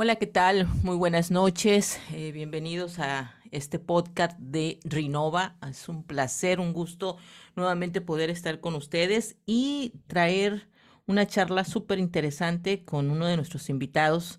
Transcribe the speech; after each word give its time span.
Hola, 0.00 0.14
¿qué 0.14 0.28
tal? 0.28 0.68
Muy 0.84 0.94
buenas 0.94 1.32
noches. 1.32 1.98
Eh, 2.12 2.30
bienvenidos 2.30 3.00
a 3.00 3.34
este 3.50 3.80
podcast 3.80 4.38
de 4.38 4.78
Rinova. 4.84 5.56
Es 5.68 5.88
un 5.88 6.04
placer, 6.04 6.60
un 6.60 6.72
gusto 6.72 7.16
nuevamente 7.56 8.00
poder 8.00 8.30
estar 8.30 8.60
con 8.60 8.76
ustedes 8.76 9.38
y 9.44 9.94
traer 10.06 10.68
una 11.06 11.26
charla 11.26 11.64
súper 11.64 11.98
interesante 11.98 12.84
con 12.84 13.10
uno 13.10 13.26
de 13.26 13.34
nuestros 13.34 13.68
invitados. 13.70 14.38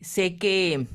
Sé 0.00 0.36
que 0.38 0.86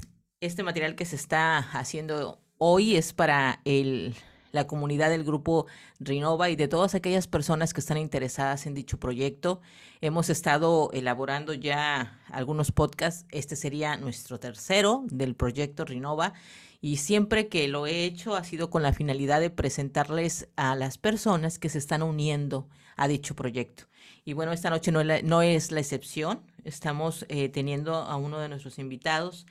este 0.41 0.63
material 0.63 0.95
que 0.95 1.05
se 1.05 1.15
está 1.15 1.59
haciendo 1.59 2.41
hoy 2.57 2.95
es 2.95 3.13
para 3.13 3.61
el 3.65 4.15
la 4.55 4.65
comunidad 4.65 5.11
del 5.11 5.23
grupo 5.23 5.67
Rinova 5.99 6.49
y 6.49 6.55
de 6.55 6.67
todas 6.67 6.95
aquellas 6.95 7.27
personas 7.27 7.73
que 7.73 7.81
están 7.81 7.97
interesadas 7.97 8.65
en 8.65 8.73
dicho 8.73 8.99
proyecto. 8.99 9.61
Hemos 10.01 10.29
estado 10.29 10.89
elaborando 10.93 11.53
ya 11.53 12.19
algunos 12.31 12.71
podcasts. 12.71 13.25
Este 13.29 13.55
sería 13.55 13.97
nuestro 13.97 14.39
tercero 14.39 15.03
del 15.07 15.35
proyecto 15.35 15.85
Rinova. 15.85 16.33
Y 16.81 16.97
siempre 16.97 17.47
que 17.47 17.67
lo 17.67 17.85
he 17.85 18.05
hecho 18.05 18.35
ha 18.35 18.43
sido 18.43 18.69
con 18.69 18.81
la 18.81 18.93
finalidad 18.93 19.41
de 19.41 19.49
presentarles 19.49 20.49
a 20.55 20.75
las 20.75 20.97
personas 20.97 21.59
que 21.59 21.69
se 21.69 21.77
están 21.77 22.01
uniendo 22.01 22.67
a 22.95 23.07
dicho 23.07 23.35
proyecto. 23.35 23.85
Y 24.23 24.33
bueno, 24.33 24.53
esta 24.53 24.69
noche 24.69 24.91
no 24.91 25.01
es 25.41 25.71
la, 25.71 25.79
excepción. 25.79 26.41
Estamos 26.63 27.25
eh, 27.29 27.49
teniendo 27.49 27.95
a 27.95 28.15
uno 28.15 28.39
de 28.39 28.49
nuestros 28.49 28.79
invitados 28.79 29.45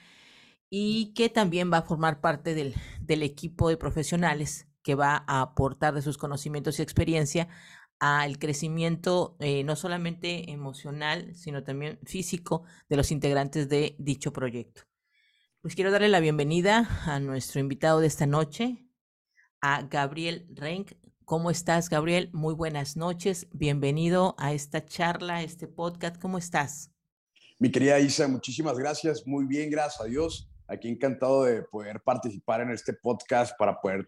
y 0.70 1.12
que 1.14 1.28
también 1.28 1.72
va 1.72 1.78
a 1.78 1.82
formar 1.82 2.20
parte 2.20 2.54
del 2.54 3.22
equipo 3.22 3.68
de 3.68 3.76
profesionales 3.76 4.66
que 4.84 4.94
va 4.94 5.24
a 5.26 5.40
aportar 5.40 5.94
de 5.94 6.02
sus 6.02 6.18
conocimientos 6.18 6.78
y 6.78 6.82
experiencia 6.82 7.48
al 7.98 8.38
crecimiento 8.38 9.36
eh, 9.40 9.64
no 9.64 9.76
solamente 9.76 10.52
emocional, 10.52 11.34
sino 11.34 11.64
también 11.64 11.98
físico 12.04 12.64
de 12.88 12.96
los 12.96 13.10
integrantes 13.10 13.68
de 13.68 13.96
dicho 13.98 14.32
proyecto. 14.32 14.82
Pues 15.62 15.74
quiero 15.74 15.90
darle 15.90 16.08
la 16.08 16.20
bienvenida 16.20 16.86
a 17.06 17.18
nuestro 17.18 17.60
invitado 17.60 18.00
de 18.00 18.06
esta 18.06 18.26
noche, 18.26 18.86
a 19.62 19.82
Gabriel 19.82 20.46
Renk. 20.50 20.92
¿Cómo 21.24 21.50
estás, 21.50 21.88
Gabriel? 21.88 22.28
Muy 22.34 22.52
buenas 22.52 22.98
noches. 22.98 23.48
Bienvenido 23.52 24.34
a 24.38 24.52
esta 24.52 24.84
charla, 24.84 25.36
a 25.36 25.42
este 25.42 25.66
podcast. 25.66 26.20
¿Cómo 26.20 26.36
estás? 26.36 26.90
Mi 27.58 27.70
querida 27.70 27.98
Isa, 27.98 28.28
muchísimas 28.28 28.76
gracias. 28.76 29.26
Muy 29.26 29.46
bien, 29.46 29.70
gracias 29.70 30.02
a 30.02 30.04
Dios. 30.04 30.50
Aquí 30.66 30.88
encantado 30.88 31.44
de 31.44 31.62
poder 31.62 32.00
participar 32.00 32.62
en 32.62 32.70
este 32.70 32.94
podcast 32.94 33.56
para 33.58 33.80
poder 33.80 34.06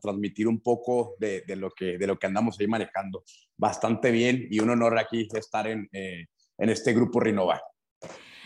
transmitir 0.00 0.46
un 0.46 0.60
poco 0.60 1.14
de, 1.18 1.42
lo 1.56 1.70
que, 1.70 1.98
andamos 2.22 2.58
ahí 2.60 2.68
manejando. 2.68 3.24
Bastante 3.56 4.10
bien 4.10 4.46
y 4.50 4.60
un 4.60 4.70
honor 4.70 4.98
aquí 4.98 5.26
estar 5.34 5.66
en, 5.66 5.88
eh, 5.92 6.26
este 6.58 6.92
grupo 6.92 7.20
Rinova. 7.20 7.60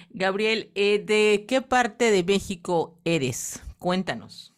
Gabriel, 0.08 0.72
eh, 0.74 0.98
¿de 1.04 1.44
qué 1.46 1.60
parte 1.60 2.10
de 2.10 2.24
México 2.24 2.98
eres? 3.04 3.62
Cuéntanos. 3.78 4.54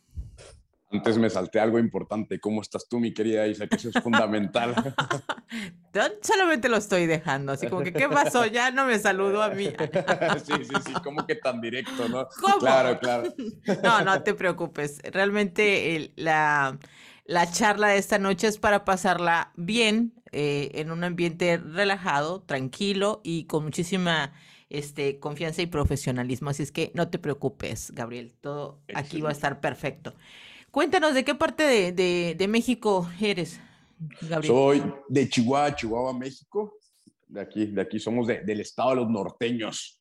Antes 0.93 1.17
me 1.19 1.31
salté 1.31 1.59
algo 1.59 1.79
importante. 1.79 2.39
¿Cómo 2.39 2.61
estás 2.61 2.87
tú, 2.89 3.01
mi 3.01 3.15
querida 3.15 3.47
Isa? 3.47 3.67
Que 3.67 3.77
eso 3.77 3.89
es 3.89 4.03
fundamental. 4.03 4.75
Solamente 6.23 6.69
lo 6.69 6.77
estoy 6.77 7.07
dejando, 7.07 7.53
así 7.53 7.67
como 7.67 7.83
que, 7.83 7.93
¿qué 7.93 8.09
pasó? 8.09 8.47
Ya 8.47 8.71
no 8.71 8.85
me 8.85 8.99
saludó 8.99 9.43
a 9.43 9.51
mí. 9.51 9.67
sí, 10.45 10.53
sí, 10.65 10.75
sí, 10.87 10.93
como 11.03 11.27
que 11.27 11.37
tan 11.37 11.61
directo, 11.61 12.09
¿no? 12.09 12.29
¿Cómo? 12.41 12.59
Claro, 12.59 12.99
claro. 12.99 13.35
No, 13.83 14.03
no 14.03 14.23
te 14.23 14.35
preocupes. 14.35 15.01
Realmente 15.11 16.13
la, 16.17 16.79
la 17.25 17.51
charla 17.51 17.89
de 17.89 17.99
esta 17.99 18.19
noche 18.19 18.49
es 18.49 18.59
para 18.59 18.85
pasarla 18.85 19.53
bien, 19.57 20.13
eh, 20.33 20.71
en 20.81 20.91
un 20.91 21.05
ambiente 21.05 21.59
relajado, 21.59 22.43
tranquilo 22.43 23.21
y 23.23 23.45
con 23.45 23.65
muchísima 23.65 24.33
este, 24.71 25.19
confianza 25.21 25.61
y 25.61 25.67
profesionalismo. 25.67 26.49
Así 26.49 26.63
es 26.63 26.73
que 26.73 26.91
no 26.95 27.09
te 27.09 27.19
preocupes, 27.19 27.91
Gabriel. 27.91 28.33
Todo 28.41 28.81
aquí 28.95 29.21
va 29.21 29.29
a 29.29 29.33
estar 29.33 29.61
perfecto. 29.61 30.15
Cuéntanos 30.73 31.13
de 31.13 31.23
qué 31.23 31.35
parte 31.35 31.93
de, 31.93 32.49
México 32.49 33.07
eres, 33.21 33.61
Gabriel. 34.23 34.55
Soy 34.55 34.83
de 35.07 35.29
Chihuahua, 35.29 35.77
Chihuahua, 35.77 36.15
México. 36.15 36.79
De 37.29 37.43
aquí, 37.43 37.67
de 37.67 37.83
aquí 37.83 37.99
somos 37.99 38.27
del 38.27 38.59
estado 38.59 38.91
de 38.91 38.97
los 38.97 39.11
norteños. 39.11 40.01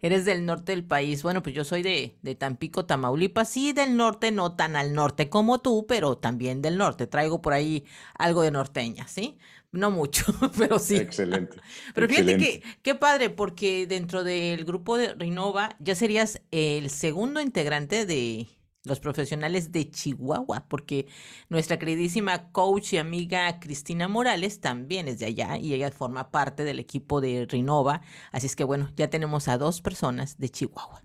Eres 0.00 0.24
del 0.24 0.46
norte 0.46 0.72
del 0.72 0.86
país. 0.86 1.22
Bueno, 1.22 1.42
pues 1.42 1.54
yo 1.54 1.64
soy 1.64 1.82
de, 1.82 2.16
de 2.22 2.34
Tampico, 2.34 2.86
Tamaulipas. 2.86 3.50
Sí, 3.50 3.74
del 3.74 3.94
norte, 3.94 4.32
no 4.32 4.56
tan 4.56 4.74
al 4.74 4.94
norte 4.94 5.28
como 5.28 5.60
tú, 5.60 5.84
pero 5.86 6.16
también 6.16 6.62
del 6.62 6.78
norte. 6.78 7.06
Traigo 7.06 7.42
por 7.42 7.52
ahí 7.52 7.84
algo 8.14 8.40
de 8.40 8.50
norteña, 8.50 9.06
¿sí? 9.08 9.36
No 9.70 9.90
mucho, 9.90 10.24
pero 10.58 10.78
sí. 10.78 10.96
Excelente. 10.96 11.58
Pero 11.94 12.08
fíjate 12.08 12.38
que 12.38 12.62
qué 12.80 12.94
padre, 12.94 13.28
porque 13.28 13.86
dentro 13.86 14.24
del 14.24 14.64
grupo 14.64 14.96
de 14.96 15.12
Rinova 15.12 15.76
ya 15.78 15.94
serías 15.94 16.40
el 16.50 16.88
segundo 16.88 17.42
integrante 17.42 18.06
de, 18.06 18.48
los 18.86 19.00
profesionales 19.00 19.72
de 19.72 19.90
Chihuahua, 19.90 20.66
porque 20.68 21.06
nuestra 21.48 21.78
queridísima 21.78 22.50
coach 22.52 22.94
y 22.94 22.98
amiga 22.98 23.60
Cristina 23.60 24.08
Morales 24.08 24.60
también 24.60 25.08
es 25.08 25.18
de 25.18 25.26
allá 25.26 25.58
y 25.58 25.74
ella 25.74 25.90
forma 25.90 26.30
parte 26.30 26.64
del 26.64 26.78
equipo 26.78 27.20
de 27.20 27.46
Rinova. 27.46 28.00
Así 28.32 28.46
es 28.46 28.56
que 28.56 28.64
bueno, 28.64 28.90
ya 28.96 29.10
tenemos 29.10 29.48
a 29.48 29.58
dos 29.58 29.80
personas 29.80 30.38
de 30.38 30.48
Chihuahua. 30.48 31.02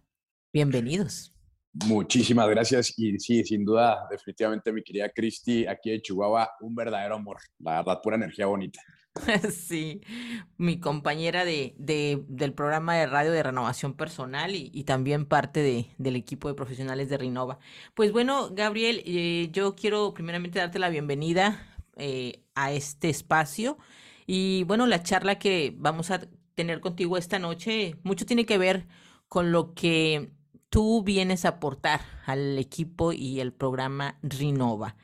Bienvenidos. 0.53 1.33
Muchísimas 1.73 2.49
gracias 2.49 2.93
y 2.97 3.17
sí, 3.17 3.43
sin 3.45 3.63
duda, 3.63 4.05
definitivamente 4.11 4.73
mi 4.73 4.83
querida 4.83 5.09
Cristi, 5.09 5.65
aquí 5.65 5.91
de 5.91 6.01
Chihuahua, 6.01 6.49
un 6.59 6.75
verdadero 6.75 7.15
amor, 7.15 7.37
la 7.59 7.77
verdad, 7.77 8.01
pura 8.03 8.17
energía 8.17 8.45
bonita. 8.45 8.81
Sí, 9.51 10.01
mi 10.57 10.79
compañera 10.79 11.45
de, 11.45 11.75
del 11.77 12.53
programa 12.53 12.95
de 12.95 13.07
radio 13.07 13.31
de 13.31 13.43
renovación 13.43 13.93
personal 13.93 14.55
y, 14.55 14.83
también 14.83 15.25
parte 15.25 15.61
de, 15.61 15.87
del 15.97 16.15
equipo 16.15 16.47
de 16.47 16.53
profesionales 16.53 17.09
de 17.09 17.17
Renova. 17.17 17.59
Pues 17.93 18.11
bueno, 18.11 18.49
Gabriel, 18.51 19.01
eh, 19.05 19.49
yo 19.51 19.75
quiero 19.75 20.13
primeramente 20.13 20.59
darte 20.59 20.79
la 20.79 20.89
bienvenida 20.89 21.67
eh, 21.97 22.43
a 22.55 22.71
este 22.71 23.09
espacio 23.09 23.77
y 24.27 24.63
bueno, 24.63 24.87
la 24.87 25.03
charla 25.03 25.39
que 25.39 25.75
vamos 25.77 26.11
a 26.11 26.21
tener 26.55 26.79
contigo 26.79 27.17
esta 27.17 27.39
noche 27.39 27.95
mucho 28.03 28.25
tiene 28.25 28.45
que 28.45 28.57
ver 28.57 28.87
con 29.27 29.51
lo 29.51 29.73
que 29.73 30.31
tú 30.69 31.03
vienes 31.03 31.45
a 31.45 31.49
aportar 31.49 32.01
al 32.25 32.57
equipo 32.57 33.11
y 33.13 33.39
el 33.39 33.53
programa 33.53 34.17
Renova. 34.21 34.95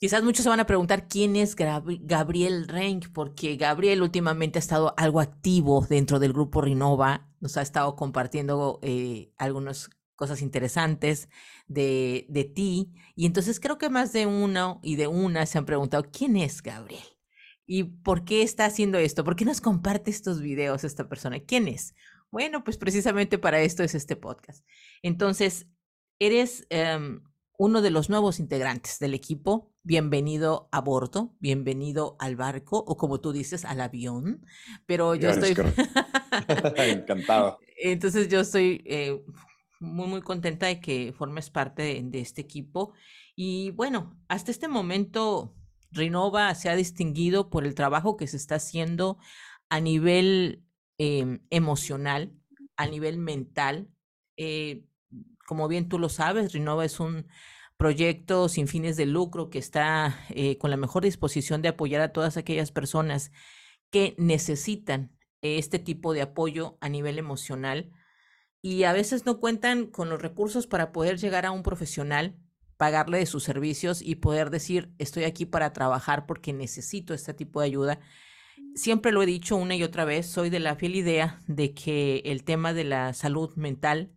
Quizás 0.00 0.22
muchos 0.22 0.44
se 0.44 0.48
van 0.48 0.60
a 0.60 0.66
preguntar 0.66 1.08
quién 1.08 1.36
es 1.36 1.54
Gabriel 1.54 2.66
Renk, 2.68 3.08
porque 3.12 3.56
Gabriel 3.56 4.00
últimamente 4.00 4.58
ha 4.58 4.60
estado 4.60 4.94
algo 4.96 5.20
activo 5.20 5.86
dentro 5.86 6.18
del 6.18 6.32
grupo 6.32 6.62
Rinova, 6.62 7.28
nos 7.38 7.58
ha 7.58 7.62
estado 7.62 7.96
compartiendo 7.96 8.78
eh, 8.80 9.30
algunas 9.36 9.90
cosas 10.16 10.40
interesantes 10.40 11.28
de, 11.66 12.24
de 12.30 12.44
ti, 12.44 12.94
y 13.14 13.26
entonces 13.26 13.60
creo 13.60 13.76
que 13.76 13.90
más 13.90 14.14
de 14.14 14.24
uno 14.24 14.80
y 14.82 14.96
de 14.96 15.06
una 15.06 15.44
se 15.44 15.58
han 15.58 15.66
preguntado 15.66 16.04
quién 16.10 16.38
es 16.38 16.62
Gabriel 16.62 17.04
y 17.66 17.84
por 17.84 18.24
qué 18.24 18.40
está 18.40 18.64
haciendo 18.64 18.96
esto, 18.96 19.22
por 19.22 19.36
qué 19.36 19.44
nos 19.44 19.60
comparte 19.60 20.10
estos 20.10 20.40
videos 20.40 20.82
esta 20.82 21.10
persona, 21.10 21.40
quién 21.40 21.68
es. 21.68 21.94
Bueno, 22.30 22.64
pues 22.64 22.78
precisamente 22.78 23.36
para 23.36 23.60
esto 23.60 23.82
es 23.82 23.94
este 23.94 24.16
podcast. 24.16 24.66
Entonces, 25.02 25.68
eres 26.18 26.66
em, 26.70 27.22
uno 27.58 27.82
de 27.82 27.90
los 27.90 28.08
nuevos 28.08 28.40
integrantes 28.40 28.98
del 28.98 29.12
equipo 29.12 29.69
bienvenido 29.82 30.68
a 30.72 30.80
bordo, 30.80 31.34
bienvenido 31.40 32.16
al 32.18 32.36
barco 32.36 32.78
o 32.78 32.96
como 32.96 33.20
tú 33.20 33.32
dices, 33.32 33.64
al 33.64 33.80
avión. 33.80 34.44
Pero 34.86 35.14
yo 35.14 35.30
estoy... 35.30 35.54
Encantado. 36.76 37.58
Entonces 37.76 38.28
yo 38.28 38.40
estoy 38.40 38.82
eh, 38.86 39.22
muy, 39.80 40.06
muy 40.06 40.20
contenta 40.20 40.66
de 40.66 40.80
que 40.80 41.12
formes 41.16 41.50
parte 41.50 42.02
de, 42.02 42.20
este 42.20 42.42
equipo. 42.42 42.92
Y 43.34 43.70
bueno, 43.70 44.18
hasta 44.28 44.50
este 44.50 44.68
momento, 44.68 45.56
Renova 45.90 46.54
se 46.54 46.68
ha 46.68 46.76
distinguido 46.76 47.50
por 47.50 47.64
el 47.64 47.74
trabajo 47.74 48.16
que 48.16 48.26
se 48.26 48.36
está 48.36 48.56
haciendo 48.56 49.18
a 49.70 49.80
nivel 49.80 50.62
em, 50.98 51.40
emocional, 51.50 52.32
a 52.76 52.86
nivel 52.86 53.18
mental. 53.18 53.88
Eh, 54.36 54.84
como 55.46 55.66
bien 55.68 55.88
tú 55.88 55.98
lo 55.98 56.08
sabes, 56.08 56.52
Renova 56.52 56.84
es 56.84 57.00
un 57.00 57.26
proyecto 57.80 58.50
sin 58.50 58.68
fines 58.68 58.98
de 58.98 59.06
lucro 59.06 59.48
que 59.48 59.58
está 59.58 60.18
eh, 60.28 60.58
con 60.58 60.70
la 60.70 60.76
mejor 60.76 61.02
disposición 61.02 61.62
de 61.62 61.68
apoyar 61.68 62.02
a 62.02 62.12
todas 62.12 62.36
aquellas 62.36 62.72
personas 62.72 63.32
que 63.90 64.14
necesitan 64.18 65.16
este 65.40 65.78
tipo 65.78 66.12
de 66.12 66.20
apoyo 66.20 66.76
a 66.82 66.90
nivel 66.90 67.18
emocional 67.18 67.90
y 68.60 68.82
a 68.82 68.92
veces 68.92 69.24
no 69.24 69.40
cuentan 69.40 69.86
con 69.86 70.10
los 70.10 70.20
recursos 70.20 70.66
para 70.66 70.92
poder 70.92 71.16
llegar 71.18 71.46
a 71.46 71.52
un 71.52 71.62
profesional, 71.62 72.36
pagarle 72.76 73.16
de 73.16 73.24
sus 73.24 73.44
servicios 73.44 74.02
y 74.02 74.16
poder 74.16 74.50
decir, 74.50 74.92
estoy 74.98 75.24
aquí 75.24 75.46
para 75.46 75.72
trabajar 75.72 76.26
porque 76.26 76.52
necesito 76.52 77.14
este 77.14 77.32
tipo 77.32 77.62
de 77.62 77.68
ayuda. 77.68 78.00
Siempre 78.74 79.10
lo 79.10 79.22
he 79.22 79.26
dicho 79.26 79.56
una 79.56 79.74
y 79.74 79.82
otra 79.84 80.04
vez, 80.04 80.26
soy 80.26 80.50
de 80.50 80.60
la 80.60 80.76
fiel 80.76 80.96
idea 80.96 81.40
de 81.46 81.72
que 81.72 82.18
el 82.26 82.44
tema 82.44 82.74
de 82.74 82.84
la 82.84 83.14
salud 83.14 83.56
mental 83.56 84.12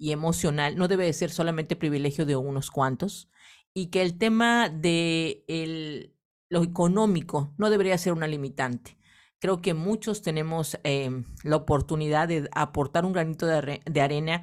y 0.00 0.12
emocional 0.12 0.76
no 0.76 0.88
debe 0.88 1.04
de 1.04 1.12
ser 1.12 1.30
solamente 1.30 1.76
privilegio 1.76 2.24
de 2.26 2.34
unos 2.34 2.70
cuantos 2.70 3.30
y 3.74 3.88
que 3.88 4.00
el 4.02 4.18
tema 4.18 4.70
de 4.70 5.44
el, 5.46 6.16
lo 6.48 6.62
económico 6.62 7.54
no 7.58 7.70
debería 7.70 7.98
ser 7.98 8.14
una 8.14 8.26
limitante. 8.26 8.96
Creo 9.38 9.60
que 9.60 9.74
muchos 9.74 10.22
tenemos 10.22 10.78
em, 10.84 11.24
la 11.44 11.56
oportunidad 11.56 12.28
de 12.28 12.48
aportar 12.52 13.04
un 13.04 13.12
granito 13.12 13.46
de, 13.46 13.80
de 13.84 14.00
arena 14.00 14.42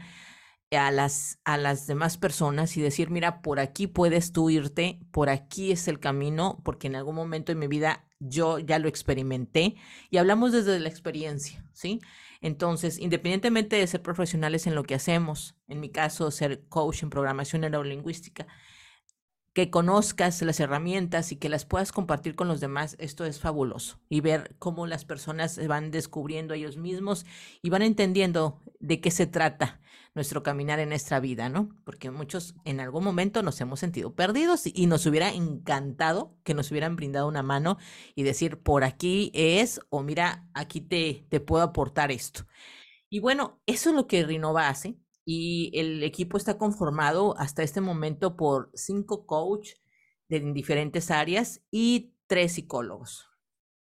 a 0.71 0.91
las, 0.91 1.39
a 1.45 1.57
las 1.57 1.87
demás 1.87 2.17
personas 2.17 2.77
y 2.77 2.81
decir, 2.81 3.09
mira, 3.09 3.41
por 3.41 3.59
aquí 3.59 3.87
puedes 3.87 4.33
tú 4.33 4.49
irte, 4.49 4.99
por 5.11 5.29
aquí 5.29 5.71
es 5.71 5.87
el 5.87 5.99
camino, 5.99 6.61
porque 6.63 6.87
en 6.87 6.95
algún 6.95 7.15
momento 7.15 7.51
en 7.51 7.59
mi 7.59 7.67
vida 7.67 8.05
yo 8.19 8.59
ya 8.59 8.79
lo 8.79 8.89
experimenté 8.89 9.75
y 10.09 10.17
hablamos 10.17 10.51
desde 10.51 10.79
la 10.79 10.89
experiencia, 10.89 11.63
¿sí? 11.73 12.01
Entonces, 12.41 12.99
independientemente 12.99 13.75
de 13.75 13.87
ser 13.87 14.01
profesionales 14.01 14.67
en 14.67 14.75
lo 14.75 14.83
que 14.83 14.95
hacemos, 14.95 15.55
en 15.67 15.79
mi 15.79 15.89
caso, 15.89 16.31
ser 16.31 16.67
coach 16.67 17.03
en 17.03 17.09
programación 17.09 17.61
neurolingüística, 17.61 18.47
que 19.53 19.71
conozcas 19.71 20.39
las 20.43 20.59
herramientas 20.59 21.31
y 21.31 21.37
que 21.37 21.49
las 21.49 21.65
puedas 21.65 21.91
compartir 21.91 22.35
con 22.35 22.47
los 22.47 22.59
demás, 22.59 22.95
esto 22.99 23.25
es 23.25 23.39
fabuloso. 23.39 23.99
Y 24.07 24.21
ver 24.21 24.55
cómo 24.59 24.85
las 24.85 25.03
personas 25.03 25.59
van 25.67 25.89
descubriendo 25.89 26.53
ellos 26.53 26.77
mismos 26.77 27.25
y 27.63 27.71
van 27.71 27.81
entendiendo 27.81 28.61
de 28.79 29.01
qué 29.01 29.09
se 29.09 29.25
trata 29.25 29.79
nuestro 30.17 30.41
caminar 30.41 30.79
en 30.79 30.89
nuestra 30.89 31.19
vida, 31.19 31.47
¿no? 31.47 31.69
Porque 31.85 32.09
muchos 32.09 32.55
en 32.65 32.79
algún 32.79 33.03
momento 33.03 33.43
nos 33.43 33.61
hemos 33.61 33.79
sentido 33.79 34.15
perdidos 34.15 34.63
y 34.65 34.87
nos 34.87 35.05
hubiera 35.05 35.29
encantado 35.29 36.35
que 36.43 36.55
nos 36.55 36.71
hubieran 36.71 36.95
brindado 36.95 37.27
una 37.27 37.43
mano 37.43 37.77
y 38.15 38.23
decir, 38.23 38.57
por 38.57 38.83
aquí 38.83 39.31
es, 39.35 39.79
o 39.89 40.01
mira, 40.01 40.49
aquí 40.55 40.81
te, 40.81 41.27
te 41.29 41.39
puedo 41.39 41.63
aportar 41.63 42.11
esto. 42.11 42.47
Y 43.09 43.19
bueno, 43.19 43.61
eso 43.67 43.91
es 43.91 43.95
lo 43.95 44.07
que 44.07 44.25
Rinova 44.25 44.69
hace 44.69 44.97
y 45.23 45.71
el 45.79 46.03
equipo 46.03 46.35
está 46.37 46.57
conformado 46.57 47.37
hasta 47.37 47.61
este 47.61 47.79
momento 47.79 48.35
por 48.35 48.71
cinco 48.73 49.27
coaches 49.27 49.79
de 50.29 50.39
diferentes 50.51 51.11
áreas 51.11 51.61
y 51.69 52.15
tres 52.25 52.53
psicólogos. 52.53 53.29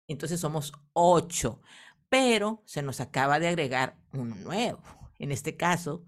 Entonces 0.07 0.39
somos 0.39 0.73
ocho, 0.93 1.61
pero 2.09 2.63
se 2.65 2.81
nos 2.81 2.99
acaba 3.01 3.39
de 3.39 3.49
agregar 3.49 3.99
uno 4.13 4.33
nuevo. 4.33 5.02
En 5.23 5.31
este 5.31 5.55
caso, 5.55 6.03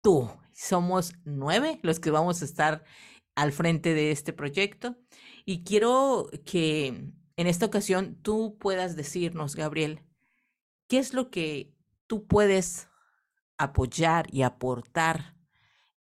tú. 0.00 0.30
Somos 0.52 1.14
nueve 1.24 1.80
los 1.82 2.00
que 2.00 2.10
vamos 2.10 2.42
a 2.42 2.44
estar 2.44 2.84
al 3.34 3.52
frente 3.52 3.94
de 3.94 4.10
este 4.10 4.32
proyecto. 4.32 4.98
Y 5.46 5.64
quiero 5.64 6.28
que 6.44 6.86
en 7.36 7.46
esta 7.46 7.66
ocasión 7.66 8.18
tú 8.20 8.58
puedas 8.58 8.94
decirnos, 8.94 9.56
Gabriel, 9.56 10.02
¿qué 10.86 10.98
es 10.98 11.14
lo 11.14 11.30
que 11.30 11.72
tú 12.06 12.26
puedes 12.26 12.88
apoyar 13.56 14.26
y 14.32 14.42
aportar 14.42 15.36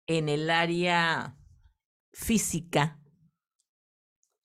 en 0.07 0.29
el 0.29 0.51
área 0.51 1.37
física 2.13 3.01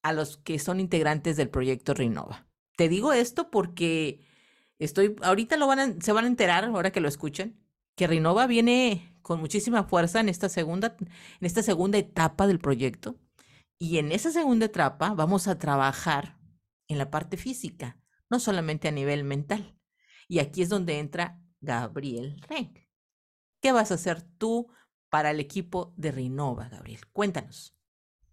a 0.02 0.14
los 0.14 0.38
que 0.38 0.60
son 0.60 0.80
integrantes 0.80 1.38
del 1.38 1.50
proyecto 1.50 1.94
Renova. 1.94 2.48
Te 2.76 2.90
digo 2.90 3.14
esto 3.14 3.52
porque 3.52 4.26
estoy, 4.80 5.16
ahorita 5.22 5.58
lo 5.58 5.68
van 5.68 6.02
se 6.02 6.12
van 6.12 6.26
a 6.26 6.28
enterar, 6.28 6.66
ahora 6.66 6.92
que 6.92 7.02
lo 7.02 7.08
escuchen, 7.08 7.61
que 8.02 8.08
Renova 8.08 8.48
viene 8.48 9.16
con 9.22 9.40
muchísima 9.40 9.84
fuerza 9.84 10.22
en 10.22 10.28
esta 10.28 10.50
segunda, 10.50 10.98
en 11.00 11.46
esta 11.46 11.62
segunda 11.62 12.00
etapa 12.00 12.48
del 12.48 12.58
proyecto. 12.58 13.20
Y 13.78 14.00
en 14.00 14.12
esa 14.12 14.32
segunda 14.32 14.66
etapa 14.66 15.14
vamos 15.14 15.48
a 15.48 15.60
trabajar 15.60 16.40
en 16.88 16.98
la 16.98 17.12
parte 17.12 17.38
física, 17.38 18.02
no 18.28 18.40
solamente 18.40 18.88
a 18.88 18.92
nivel 18.92 19.24
mental. 19.24 19.78
Y 20.28 20.40
aquí 20.40 20.64
es 20.64 20.70
donde 20.70 20.98
entra 20.98 21.40
Gabriel 21.60 22.42
Renk. 22.50 22.80
¿Qué 23.62 23.72
vas 23.72 23.92
a 23.92 23.94
hacer 23.94 24.24
tú 24.40 24.72
para 25.12 25.30
el 25.30 25.40
equipo 25.40 25.94
de 25.96 26.12
Renova, 26.12 26.70
Gabriel? 26.70 27.02
Cuéntanos. 27.12 27.78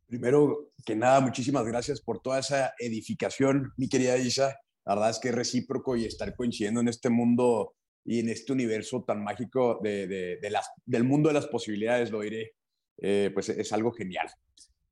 Primero 0.07 0.73
que 0.83 0.97
nada, 0.97 1.21
muchísimas 1.21 1.67
gracias 1.67 2.01
por 2.01 2.23
toda 2.23 2.39
esa 2.39 2.73
edificación, 2.79 3.75
mi 3.77 3.91
querida 3.91 4.17
Isa. 4.17 4.57
La 4.87 4.95
verdad 4.95 5.11
es 5.11 5.19
que 5.19 5.29
es 5.29 5.35
recíproco 5.35 5.95
y 5.95 6.07
estar 6.07 6.35
coincidiendo 6.35 6.81
en 6.81 6.89
este 6.89 7.11
mundo 7.11 7.75
y 8.09 8.21
en 8.21 8.31
este 8.31 8.55
universo 8.55 9.05
tan 9.05 9.23
mágico 9.23 9.81
de, 9.83 10.39
las, 10.51 10.71
del 10.87 11.05
mundo 11.05 11.29
de 11.29 11.35
las 11.35 11.47
posibilidades, 11.47 12.11
lo 12.11 12.23
diré, 12.23 12.55
eh, 12.97 13.31
pues 13.35 13.51
es 13.51 13.71
algo 13.75 13.93
genial. 13.93 14.27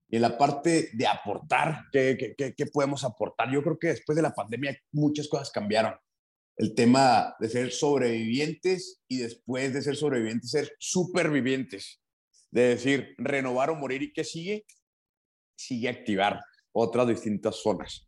Y 0.07 0.17
en 0.17 0.23
la 0.23 0.37
parte 0.37 0.91
de 0.93 1.07
aportar, 1.07 1.87
¿qué, 1.91 2.35
qué, 2.37 2.55
qué 2.55 2.67
podemos 2.67 3.05
aportar? 3.05 3.51
Yo 3.51 3.63
creo 3.63 3.79
que 3.79 3.89
después 3.89 4.17
de 4.17 4.23
la 4.23 4.35
pandemia 4.35 4.79
muchas 4.93 5.29
cosas 5.29 5.51
cambiaron 5.51 5.95
el 6.59 6.75
tema 6.75 7.35
de 7.41 7.49
ser 7.49 7.73
sobrevivientes 7.73 9.01
y 9.09 9.17
después 9.17 9.73
de 9.73 9.81
ser 9.81 9.97
sobrevivientes, 9.97 10.51
ser 10.51 10.77
supervivientes. 10.79 12.03
De 12.51 12.69
decir, 12.69 13.15
renovar 13.17 13.71
o 13.71 13.77
morir 13.77 14.03
y 14.03 14.13
qué 14.13 14.25
sigue, 14.25 14.67
sigue 15.57 15.89
activar 15.89 16.39
otras 16.73 17.09
distintas 17.09 17.57
zonas. 17.57 18.07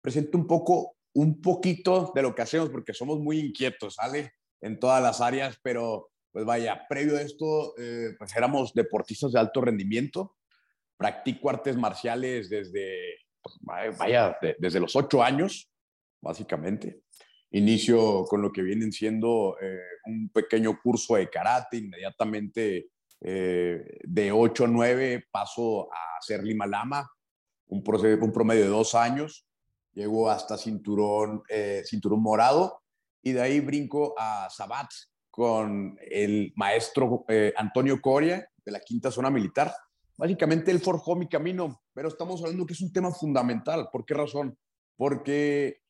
Presento 0.00 0.38
un 0.38 0.46
poco, 0.46 0.96
un 1.14 1.40
poquito 1.40 2.12
de 2.14 2.22
lo 2.22 2.34
que 2.34 2.42
hacemos 2.42 2.70
porque 2.70 2.92
somos 2.92 3.20
muy 3.20 3.38
inquietos, 3.38 3.94
¿sale? 3.94 4.32
En 4.60 4.78
todas 4.78 5.02
las 5.02 5.20
áreas, 5.20 5.58
pero 5.62 6.10
pues 6.32 6.44
vaya, 6.44 6.84
previo 6.88 7.16
a 7.16 7.22
esto, 7.22 7.74
eh, 7.78 8.14
pues 8.18 8.34
éramos 8.34 8.74
deportistas 8.74 9.32
de 9.32 9.38
alto 9.38 9.60
rendimiento. 9.60 10.36
Practico 10.96 11.48
artes 11.48 11.76
marciales 11.76 12.50
desde, 12.50 13.18
pues, 13.40 13.56
vaya, 13.96 14.36
desde 14.58 14.80
los 14.80 14.96
ocho 14.96 15.22
años, 15.22 15.70
básicamente. 16.20 17.02
Inicio 17.52 18.24
con 18.24 18.42
lo 18.42 18.50
que 18.50 18.62
vienen 18.62 18.90
siendo 18.90 19.56
eh, 19.60 19.78
un 20.06 20.28
pequeño 20.30 20.80
curso 20.82 21.14
de 21.14 21.30
karate, 21.30 21.76
inmediatamente 21.76 22.88
eh, 23.20 24.00
de 24.02 24.32
8 24.32 24.64
a 24.64 24.68
9 24.68 25.24
paso 25.30 25.88
a 25.92 26.18
hacer 26.18 26.42
Lima 26.42 26.66
Lama, 26.66 27.08
un, 27.68 27.84
proceso, 27.84 28.24
un 28.24 28.32
promedio 28.32 28.64
de 28.64 28.70
dos 28.70 28.96
años, 28.96 29.46
llego 29.94 30.30
hasta 30.30 30.58
cinturón, 30.58 31.42
eh, 31.48 31.82
cinturón 31.84 32.22
morado 32.22 32.82
y 33.22 33.32
de 33.32 33.40
ahí 33.40 33.60
brinco 33.60 34.14
a 34.18 34.48
Sabat 34.50 34.88
con 35.30 35.98
el 36.00 36.52
maestro 36.56 37.24
Antonio 37.56 38.00
Coria 38.00 38.48
de 38.64 38.72
la 38.72 38.80
quinta 38.80 39.10
zona 39.10 39.30
militar. 39.30 39.74
Básicamente 40.16 40.70
él 40.70 40.80
forjó 40.80 41.16
mi 41.16 41.28
camino, 41.28 41.82
pero 41.92 42.08
estamos 42.08 42.40
hablando 42.42 42.66
que 42.66 42.74
es 42.74 42.80
un 42.80 42.92
tema 42.92 43.10
fundamental. 43.10 43.88
¿Por 43.90 44.04
qué 44.04 44.14
razón? 44.14 44.56
Porque 44.96 45.80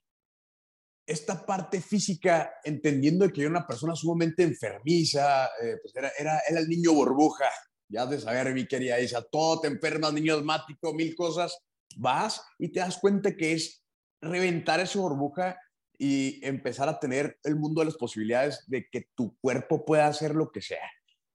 esta 1.07 1.45
parte 1.45 1.81
física, 1.81 2.55
entendiendo 2.65 3.29
que 3.29 3.43
yo 3.43 3.49
era 3.49 3.59
una 3.59 3.67
persona 3.67 3.95
sumamente 3.95 4.43
enfermiza, 4.43 5.47
eh, 5.63 5.77
pues 5.83 5.95
era, 5.95 6.11
era, 6.19 6.41
era, 6.49 6.61
el 6.61 6.69
niño 6.69 6.95
burbuja, 6.95 7.49
ya 7.89 8.07
de 8.07 8.19
saber, 8.19 8.55
mi 8.55 8.67
querida 8.67 9.01
Isa, 9.01 9.23
todo 9.23 9.61
te 9.61 9.69
enfermas, 9.69 10.15
niño 10.15 10.37
asmático, 10.37 10.95
mil 10.95 11.15
cosas, 11.15 11.59
vas 11.97 12.43
y 12.59 12.73
te 12.73 12.81
das 12.81 12.99
cuenta 12.99 13.37
que 13.37 13.53
es 13.53 13.84
reventar 14.25 14.81
esa 14.81 14.99
burbuja 14.99 15.59
y 15.99 16.45
empezar 16.45 16.89
a 16.89 16.99
tener 16.99 17.39
el 17.45 17.57
mundo 17.57 17.81
de 17.81 17.87
las 17.87 17.97
posibilidades 17.97 18.65
de 18.67 18.89
que 18.91 19.09
tu 19.15 19.37
cuerpo 19.39 19.85
pueda 19.85 20.07
hacer 20.07 20.35
lo 20.35 20.51
que 20.51 20.61
sea. 20.61 20.91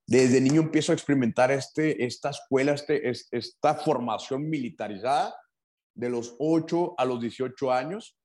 Desde 0.05 0.41
niño 0.41 0.61
empiezo 0.61 0.91
a 0.91 0.95
experimentar 0.95 1.51
este, 1.51 2.03
esta 2.03 2.31
escuela, 2.31 2.73
este, 2.73 3.09
esta 3.09 3.75
formación 3.75 4.49
militarizada 4.49 5.35
de 5.93 6.09
los 6.09 6.35
8 6.39 6.95
a 6.97 7.05
los 7.05 7.21
18 7.21 7.71
años 7.71 8.19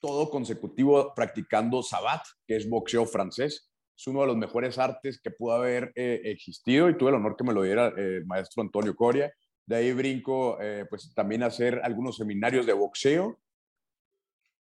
todo 0.00 0.30
consecutivo 0.30 1.12
practicando 1.14 1.82
sabat, 1.82 2.22
que 2.46 2.56
es 2.56 2.68
boxeo 2.68 3.06
francés. 3.06 3.70
Es 3.96 4.06
uno 4.06 4.22
de 4.22 4.28
los 4.28 4.36
mejores 4.36 4.78
artes 4.78 5.20
que 5.20 5.30
pudo 5.30 5.52
haber 5.52 5.92
eh, 5.94 6.22
existido 6.24 6.88
y 6.88 6.96
tuve 6.96 7.10
el 7.10 7.16
honor 7.16 7.36
que 7.36 7.44
me 7.44 7.52
lo 7.52 7.62
diera 7.62 7.88
eh, 7.88 8.16
el 8.18 8.26
maestro 8.26 8.62
Antonio 8.62 8.96
Coria. 8.96 9.32
De 9.66 9.76
ahí 9.76 9.92
brinco, 9.92 10.58
eh, 10.60 10.86
pues 10.88 11.12
también 11.14 11.42
a 11.42 11.46
hacer 11.46 11.80
algunos 11.84 12.16
seminarios 12.16 12.66
de 12.66 12.72
boxeo. 12.72 13.38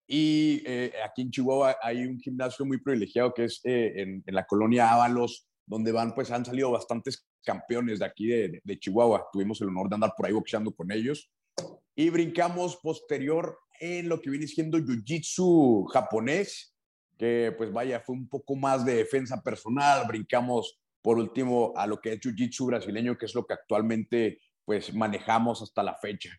Y 0.07 0.63
aquí 1.05 1.23
en 1.23 1.31
Chihuahua 1.31 1.77
hay 1.83 2.07
un 2.07 2.21
gimnasio 2.21 2.65
muy 2.65 2.79
privilegiado 2.79 3.35
que 3.35 3.45
es 3.45 3.61
en, 3.65 4.23
en, 4.25 4.35
la 4.35 4.47
colonia 4.47 4.93
Ábalos, 4.93 5.49
donde 5.67 5.91
van, 5.91 6.15
pues 6.15 6.31
han 6.31 6.45
salido 6.45 6.71
bastantes 6.71 7.27
campeones 7.45 7.99
de 7.99 8.05
aquí 8.05 8.27
de, 8.27 8.61
de 8.63 8.79
Chihuahua. 8.79 9.27
Tuvimos 9.33 9.61
el 9.61 9.69
honor 9.69 9.89
de 9.89 9.95
andar 9.97 10.13
por 10.17 10.27
ahí 10.27 10.33
boxeando 10.33 10.73
con 10.73 10.93
ellos. 10.93 11.31
Y 11.95 12.11
brincamos 12.11 12.77
posterior 12.77 13.59
en 13.81 14.09
lo 14.09 14.21
que 14.21 14.31
viene 14.31 14.47
siendo 14.47 14.79
Jiu-Jitsu 14.79 15.87
japonés, 15.91 16.75
que 17.19 17.55
pues 17.57 17.73
vaya, 17.73 18.01
fue 18.01 18.15
un 18.15 18.29
poco 18.29 18.55
más 18.55 18.85
de 18.85 18.97
defensa 18.97 19.43
personal. 19.43 20.07
Brincamos 20.07 20.79
por 21.03 21.19
último 21.19 21.73
a 21.77 21.87
lo 21.87 22.01
que 22.01 22.13
es 22.13 22.21
Jiu-Jitsu 22.21 22.67
brasileño, 22.67 23.17
que 23.17 23.27
es 23.27 23.35
lo 23.35 23.47
que 23.47 23.55
actualmente 23.55 24.41
pues 24.65 24.93
manejamos 24.95 25.63
hasta 25.63 25.83
la 25.83 25.95
fecha. 25.95 26.31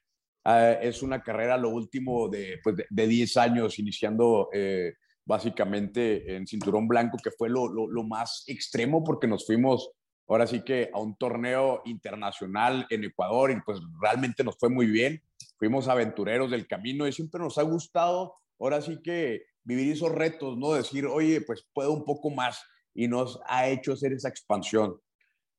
Ah, 0.50 0.72
es 0.82 1.04
una 1.04 1.22
carrera, 1.22 1.58
lo 1.58 1.68
último 1.68 2.30
de, 2.30 2.62
pues, 2.64 2.78
de, 2.90 3.08
10 3.08 3.36
años, 3.36 3.80
iniciando 3.80 4.48
eh, 4.54 4.94
básicamente 5.26 6.38
en 6.38 6.48
cinturón 6.48 6.88
blanco, 6.88 7.18
que 7.22 7.32
fue 7.32 7.50
lo, 7.50 7.68
lo, 7.68 7.86
lo, 7.86 8.04
más 8.06 8.46
extremo 8.48 9.04
porque 9.04 9.28
nos 9.28 9.46
fuimos 9.46 9.92
ahora 10.26 10.48
sí 10.48 10.62
que 10.62 10.90
a 10.94 11.02
un 11.02 11.18
torneo 11.18 11.82
internacional 11.84 12.88
en 12.90 13.04
Ecuador 13.04 13.52
y 13.52 13.60
pues 13.60 13.82
realmente 14.02 14.46
nos 14.46 14.58
fue 14.58 14.70
muy 14.70 14.86
bien. 14.86 15.22
Fuimos 15.58 15.90
aventureros 15.90 16.50
del 16.50 16.66
camino 16.66 17.06
y 17.06 17.12
siempre 17.12 17.42
nos 17.42 17.58
ha 17.58 17.64
gustado 17.64 18.34
ahora 18.58 18.82
sí 18.82 19.02
que 19.04 19.48
vivir 19.66 19.92
esos 19.92 20.14
retos, 20.14 20.58
¿no? 20.58 20.72
Decir, 20.72 21.08
oye, 21.08 21.42
pues 21.42 21.68
puedo 21.74 21.92
un 21.92 22.06
poco 22.06 22.30
más 22.30 22.64
y 22.94 23.10
nos 23.10 23.38
ha 23.48 23.68
hecho 23.68 23.92
hacer 23.92 24.14
esa 24.14 24.30
expansión. 24.30 24.98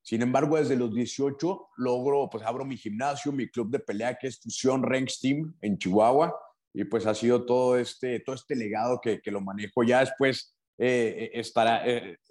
Sin 0.02 0.23
embargo, 0.23 0.57
desde 0.57 0.76
los 0.76 0.95
18 0.95 1.69
logro, 1.76 2.28
pues 2.31 2.45
abro 2.45 2.64
mi 2.64 2.76
gimnasio, 2.76 3.33
mi 3.33 3.49
club 3.49 3.71
de 3.71 3.78
pelea 3.78 4.17
que 4.17 4.28
es 4.28 4.40
Fusión 4.40 4.83
Ranks 4.83 5.21
Team 5.21 5.55
en 5.61 5.78
Chihuahua. 5.78 6.35
y 6.73 6.85
pues 6.85 7.07
ha 7.07 7.14
sido 7.14 7.45
todo 7.45 7.76
este, 7.78 8.21
todo 8.21 8.35
este 8.35 8.55
legado 8.55 9.00
que, 9.00 9.21
que 9.21 9.31
lo 9.31 9.40
manejo. 9.40 9.83
Ya 9.83 10.00
después 10.00 10.55
eh, 10.78 11.31
estará, 11.35 11.83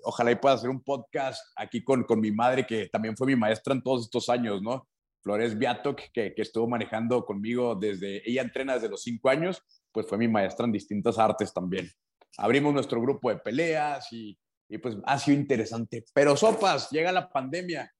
ojalá 0.03 0.31
y 0.31 0.35
pueda 0.35 0.55
hacer 0.55 0.69
un 0.69 0.81
podcast 0.81 1.41
aquí 1.55 1.83
con, 1.83 2.03
con 2.03 2.21
mi 2.21 2.31
madre, 2.31 2.65
que 2.65 2.87
también 2.87 3.17
fue 3.17 3.27
mi 3.27 3.35
maestra 3.35 3.73
en 3.73 3.81
todos 3.81 4.03
estos 4.03 4.29
años, 4.29 4.61
¿no? 4.61 4.87
Flores 5.21 5.57
Viatok, 5.57 5.99
que, 6.13 6.33
que 6.33 6.41
estuvo 6.41 6.67
manejando 6.67 7.25
conmigo 7.25 7.75
desde, 7.75 8.21
ella 8.29 8.41
entrena 8.41 8.75
desde 8.75 8.87
los 8.89 9.03
cinco 9.03 9.29
años, 9.29 9.61
pues 9.91 10.07
fue 10.07 10.17
mi 10.17 10.27
maestra 10.27 10.65
en 10.65 10.71
distintas 10.71 11.19
artes 11.19 11.53
también. 11.53 11.91
Abrimos 12.37 12.73
nuestro 12.73 13.01
grupo 13.01 13.29
de 13.29 13.37
peleas 13.37 14.11
y, 14.13 14.37
y 14.69 14.77
pues 14.77 14.97
ha 15.05 15.19
sido 15.19 15.39
interesante. 15.39 16.05
Pero 16.13 16.35
sopas, 16.35 16.89
llega 16.91 17.11
la 17.11 17.29
pandemia. 17.29 17.91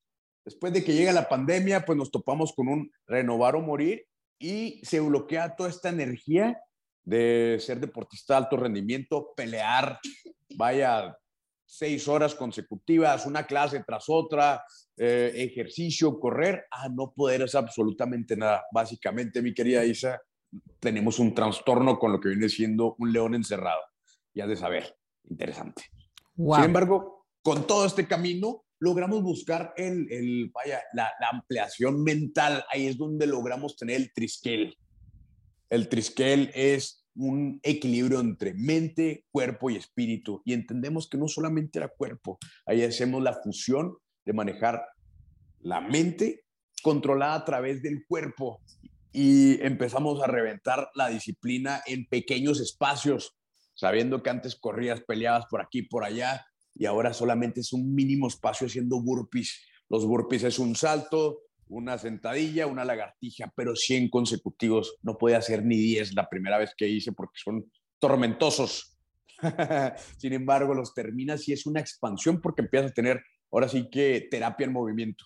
Después 0.44 0.74
de 0.74 0.84
que 0.84 0.94
llega 0.94 1.12
la 1.12 1.28
pandemia, 1.28 1.86
pues 1.86 1.98
nos 1.98 2.12
topamos 2.12 2.54
con 2.54 2.68
un 2.68 2.92
renovar 3.06 3.56
o 3.56 3.62
morir 3.62 4.06
y 4.40 4.80
se 4.84 5.00
bloquea 5.00 5.56
toda 5.56 5.70
esta 5.70 5.90
energía 5.90 6.62
de 7.04 7.58
ser 7.60 7.80
deportista 7.80 8.34
de 8.34 8.38
alto 8.38 8.58
rendimiento, 8.58 9.34
pelear, 9.36 10.00
vaya, 10.56 11.18
seis 11.66 12.08
horas 12.08 12.34
consecutivas, 12.36 13.26
una 13.26 13.46
clase 13.46 13.84
tras 13.86 14.06
otra, 14.08 14.64
eh, 14.96 15.32
ejercicio, 15.36 16.20
correr, 16.20 16.66
a 16.72 16.88
no 16.90 17.14
poder 17.14 17.44
hacer 17.44 17.60
absolutamente 17.60 18.36
nada. 18.36 18.66
Básicamente, 18.72 19.42
mi 19.42 19.54
querida 19.54 19.86
Isa, 19.86 20.20
tenemos 20.80 21.20
un 21.20 21.34
trastorno 21.34 22.00
con 22.00 22.12
lo 22.14 22.20
que 22.20 22.30
viene 22.30 22.50
siendo 22.50 22.96
un 23.00 23.12
león 23.12 23.36
encerrado. 23.36 23.82
Ya 24.34 24.48
de 24.48 24.56
saber, 24.56 24.96
interesante. 25.30 25.84
Sin 26.38 26.64
embargo, 26.64 27.26
con 27.42 27.66
todo 27.66 27.86
este 27.86 28.08
camino, 28.08 28.64
logramos 28.80 29.24
buscar 29.24 29.74
el, 29.76 30.12
el 30.12 30.52
vaya, 30.54 30.82
la, 30.94 31.12
la, 31.20 31.30
ampliación 31.32 32.04
mental. 32.04 32.64
Ahí 32.72 32.86
es 32.88 32.98
donde 32.98 33.26
logramos 33.26 33.76
tener 33.76 33.98
el 33.98 34.14
triskel. 34.14 34.78
El 35.70 35.90
triskel 35.90 36.52
es 36.54 37.08
un 37.16 37.60
equilibrio 37.64 38.20
entre 38.20 38.54
mente, 38.54 39.26
cuerpo 39.32 39.70
y 39.70 39.76
espíritu. 39.76 40.42
Y 40.46 40.54
entendemos 40.54 41.10
que 41.10 41.18
no 41.18 41.28
solamente 41.28 41.80
era 41.80 41.88
cuerpo, 41.88 42.38
ahí 42.66 42.84
hacemos 42.84 43.24
la 43.24 43.34
fusión 43.34 43.98
de 44.24 44.34
manejar 44.34 44.86
la 45.60 45.82
mente 45.82 46.46
controlada 46.84 47.36
a 47.36 47.46
través 47.46 47.82
del 47.82 48.06
cuerpo 48.08 48.62
y 49.12 49.60
empezamos 49.64 50.22
a 50.22 50.28
reventar 50.28 50.90
la 50.94 51.10
disciplina 51.10 51.82
en 51.88 52.06
pequeños 52.06 52.60
espacios, 52.60 53.36
sabiendo 53.78 54.24
que 54.24 54.32
antes 54.32 54.56
corrías, 54.56 55.02
peleabas 55.02 55.46
por 55.46 55.62
aquí, 55.62 55.84
por 55.84 56.04
allá, 56.04 56.46
y 56.76 56.86
ahora 56.86 57.14
solamente 57.14 57.62
es 57.62 57.72
un 57.74 57.94
mínimo 57.94 58.28
espacio 58.28 58.68
haciendo 58.68 59.00
burpees. 59.02 59.66
Los 59.88 60.06
burpees 60.06 60.44
es 60.44 60.60
un 60.60 60.76
salto, 60.76 61.44
una 61.70 61.98
sentadilla, 61.98 62.68
una 62.68 62.84
lagartija, 62.84 63.54
pero 63.56 63.76
100 63.76 64.10
consecutivos. 64.10 64.98
No 65.02 65.18
puede 65.18 65.36
hacer 65.36 65.64
ni 65.64 65.78
10 65.78 66.14
la 66.16 66.28
primera 66.28 66.58
vez 66.58 66.74
que 66.76 66.88
hice 66.88 67.12
porque 67.12 67.40
son 67.44 67.72
tormentosos. 68.00 68.98
Sin 70.18 70.34
embargo, 70.34 70.74
los 70.74 70.94
terminas 70.94 71.48
y 71.48 71.54
es 71.54 71.66
una 71.66 71.80
expansión 71.80 72.42
porque 72.42 72.64
empiezas 72.64 72.92
a 72.92 72.94
tener 72.94 73.22
ahora 73.52 73.70
sí 73.70 73.90
que 73.92 74.28
terapia 74.30 74.66
en 74.66 74.74
movimiento. 74.74 75.26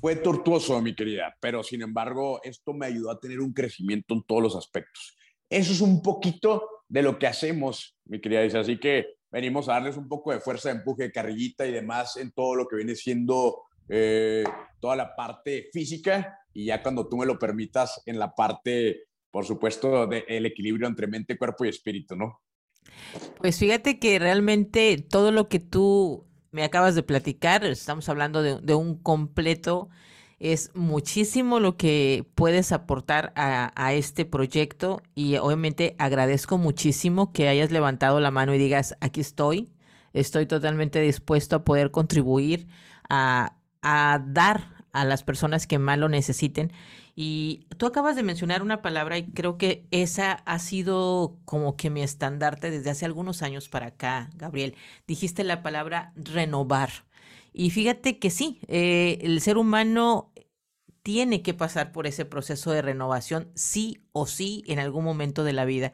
Fue 0.00 0.16
tortuoso, 0.16 0.80
mi 0.80 0.94
querida, 0.94 1.36
pero 1.40 1.62
sin 1.62 1.82
embargo, 1.82 2.40
esto 2.42 2.72
me 2.72 2.86
ayudó 2.86 3.10
a 3.10 3.20
tener 3.20 3.40
un 3.40 3.52
crecimiento 3.52 4.14
en 4.14 4.22
todos 4.22 4.42
los 4.42 4.56
aspectos. 4.56 5.18
Eso 5.50 5.72
es 5.72 5.80
un 5.80 6.00
poquito 6.00 6.66
de 6.88 7.02
lo 7.02 7.18
que 7.18 7.26
hacemos, 7.26 7.96
mi 8.06 8.20
querida. 8.20 8.60
Así 8.60 8.78
que 8.78 9.16
venimos 9.30 9.68
a 9.68 9.72
darles 9.72 9.96
un 9.96 10.08
poco 10.08 10.32
de 10.32 10.40
fuerza, 10.40 10.70
empuje, 10.70 11.12
carrillita 11.12 11.66
y 11.66 11.72
demás 11.72 12.16
en 12.16 12.30
todo 12.32 12.54
lo 12.54 12.66
que 12.66 12.76
viene 12.76 12.94
siendo 12.94 13.64
eh, 13.88 14.44
toda 14.80 14.96
la 14.96 15.14
parte 15.16 15.68
física 15.72 16.38
y 16.52 16.66
ya 16.66 16.82
cuando 16.82 17.08
tú 17.08 17.16
me 17.16 17.26
lo 17.26 17.38
permitas 17.38 18.02
en 18.06 18.18
la 18.18 18.34
parte, 18.34 19.04
por 19.30 19.44
supuesto, 19.44 20.06
del 20.06 20.46
equilibrio 20.46 20.86
entre 20.86 21.06
mente, 21.06 21.36
cuerpo 21.36 21.64
y 21.64 21.68
espíritu, 21.68 22.16
¿no? 22.16 22.40
Pues 23.38 23.58
fíjate 23.58 23.98
que 23.98 24.18
realmente 24.18 24.98
todo 24.98 25.32
lo 25.32 25.48
que 25.48 25.60
tú 25.60 26.26
me 26.50 26.64
acabas 26.64 26.94
de 26.94 27.02
platicar, 27.02 27.64
estamos 27.64 28.08
hablando 28.08 28.42
de, 28.42 28.74
un 28.74 29.00
completo, 29.00 29.88
es 30.40 30.70
muchísimo 30.74 31.60
lo 31.60 31.76
que 31.76 32.26
puedes 32.34 32.72
aportar 32.72 33.32
a, 33.36 33.72
a, 33.76 33.92
este 33.92 34.24
proyecto 34.24 35.02
y 35.14 35.36
obviamente 35.36 35.94
agradezco 35.98 36.58
muchísimo 36.58 37.32
que 37.32 37.48
hayas 37.48 37.70
levantado 37.70 38.20
la 38.20 38.30
mano 38.30 38.54
y 38.54 38.58
digas, 38.58 38.96
aquí 39.00 39.20
estoy, 39.20 39.70
estoy 40.14 40.46
totalmente 40.46 41.00
dispuesto 41.00 41.56
a 41.56 41.64
poder 41.64 41.90
contribuir 41.90 42.66
a, 43.08 43.56
a 43.82 44.24
dar 44.26 44.80
a 44.92 45.04
las 45.04 45.22
personas 45.22 45.66
que 45.66 45.78
más 45.78 45.98
lo 45.98 46.08
necesiten. 46.08 46.72
Y 47.14 47.66
tú 47.76 47.86
acabas 47.86 48.16
de 48.16 48.22
mencionar 48.22 48.62
una 48.62 48.82
palabra 48.82 49.18
y 49.18 49.30
creo 49.30 49.58
que 49.58 49.86
esa 49.90 50.32
ha 50.32 50.58
sido 50.58 51.36
como 51.44 51.76
que 51.76 51.90
mi 51.90 52.02
estandarte 52.02 52.70
desde 52.70 52.90
hace 52.90 53.04
algunos 53.04 53.42
años 53.42 53.68
para 53.68 53.88
acá, 53.88 54.30
Gabriel. 54.36 54.74
Dijiste 55.06 55.44
la 55.44 55.62
palabra 55.62 56.12
renovar. 56.16 56.90
Y 57.52 57.70
fíjate 57.70 58.18
que 58.18 58.30
sí, 58.30 58.60
eh, 58.68 59.18
el 59.22 59.40
ser 59.40 59.58
humano 59.58 60.29
tiene 61.02 61.42
que 61.42 61.54
pasar 61.54 61.92
por 61.92 62.06
ese 62.06 62.24
proceso 62.24 62.72
de 62.72 62.82
renovación, 62.82 63.50
sí 63.54 64.06
o 64.12 64.26
sí, 64.26 64.64
en 64.66 64.78
algún 64.78 65.04
momento 65.04 65.44
de 65.44 65.52
la 65.52 65.64
vida. 65.64 65.92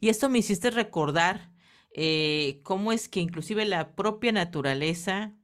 Y 0.00 0.08
esto 0.08 0.28
me 0.28 0.38
hiciste 0.38 0.70
recordar 0.70 1.52
eh, 1.94 2.60
cómo 2.62 2.92
es 2.92 3.08
que 3.08 3.20
inclusive 3.20 3.64
la 3.64 3.94
propia 3.94 4.32
naturaleza 4.32 5.34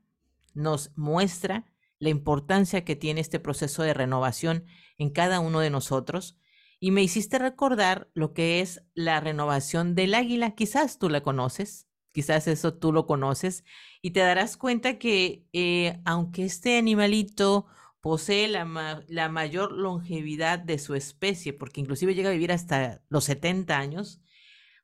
nos 0.54 0.92
muestra 0.96 1.72
la 1.98 2.10
importancia 2.10 2.84
que 2.84 2.96
tiene 2.96 3.20
este 3.20 3.40
proceso 3.40 3.82
de 3.82 3.94
renovación 3.94 4.64
en 4.98 5.10
cada 5.10 5.40
uno 5.40 5.60
de 5.60 5.70
nosotros 5.70 6.38
y 6.80 6.90
me 6.90 7.02
hiciste 7.02 7.38
recordar 7.38 8.10
lo 8.12 8.34
que 8.34 8.60
es 8.60 8.82
la 8.94 9.20
renovación 9.20 9.94
del 9.94 10.14
águila. 10.14 10.56
Quizás 10.56 10.98
tú 10.98 11.08
la 11.08 11.22
conoces, 11.22 11.86
quizás 12.10 12.48
eso 12.48 12.74
tú 12.74 12.92
lo 12.92 13.06
conoces 13.06 13.64
y 14.02 14.10
te 14.10 14.18
darás 14.18 14.56
cuenta 14.56 14.98
que 14.98 15.46
eh, 15.52 16.00
aunque 16.04 16.44
este 16.44 16.76
animalito 16.76 17.66
posee 18.02 18.48
la, 18.48 19.04
la, 19.08 19.28
mayor 19.30 19.72
longevidad 19.72 20.58
de 20.58 20.78
su 20.78 20.94
especie, 20.94 21.54
porque 21.54 21.80
inclusive 21.80 22.14
llega 22.14 22.28
a 22.28 22.32
vivir 22.32 22.52
hasta 22.52 23.02
los 23.08 23.24
70 23.24 23.78
años, 23.78 24.20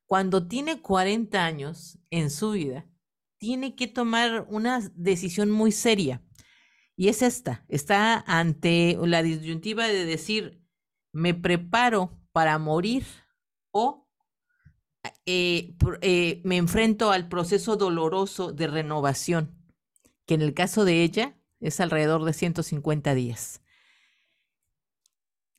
cuando 0.07 0.47
tiene 0.47 0.81
40 0.81 1.45
años 1.45 1.99
en 2.09 2.31
su 2.31 2.51
vida, 2.51 2.87
tiene 3.37 3.75
que 3.75 3.87
tomar 3.87 4.47
una 4.49 4.79
decisión 4.95 5.51
muy 5.51 5.71
seria 5.71 6.23
y 6.99 7.07
es 7.07 7.21
esta, 7.21 7.63
está 7.69 8.25
ante 8.27 8.97
la 9.01 9.23
disyuntiva 9.23 9.87
de 9.87 10.03
decir, 10.03 10.61
me 11.13 11.33
preparo 11.33 12.19
para 12.33 12.59
morir 12.59 13.05
o 13.71 14.05
eh, 15.25 15.77
eh, 16.01 16.41
me 16.43 16.57
enfrento 16.57 17.11
al 17.11 17.29
proceso 17.29 17.77
doloroso 17.77 18.51
de 18.51 18.67
renovación, 18.67 19.63
que 20.25 20.33
en 20.33 20.41
el 20.41 20.53
caso 20.53 20.83
de 20.83 21.01
ella 21.01 21.38
es 21.59 21.79
alrededor 21.79 22.23
de 22.25 22.33
150 22.33 23.13
días. 23.13 23.61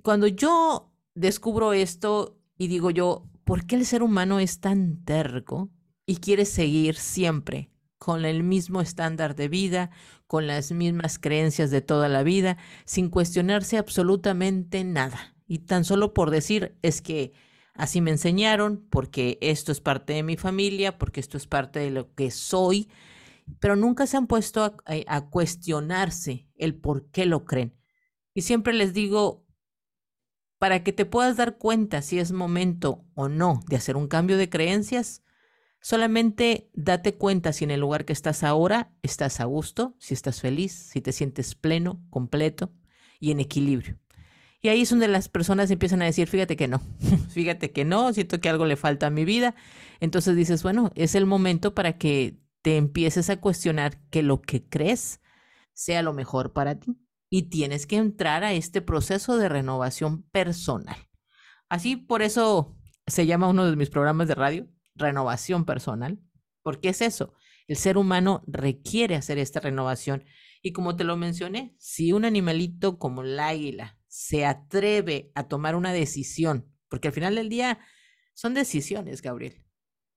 Cuando 0.02 0.26
yo 0.26 0.92
descubro 1.14 1.72
esto 1.72 2.38
y 2.56 2.68
digo 2.68 2.90
yo, 2.90 3.28
¿por 3.44 3.66
qué 3.66 3.76
el 3.76 3.86
ser 3.86 4.02
humano 4.02 4.40
es 4.40 4.60
tan 4.60 5.04
terco 5.04 5.70
y 6.06 6.16
quiere 6.16 6.44
seguir 6.44 6.96
siempre 6.96 7.70
con 8.00 8.24
el 8.24 8.42
mismo 8.42 8.80
estándar 8.80 9.36
de 9.36 9.48
vida, 9.48 9.90
con 10.26 10.46
las 10.46 10.72
mismas 10.72 11.18
creencias 11.18 11.70
de 11.70 11.82
toda 11.82 12.08
la 12.08 12.22
vida, 12.22 12.56
sin 12.86 13.10
cuestionarse 13.10 13.76
absolutamente 13.76 14.84
nada. 14.84 15.36
Y 15.46 15.58
tan 15.58 15.84
solo 15.84 16.14
por 16.14 16.30
decir 16.30 16.78
es 16.80 17.02
que 17.02 17.32
así 17.74 18.00
me 18.00 18.10
enseñaron, 18.10 18.86
porque 18.88 19.36
esto 19.42 19.70
es 19.70 19.80
parte 19.80 20.14
de 20.14 20.22
mi 20.22 20.38
familia, 20.38 20.96
porque 20.96 21.20
esto 21.20 21.36
es 21.36 21.46
parte 21.46 21.78
de 21.78 21.90
lo 21.90 22.14
que 22.14 22.30
soy, 22.30 22.88
pero 23.58 23.76
nunca 23.76 24.06
se 24.06 24.16
han 24.16 24.26
puesto 24.26 24.62
a, 24.64 24.74
a 25.06 25.30
cuestionarse 25.30 26.48
el 26.56 26.74
por 26.74 27.10
qué 27.10 27.26
lo 27.26 27.44
creen. 27.44 27.74
Y 28.34 28.42
siempre 28.42 28.72
les 28.72 28.94
digo, 28.94 29.44
para 30.58 30.82
que 30.82 30.92
te 30.92 31.04
puedas 31.04 31.36
dar 31.36 31.58
cuenta 31.58 32.02
si 32.02 32.18
es 32.18 32.32
momento 32.32 33.04
o 33.14 33.28
no 33.28 33.60
de 33.68 33.76
hacer 33.76 33.96
un 33.96 34.08
cambio 34.08 34.36
de 34.36 34.48
creencias, 34.48 35.22
Solamente 35.80 36.68
date 36.74 37.14
cuenta 37.14 37.52
si 37.52 37.64
en 37.64 37.70
el 37.70 37.80
lugar 37.80 38.04
que 38.04 38.12
estás 38.12 38.44
ahora 38.44 38.92
estás 39.02 39.40
a 39.40 39.44
gusto, 39.44 39.94
si 39.98 40.12
estás 40.12 40.40
feliz, 40.40 40.72
si 40.72 41.00
te 41.00 41.12
sientes 41.12 41.54
pleno, 41.54 42.02
completo 42.10 42.70
y 43.18 43.30
en 43.30 43.40
equilibrio. 43.40 43.98
Y 44.60 44.68
ahí 44.68 44.82
es 44.82 44.90
donde 44.90 45.08
las 45.08 45.30
personas 45.30 45.70
empiezan 45.70 46.02
a 46.02 46.04
decir, 46.04 46.28
fíjate 46.28 46.54
que 46.54 46.68
no, 46.68 46.82
fíjate 47.30 47.70
que 47.70 47.86
no, 47.86 48.12
siento 48.12 48.42
que 48.42 48.50
algo 48.50 48.66
le 48.66 48.76
falta 48.76 49.06
a 49.06 49.10
mi 49.10 49.24
vida. 49.24 49.54
Entonces 50.00 50.36
dices, 50.36 50.62
bueno, 50.62 50.92
es 50.96 51.14
el 51.14 51.24
momento 51.24 51.74
para 51.74 51.96
que 51.96 52.36
te 52.62 52.76
empieces 52.76 53.30
a 53.30 53.40
cuestionar 53.40 54.00
que 54.10 54.22
lo 54.22 54.40
que 54.42 54.68
crees 54.68 55.20
sea 55.72 56.02
lo 56.02 56.12
mejor 56.12 56.52
para 56.52 56.78
ti. 56.78 56.98
Y 57.30 57.44
tienes 57.44 57.86
que 57.86 57.96
entrar 57.96 58.42
a 58.42 58.52
este 58.52 58.82
proceso 58.82 59.36
de 59.36 59.48
renovación 59.48 60.24
personal. 60.30 60.96
Así, 61.68 61.96
por 61.96 62.22
eso 62.22 62.76
se 63.06 63.26
llama 63.26 63.48
uno 63.48 63.64
de 63.70 63.76
mis 63.76 63.88
programas 63.88 64.26
de 64.26 64.34
radio, 64.34 64.68
renovación 64.96 65.64
personal, 65.64 66.20
porque 66.62 66.88
es 66.88 67.00
eso, 67.00 67.32
el 67.68 67.76
ser 67.76 67.96
humano 67.96 68.42
requiere 68.48 69.14
hacer 69.14 69.38
esta 69.38 69.60
renovación. 69.60 70.24
Y 70.60 70.72
como 70.72 70.96
te 70.96 71.04
lo 71.04 71.16
mencioné, 71.16 71.76
si 71.78 72.12
un 72.12 72.24
animalito 72.24 72.98
como 72.98 73.22
el 73.22 73.38
águila 73.38 73.96
se 74.08 74.44
atreve 74.44 75.30
a 75.36 75.46
tomar 75.46 75.76
una 75.76 75.92
decisión, 75.92 76.68
porque 76.88 77.08
al 77.08 77.14
final 77.14 77.36
del 77.36 77.48
día 77.48 77.78
son 78.34 78.54
decisiones, 78.54 79.22
Gabriel. 79.22 79.64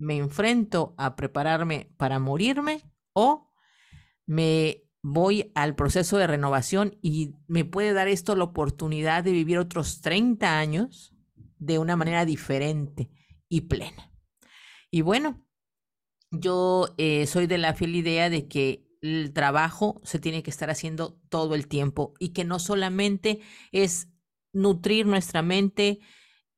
¿Me 0.03 0.17
enfrento 0.17 0.93
a 0.97 1.15
prepararme 1.15 1.89
para 1.95 2.19
morirme 2.19 2.81
o 3.13 3.49
me 4.25 4.83
voy 5.01 5.53
al 5.55 5.75
proceso 5.75 6.17
de 6.17 6.27
renovación 6.27 6.97
y 7.01 7.35
me 7.47 7.63
puede 7.63 7.93
dar 7.93 8.09
esto 8.09 8.35
la 8.35 8.43
oportunidad 8.43 9.23
de 9.23 9.31
vivir 9.31 9.59
otros 9.59 10.01
30 10.01 10.59
años 10.59 11.15
de 11.57 11.79
una 11.79 11.95
manera 11.95 12.25
diferente 12.25 13.11
y 13.47 13.61
plena? 13.61 14.11
Y 14.91 15.03
bueno, 15.03 15.47
yo 16.31 16.93
eh, 16.97 17.25
soy 17.25 17.47
de 17.47 17.57
la 17.57 17.73
fiel 17.73 17.95
idea 17.95 18.29
de 18.29 18.49
que 18.49 18.85
el 19.01 19.31
trabajo 19.31 20.01
se 20.03 20.19
tiene 20.19 20.43
que 20.43 20.49
estar 20.49 20.69
haciendo 20.69 21.17
todo 21.29 21.55
el 21.55 21.69
tiempo 21.69 22.13
y 22.19 22.33
que 22.33 22.43
no 22.43 22.59
solamente 22.59 23.39
es 23.71 24.09
nutrir 24.51 25.05
nuestra 25.05 25.41
mente, 25.41 26.01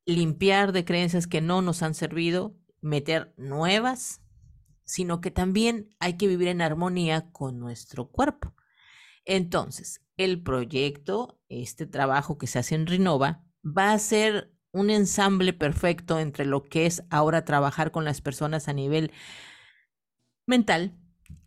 limpiar 0.07 0.71
de 0.71 0.83
creencias 0.83 1.27
que 1.27 1.41
no 1.41 1.61
nos 1.61 1.83
han 1.83 1.93
servido, 1.93 2.57
meter 2.85 3.33
nuevas, 3.37 4.21
sino 4.83 5.19
que 5.19 5.31
también 5.31 5.89
hay 5.99 6.17
que 6.17 6.27
vivir 6.27 6.47
en 6.47 6.61
armonía 6.61 7.31
con 7.31 7.59
nuestro 7.59 8.09
cuerpo. 8.09 8.53
Entonces, 9.25 10.01
el 10.17 10.43
proyecto, 10.43 11.41
este 11.49 11.85
trabajo 11.85 12.37
que 12.37 12.47
se 12.47 12.59
hace 12.59 12.75
en 12.75 12.87
Renova, 12.87 13.43
va 13.65 13.91
a 13.91 13.99
ser 13.99 14.53
un 14.71 14.89
ensamble 14.89 15.53
perfecto 15.53 16.19
entre 16.19 16.45
lo 16.45 16.63
que 16.63 16.85
es 16.85 17.03
ahora 17.09 17.45
trabajar 17.45 17.91
con 17.91 18.05
las 18.05 18.21
personas 18.21 18.67
a 18.67 18.73
nivel 18.73 19.11
mental, 20.45 20.97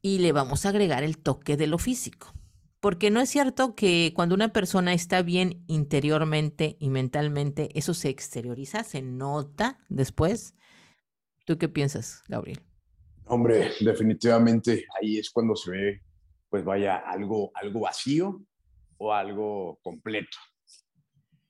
y 0.02 0.18
le 0.18 0.32
vamos 0.32 0.64
a 0.64 0.70
agregar 0.70 1.02
el 1.02 1.18
toque 1.18 1.56
de 1.56 1.66
lo 1.66 1.78
físico. 1.78 2.34
Porque 2.80 3.10
no 3.10 3.20
es 3.20 3.28
cierto 3.28 3.74
que 3.74 4.12
cuando 4.14 4.34
una 4.34 4.52
persona 4.52 4.92
está 4.92 5.22
bien 5.22 5.64
interiormente 5.66 6.76
y 6.78 6.90
mentalmente, 6.90 7.76
eso 7.76 7.92
se 7.92 8.08
exterioriza, 8.08 8.84
se 8.84 9.02
nota 9.02 9.78
después. 9.88 10.54
¿Tú 11.48 11.56
qué 11.56 11.66
piensas, 11.66 12.22
Gabriel? 12.28 12.60
Hombre, 13.24 13.70
definitivamente 13.80 14.84
ahí 15.00 15.16
es 15.16 15.30
cuando 15.30 15.56
se 15.56 15.70
ve, 15.70 16.02
pues 16.50 16.62
vaya, 16.62 16.96
algo, 16.96 17.50
algo 17.54 17.80
vacío 17.80 18.42
o 18.98 19.14
algo 19.14 19.78
completo. 19.82 20.36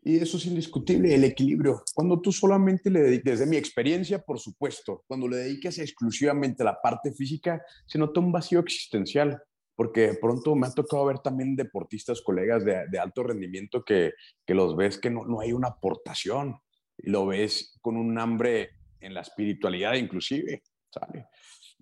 Y 0.04 0.18
eso 0.18 0.36
es 0.36 0.46
indiscutible, 0.46 1.12
el 1.12 1.24
equilibrio. 1.24 1.82
Cuando 1.96 2.20
tú 2.20 2.30
solamente 2.30 2.90
le 2.90 3.00
dediques, 3.00 3.40
desde 3.40 3.50
mi 3.50 3.56
experiencia, 3.56 4.20
por 4.20 4.38
supuesto, 4.38 5.02
cuando 5.08 5.26
le 5.26 5.38
dediques 5.38 5.80
exclusivamente 5.80 6.62
a 6.62 6.66
la 6.66 6.80
parte 6.80 7.10
física, 7.10 7.60
se 7.84 7.98
nota 7.98 8.20
un 8.20 8.30
vacío 8.30 8.60
existencial, 8.60 9.42
porque 9.74 10.16
pronto 10.20 10.54
me 10.54 10.68
ha 10.68 10.72
tocado 10.72 11.06
ver 11.06 11.18
también 11.18 11.56
deportistas, 11.56 12.22
colegas 12.22 12.64
de, 12.64 12.98
alto 13.00 13.24
rendimiento, 13.24 13.82
que, 13.84 14.12
que, 14.46 14.54
los 14.54 14.76
ves 14.76 14.96
que 14.96 15.10
no, 15.10 15.24
no 15.24 15.40
hay 15.40 15.52
una 15.52 15.70
aportación, 15.70 16.54
y 16.96 17.10
lo 17.10 17.26
ves 17.26 17.76
con 17.80 17.96
un 17.96 18.16
hambre 18.16 18.77
en 19.00 19.14
la 19.14 19.20
espiritualidad 19.20 19.94
inclusive. 19.94 20.62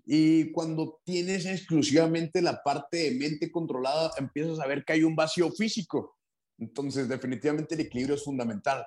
Y 0.05 0.51
cuando 0.51 1.01
tienes 1.03 1.45
exclusivamente 1.45 2.41
la 2.41 2.61
parte 2.63 2.97
de 2.97 3.11
mente 3.11 3.51
controlada, 3.51 4.11
empiezas 4.17 4.59
a 4.59 4.67
ver 4.67 4.85
que 4.85 4.93
hay 4.93 5.03
un 5.03 5.15
vacío 5.15 5.51
físico 5.51 6.17
entonces, 6.59 7.07
definitivamente 7.07 7.75
el 7.75 7.81
equilibrio 7.81 8.15
es 8.15 8.23
fundamental. 8.23 8.85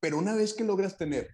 Pero 0.00 0.18
una 0.18 0.34
vez 0.34 0.54
que 0.54 0.64
logras 0.64 0.98
tener, 0.98 1.28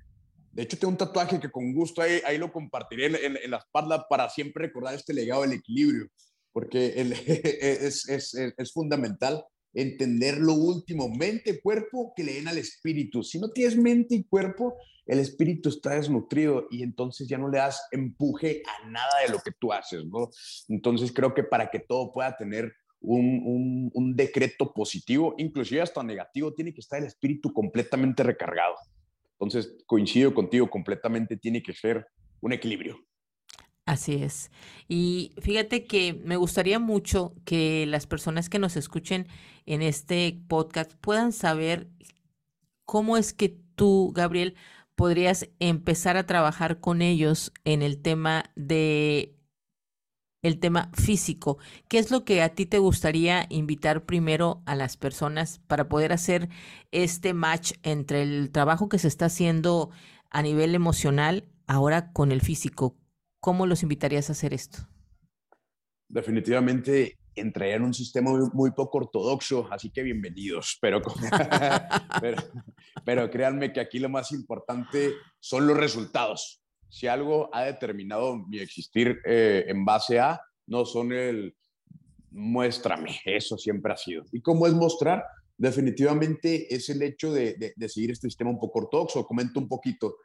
de 0.52 0.62
hecho, 0.62 0.78
tengo 0.78 0.92
un 0.92 0.98
tatuaje 0.98 1.40
que 1.40 1.50
con 1.50 1.72
gusto 1.72 2.02
ahí, 2.02 2.20
ahí 2.26 2.38
lo 2.38 2.52
compartiré 2.52 3.06
en, 3.06 3.50
la 3.50 3.58
espalda 3.58 4.06
para 4.08 4.28
siempre 4.28 4.66
recordar 4.66 4.94
este 4.94 5.14
legado 5.14 5.42
del 5.42 5.52
equilibrio, 5.52 6.08
porque 6.52 6.92
es, 7.82 8.08
es, 8.08 8.34
es, 8.34 8.72
fundamental 8.72 9.44
entender 9.74 10.38
lo 10.38 10.54
último, 10.54 11.08
mente, 11.08 11.60
cuerpo, 11.60 12.12
que 12.16 12.24
le 12.24 12.34
den 12.34 12.48
al 12.48 12.58
espíritu. 12.58 13.22
Si 13.22 13.38
no 13.38 13.50
tienes 13.50 13.76
mente 13.76 14.14
y 14.14 14.24
cuerpo, 14.24 14.76
el 15.06 15.18
espíritu 15.18 15.70
está 15.70 15.94
desnutrido 15.94 16.66
y 16.70 16.82
entonces 16.82 17.26
ya 17.28 17.38
no 17.38 17.48
le 17.48 17.58
das 17.58 17.82
empuje 17.92 18.62
a 18.66 18.88
nada 18.88 19.20
de 19.26 19.32
lo 19.32 19.38
que 19.38 19.52
tú 19.58 19.72
haces, 19.72 20.04
¿no? 20.04 20.30
Entonces 20.68 21.12
creo 21.12 21.34
que 21.34 21.44
para 21.44 21.70
que 21.70 21.80
todo 21.80 22.12
pueda 22.12 22.36
tener 22.36 22.72
un, 23.00 24.14
decreto 24.16 24.72
positivo, 24.72 25.34
inclusive 25.38 25.80
hasta 25.80 26.02
negativo, 26.02 26.52
tiene 26.52 26.74
que 26.74 26.80
estar 26.80 26.98
el 26.98 27.06
espíritu 27.06 27.52
completamente 27.52 28.22
recargado. 28.22 28.74
Entonces, 29.32 29.76
coincido 29.86 30.34
contigo 30.34 30.68
completamente, 30.68 31.36
tiene 31.36 31.62
que 31.62 31.72
ser 31.72 32.06
un 32.40 32.52
equilibrio. 32.52 32.98
Así 33.88 34.16
es. 34.22 34.50
Y 34.86 35.32
fíjate 35.40 35.86
que 35.86 36.12
me 36.12 36.36
gustaría 36.36 36.78
mucho 36.78 37.32
que 37.46 37.86
las 37.86 38.06
personas 38.06 38.50
que 38.50 38.58
nos 38.58 38.76
escuchen 38.76 39.28
en 39.64 39.80
este 39.80 40.42
podcast 40.46 40.92
puedan 41.00 41.32
saber 41.32 41.88
cómo 42.84 43.16
es 43.16 43.32
que 43.32 43.48
tú, 43.76 44.12
Gabriel, 44.14 44.56
podrías 44.94 45.48
empezar 45.58 46.18
a 46.18 46.26
trabajar 46.26 46.80
con 46.80 47.00
ellos 47.00 47.50
en 47.64 47.80
el 47.80 48.02
tema 48.02 48.50
de 48.56 49.34
el 50.42 50.60
tema 50.60 50.90
físico. 50.92 51.56
¿Qué 51.88 51.96
es 51.96 52.10
lo 52.10 52.26
que 52.26 52.42
a 52.42 52.50
ti 52.50 52.66
te 52.66 52.78
gustaría 52.78 53.46
invitar 53.48 54.04
primero 54.04 54.62
a 54.66 54.76
las 54.76 54.98
personas 54.98 55.60
para 55.66 55.88
poder 55.88 56.12
hacer 56.12 56.50
este 56.92 57.32
match 57.32 57.72
entre 57.82 58.22
el 58.22 58.50
trabajo 58.50 58.90
que 58.90 58.98
se 58.98 59.08
está 59.08 59.26
haciendo 59.26 59.88
a 60.28 60.42
nivel 60.42 60.74
emocional 60.74 61.48
ahora 61.66 62.12
con 62.12 62.32
el 62.32 62.42
físico? 62.42 62.94
¿Cómo 63.40 63.66
los 63.66 63.82
invitarías 63.82 64.28
a 64.28 64.32
hacer 64.32 64.52
esto? 64.52 64.78
Definitivamente 66.08 67.18
entraría 67.34 67.76
en 67.76 67.82
un 67.82 67.94
sistema 67.94 68.32
muy, 68.52 68.72
poco 68.72 68.98
ortodoxo, 68.98 69.68
así 69.70 69.90
que 69.90 70.02
bienvenidos, 70.02 70.76
pero, 70.80 71.00
pero, 72.20 72.42
pero 73.04 73.30
créanme 73.30 73.72
que 73.72 73.80
aquí 73.80 74.00
lo 74.00 74.08
más 74.08 74.32
importante 74.32 75.12
son 75.38 75.66
los 75.66 75.76
resultados 75.76 76.62
si 76.88 77.06
algo 77.06 77.50
ha 77.52 77.64
determinado 77.64 78.36
mi 78.36 78.58
existir 78.58 79.20
eh, 79.24 79.64
en 79.68 79.84
base 79.84 80.18
a, 80.18 80.40
no 80.66 80.84
son 80.84 81.12
el 81.12 81.54
muéstrame, 82.30 83.20
eso 83.24 83.56
siempre 83.56 83.92
ha 83.92 83.96
sido. 83.96 84.24
¿Y 84.32 84.40
cómo 84.40 84.66
es 84.66 84.74
mostrar? 84.74 85.24
Definitivamente 85.56 86.72
es 86.74 86.88
el 86.88 87.02
hecho 87.02 87.32
de, 87.32 87.74
seguir 87.88 88.12
este 88.12 88.28
sistema 88.28 88.50
un 88.50 88.58
poco 88.58 88.80
ortodoxo. 88.80 89.26
Comento 89.26 89.58
un 89.58 89.68
poquito. 89.68 90.16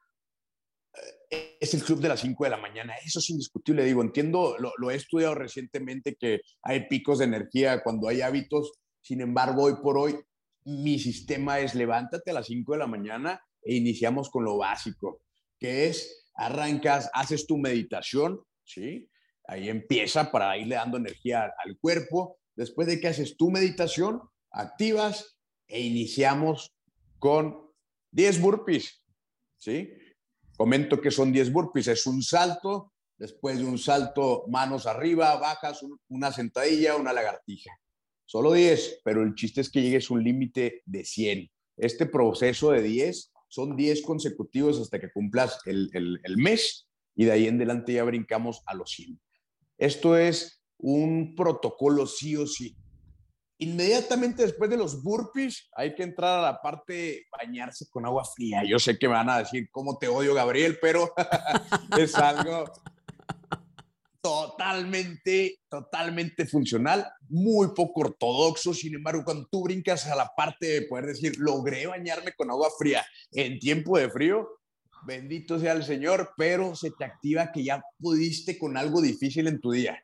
Es 1.63 1.73
el 1.73 1.81
club 1.81 2.01
de 2.01 2.09
las 2.09 2.19
5 2.19 2.43
de 2.43 2.49
la 2.49 2.57
mañana, 2.57 2.93
eso 3.05 3.19
es 3.19 3.29
indiscutible. 3.29 3.85
Digo, 3.85 4.01
entiendo, 4.01 4.57
lo, 4.59 4.73
lo 4.77 4.91
he 4.91 4.95
estudiado 4.95 5.33
recientemente 5.33 6.17
que 6.19 6.41
hay 6.61 6.89
picos 6.89 7.19
de 7.19 7.23
energía 7.23 7.81
cuando 7.81 8.09
hay 8.09 8.19
hábitos. 8.19 8.73
Sin 8.99 9.21
embargo, 9.21 9.63
hoy 9.63 9.75
por 9.81 9.97
hoy, 9.97 10.19
mi 10.65 10.99
sistema 10.99 11.61
es 11.61 11.73
levántate 11.73 12.31
a 12.31 12.33
las 12.33 12.47
5 12.47 12.73
de 12.73 12.79
la 12.79 12.87
mañana 12.87 13.41
e 13.61 13.75
iniciamos 13.75 14.29
con 14.29 14.43
lo 14.43 14.57
básico, 14.57 15.21
que 15.57 15.87
es 15.87 16.25
arrancas, 16.35 17.09
haces 17.13 17.47
tu 17.47 17.57
meditación, 17.57 18.41
¿sí? 18.65 19.09
Ahí 19.47 19.69
empieza 19.69 20.33
para 20.33 20.57
irle 20.57 20.75
dando 20.75 20.97
energía 20.97 21.49
al 21.63 21.77
cuerpo. 21.79 22.39
Después 22.57 22.89
de 22.89 22.99
que 22.99 23.07
haces 23.07 23.37
tu 23.37 23.51
meditación, 23.51 24.21
activas 24.51 25.37
e 25.69 25.79
iniciamos 25.79 26.73
con 27.19 27.71
10 28.11 28.41
burpees, 28.41 29.01
¿sí? 29.57 29.93
Comento 30.57 31.01
que 31.01 31.11
son 31.11 31.31
10 31.31 31.51
burpees, 31.51 31.87
es 31.87 32.05
un 32.05 32.21
salto, 32.21 32.93
después 33.17 33.57
de 33.57 33.65
un 33.65 33.77
salto 33.77 34.45
manos 34.47 34.85
arriba, 34.85 35.35
bajas, 35.37 35.81
una 36.09 36.31
sentadilla, 36.31 36.95
una 36.95 37.13
lagartija. 37.13 37.71
Solo 38.25 38.53
10, 38.53 39.01
pero 39.03 39.23
el 39.23 39.35
chiste 39.35 39.61
es 39.61 39.69
que 39.69 39.81
llegues 39.81 40.09
a 40.09 40.13
un 40.13 40.23
límite 40.23 40.81
de 40.85 41.03
100. 41.03 41.49
Este 41.77 42.05
proceso 42.05 42.71
de 42.71 42.81
10 42.81 43.31
son 43.47 43.75
10 43.75 44.01
consecutivos 44.01 44.79
hasta 44.79 44.99
que 44.99 45.11
cumplas 45.11 45.59
el, 45.65 46.19
mes 46.37 46.87
y 47.15 47.25
de 47.25 47.31
ahí 47.31 47.47
en 47.47 47.57
adelante 47.57 47.93
ya 47.93 48.03
brincamos 48.03 48.61
a 48.65 48.73
los 48.73 48.91
100. 48.91 49.19
Esto 49.77 50.17
es 50.17 50.63
un 50.77 51.35
protocolo 51.35 52.07
sí 52.07 52.35
o 52.35 52.47
sí. 52.47 52.75
Inmediatamente 53.59 54.43
después 54.43 54.69
de 54.69 54.77
los 54.77 55.03
burpees 55.03 55.69
hay 55.75 55.95
que 55.95 56.03
entrar 56.03 56.39
a 56.39 56.41
la 56.41 56.61
parte 56.61 57.27
bañarse 57.31 57.85
con 57.89 58.05
agua 58.05 58.25
fría. 58.25 58.63
Yo 58.67 58.79
sé 58.79 58.97
que 58.97 59.07
me 59.07 59.13
van 59.13 59.29
a 59.29 59.39
decir 59.39 59.69
cómo 59.71 59.97
te 59.97 60.07
odio, 60.07 60.33
Gabriel, 60.33 60.77
pero 60.81 61.13
es 61.97 62.15
algo 62.15 62.65
totalmente, 64.23 65.59
totalmente 65.69 66.45
funcional, 66.45 67.05
muy 67.27 67.73
poco 67.75 68.01
ortodoxo. 68.01 68.73
Sin 68.73 68.95
embargo, 68.95 69.23
cuando 69.25 69.47
tú 69.51 69.63
brincas 69.63 70.07
a 70.07 70.15
la 70.15 70.31
parte 70.35 70.65
de 70.65 70.81
poder 70.83 71.07
decir, 71.07 71.35
logré 71.37 71.85
bañarme 71.87 72.31
con 72.31 72.49
agua 72.49 72.69
fría 72.77 73.05
en 73.31 73.59
tiempo 73.59 73.97
de 73.97 74.09
frío, 74.09 74.47
bendito 75.05 75.59
sea 75.59 75.73
el 75.73 75.83
Señor, 75.83 76.31
pero 76.37 76.73
se 76.73 76.91
te 76.91 77.03
activa 77.03 77.51
que 77.51 77.65
ya 77.65 77.83
pudiste 77.99 78.57
con 78.57 78.77
algo 78.77 79.01
difícil 79.01 79.47
en 79.47 79.59
tu 79.59 79.71
día. 79.71 80.01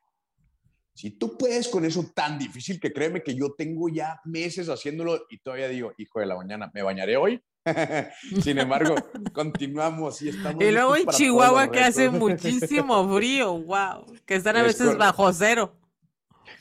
Si 1.00 1.12
tú 1.12 1.38
puedes 1.38 1.70
con 1.70 1.86
eso 1.86 2.12
tan 2.14 2.38
difícil 2.38 2.78
que 2.78 2.92
créeme 2.92 3.24
que 3.24 3.34
yo 3.34 3.54
tengo 3.58 3.88
ya 3.88 4.20
meses 4.26 4.68
haciéndolo 4.68 5.28
y 5.30 5.38
todavía 5.38 5.70
digo, 5.70 5.94
hijo 5.98 6.20
de 6.20 6.26
la 6.26 6.36
mañana, 6.36 6.70
¿me 6.74 6.82
bañaré 6.82 7.16
hoy? 7.16 7.42
Sin 8.44 8.60
embargo, 8.60 8.96
continuamos 9.34 10.22
y 10.24 10.28
estamos. 10.28 10.62
Y 10.62 10.70
luego 10.72 10.98
en 10.98 11.08
Chihuahua 11.08 11.72
que 11.72 11.80
hace 11.80 12.10
muchísimo 12.10 13.16
frío, 13.16 13.60
wow, 13.60 14.14
que 14.26 14.36
están 14.36 14.58
a 14.58 14.64
veces 14.64 14.98
bajo 14.98 15.32
cero. 15.32 15.74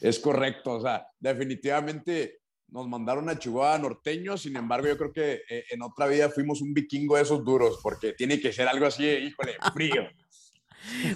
Es 0.01 0.21
correcto, 0.21 0.75
o 0.75 0.81
sea, 0.83 1.05
definitivamente 1.19 2.43
nos 2.69 2.87
mandaron 2.87 3.29
a 3.29 3.41
Chihuahua 3.41 3.77
norteño, 3.79 4.37
sin 4.37 4.55
embargo, 4.55 4.87
yo 4.87 4.97
creo 4.97 5.13
que 5.13 5.41
eh, 5.51 5.65
en 5.71 5.83
otra 5.83 6.07
vida 6.07 6.29
fuimos 6.29 6.63
un 6.63 6.73
vikingo 6.73 7.17
de 7.17 7.23
esos 7.23 7.45
duros, 7.45 7.81
porque 7.83 8.13
tiene 8.13 8.39
que 8.39 8.53
ser 8.53 8.69
algo 8.69 8.87
así, 8.87 9.05
híjole, 9.05 9.57
frío. 9.75 10.07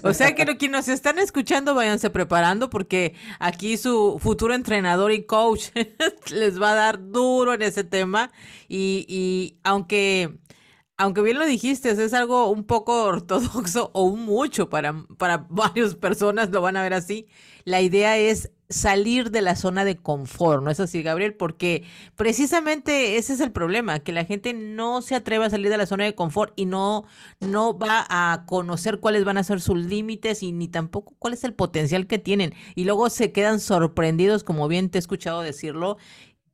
O 0.03 0.13
sea 0.13 0.35
que 0.35 0.45
quienes 0.57 0.87
nos 0.87 0.87
están 0.87 1.19
escuchando, 1.19 1.75
váyanse 1.75 2.09
preparando 2.09 2.69
porque 2.69 3.15
aquí 3.39 3.77
su 3.77 4.19
futuro 4.21 4.53
entrenador 4.53 5.11
y 5.11 5.23
coach 5.25 5.69
les 6.31 6.61
va 6.61 6.71
a 6.71 6.75
dar 6.75 7.11
duro 7.11 7.53
en 7.53 7.61
ese 7.61 7.83
tema. 7.83 8.31
Y, 8.67 9.05
y 9.07 9.57
aunque 9.63 10.37
aunque 11.03 11.21
bien 11.21 11.37
lo 11.37 11.45
dijiste, 11.45 11.91
es 11.91 12.13
algo 12.13 12.49
un 12.49 12.63
poco 12.63 13.03
ortodoxo 13.05 13.91
o 13.93 14.15
mucho 14.15 14.69
para, 14.69 15.05
para 15.17 15.37
varias 15.49 15.95
personas, 15.95 16.49
lo 16.49 16.61
van 16.61 16.77
a 16.77 16.81
ver 16.81 16.93
así. 16.93 17.27
La 17.65 17.81
idea 17.81 18.17
es 18.17 18.51
salir 18.69 19.29
de 19.29 19.41
la 19.41 19.57
zona 19.57 19.83
de 19.83 19.97
confort, 19.97 20.63
¿no 20.63 20.71
es 20.71 20.79
así, 20.79 21.03
Gabriel? 21.03 21.35
Porque 21.35 21.83
precisamente 22.15 23.17
ese 23.17 23.33
es 23.33 23.41
el 23.41 23.51
problema, 23.51 23.99
que 23.99 24.13
la 24.13 24.23
gente 24.23 24.53
no 24.53 25.01
se 25.01 25.15
atreve 25.15 25.45
a 25.45 25.49
salir 25.49 25.69
de 25.69 25.77
la 25.77 25.85
zona 25.85 26.05
de 26.05 26.15
confort 26.15 26.53
y 26.55 26.65
no, 26.65 27.03
no 27.41 27.77
va 27.77 28.05
a 28.09 28.45
conocer 28.47 28.99
cuáles 28.99 29.25
van 29.25 29.37
a 29.37 29.43
ser 29.43 29.59
sus 29.59 29.77
límites 29.77 30.41
y 30.41 30.53
ni 30.53 30.69
tampoco 30.69 31.15
cuál 31.19 31.33
es 31.33 31.43
el 31.43 31.53
potencial 31.53 32.07
que 32.07 32.17
tienen. 32.17 32.53
Y 32.75 32.85
luego 32.85 33.09
se 33.09 33.33
quedan 33.33 33.59
sorprendidos, 33.59 34.43
como 34.45 34.69
bien 34.69 34.89
te 34.89 34.97
he 34.97 34.99
escuchado 34.99 35.41
decirlo, 35.41 35.97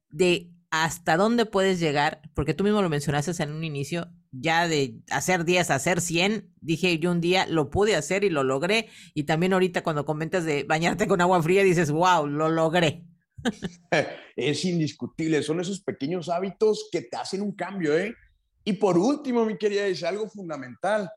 de 0.09 0.49
hasta 0.71 1.17
dónde 1.17 1.45
puedes 1.45 1.79
llegar, 1.79 2.21
porque 2.33 2.53
tú 2.53 2.63
mismo 2.63 2.81
lo 2.81 2.89
mencionaste 2.89 3.31
en 3.41 3.51
un 3.51 3.63
inicio, 3.63 4.07
ya 4.31 4.67
de 4.67 4.99
hacer 5.09 5.43
10 5.43 5.71
a 5.71 5.75
hacer 5.75 6.01
100, 6.01 6.53
dije 6.61 6.99
yo 6.99 7.11
un 7.11 7.21
día 7.21 7.47
lo 7.47 7.69
pude 7.69 7.95
hacer 7.95 8.23
y 8.23 8.29
lo 8.29 8.43
logré, 8.43 8.89
y 9.13 9.23
también 9.23 9.53
ahorita 9.53 9.83
cuando 9.83 10.05
comentas 10.05 10.45
de 10.45 10.63
bañarte 10.63 11.07
con 11.07 11.21
agua 11.21 11.41
fría 11.41 11.63
dices, 11.63 11.91
wow, 11.91 12.27
lo 12.27 12.49
logré. 12.49 13.05
Es 14.35 14.63
indiscutible, 14.65 15.43
son 15.43 15.59
esos 15.59 15.81
pequeños 15.81 16.29
hábitos 16.29 16.87
que 16.91 17.01
te 17.01 17.17
hacen 17.17 17.41
un 17.41 17.53
cambio, 17.53 17.97
¿eh? 17.97 18.15
Y 18.63 18.73
por 18.73 18.97
último, 18.97 19.45
mi 19.45 19.57
querida, 19.57 19.85
es 19.85 20.03
algo 20.03 20.29
fundamental, 20.29 21.09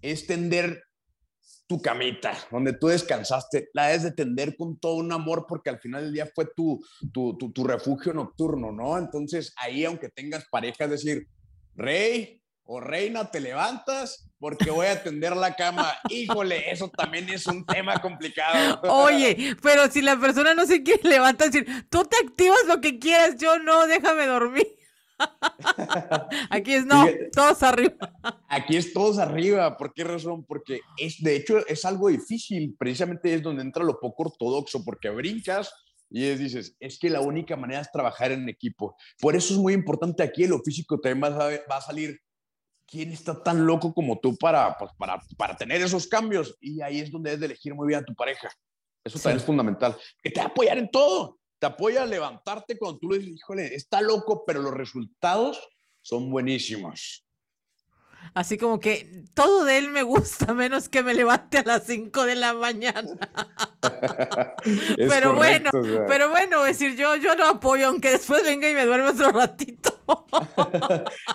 es 0.00 0.26
tender 0.26 0.82
tu 1.70 1.80
camita, 1.80 2.36
donde 2.50 2.72
tú 2.72 2.88
descansaste, 2.88 3.70
la 3.74 3.86
debes 3.86 4.02
de 4.02 4.10
tender 4.10 4.56
con 4.56 4.80
todo 4.80 4.94
un 4.94 5.12
amor 5.12 5.46
porque 5.48 5.70
al 5.70 5.78
final 5.78 6.02
del 6.02 6.12
día 6.12 6.28
fue 6.34 6.46
tu, 6.56 6.84
tu, 7.12 7.36
tu, 7.38 7.62
refugio 7.62 8.12
nocturno, 8.12 8.72
¿no? 8.72 8.98
Entonces 8.98 9.54
ahí, 9.56 9.84
aunque 9.84 10.08
tengas 10.08 10.48
pareja, 10.50 10.86
es 10.86 10.90
decir, 10.90 11.28
rey 11.76 12.42
o 12.64 12.80
reina, 12.80 13.30
te 13.30 13.38
levantas 13.38 14.28
porque 14.40 14.72
voy 14.72 14.88
a 14.88 15.00
tender 15.00 15.36
la 15.36 15.54
cama. 15.54 15.94
Híjole, 16.10 16.72
eso 16.72 16.88
también 16.88 17.28
es 17.28 17.46
un 17.46 17.64
tema 17.64 18.02
complicado. 18.02 18.80
Oye, 18.92 19.54
pero 19.62 19.88
si 19.88 20.02
la 20.02 20.18
persona 20.18 20.54
no 20.54 20.66
se 20.66 20.82
quiere 20.82 21.08
levantar, 21.08 21.52
decir, 21.52 21.86
tú 21.88 22.02
te 22.02 22.16
activas 22.16 22.64
lo 22.66 22.80
que 22.80 22.98
quieras, 22.98 23.36
yo 23.38 23.60
no, 23.60 23.86
déjame 23.86 24.26
dormir. 24.26 24.66
Aquí 26.50 26.74
es 26.74 26.86
no, 26.86 27.06
todos 27.32 27.62
arriba. 27.62 27.94
Aquí 28.48 28.76
es 28.76 28.92
todos 28.92 29.18
arriba. 29.18 29.76
¿Por 29.76 29.92
qué 29.92 30.04
razón? 30.04 30.44
Porque 30.44 30.80
es, 30.96 31.22
de 31.22 31.36
hecho, 31.36 31.66
es 31.66 31.84
algo 31.84 32.08
difícil. 32.08 32.74
Precisamente 32.78 33.32
es 33.34 33.42
donde 33.42 33.62
entra 33.62 33.84
lo 33.84 33.98
poco 33.98 34.24
ortodoxo, 34.24 34.84
porque 34.84 35.10
brincas 35.10 35.72
y 36.10 36.28
dices, 36.34 36.76
es 36.80 36.98
que 36.98 37.08
la 37.08 37.20
única 37.20 37.56
manera 37.56 37.80
es 37.80 37.92
trabajar 37.92 38.32
en 38.32 38.48
equipo. 38.48 38.96
Por 39.20 39.36
eso 39.36 39.54
es 39.54 39.60
muy 39.60 39.74
importante 39.74 40.22
aquí 40.22 40.46
lo 40.46 40.60
físico 40.60 40.98
también 40.98 41.22
va 41.22 41.46
a, 41.46 41.50
va 41.70 41.76
a 41.76 41.80
salir. 41.80 42.20
¿Quién 42.86 43.12
está 43.12 43.40
tan 43.40 43.64
loco 43.64 43.94
como 43.94 44.18
tú 44.18 44.36
para, 44.36 44.76
pues, 44.76 44.90
para, 44.98 45.22
para 45.36 45.56
tener 45.56 45.80
esos 45.80 46.08
cambios? 46.08 46.56
Y 46.60 46.80
ahí 46.80 46.98
es 46.98 47.12
donde 47.12 47.30
debes 47.30 47.40
de 47.40 47.46
elegir 47.46 47.72
muy 47.72 47.86
bien 47.86 48.00
a 48.00 48.04
tu 48.04 48.16
pareja. 48.16 48.50
Eso 49.04 49.18
también 49.20 49.38
es 49.38 49.44
fundamental. 49.44 49.96
Que 50.20 50.30
te 50.30 50.40
va 50.40 50.46
a 50.46 50.48
apoyar 50.48 50.76
en 50.76 50.90
todo 50.90 51.39
te 51.60 51.66
apoya 51.66 52.02
a 52.02 52.06
levantarte 52.06 52.78
cuando 52.78 52.98
tú 52.98 53.10
le 53.10 53.18
dices, 53.18 53.36
híjole, 53.36 53.74
está 53.74 54.00
loco, 54.00 54.44
pero 54.46 54.62
los 54.62 54.72
resultados 54.72 55.60
son 56.00 56.30
buenísimos. 56.30 57.26
Así 58.34 58.58
como 58.58 58.80
que 58.80 59.24
todo 59.34 59.64
de 59.64 59.78
él 59.78 59.90
me 59.90 60.02
gusta, 60.02 60.54
menos 60.54 60.88
que 60.88 61.02
me 61.02 61.14
levante 61.14 61.58
a 61.58 61.62
las 61.62 61.84
5 61.84 62.24
de 62.24 62.34
la 62.34 62.54
mañana. 62.54 63.02
pero 64.96 65.34
bueno, 65.34 65.70
pero 66.08 66.30
bueno, 66.30 66.62
decir, 66.62 66.96
yo, 66.96 67.16
yo 67.16 67.34
lo 67.34 67.46
apoyo, 67.46 67.88
aunque 67.88 68.10
después 68.10 68.42
venga 68.42 68.68
y 68.68 68.74
me 68.74 68.86
duerme 68.86 69.10
otro 69.10 69.30
ratito. 69.30 69.96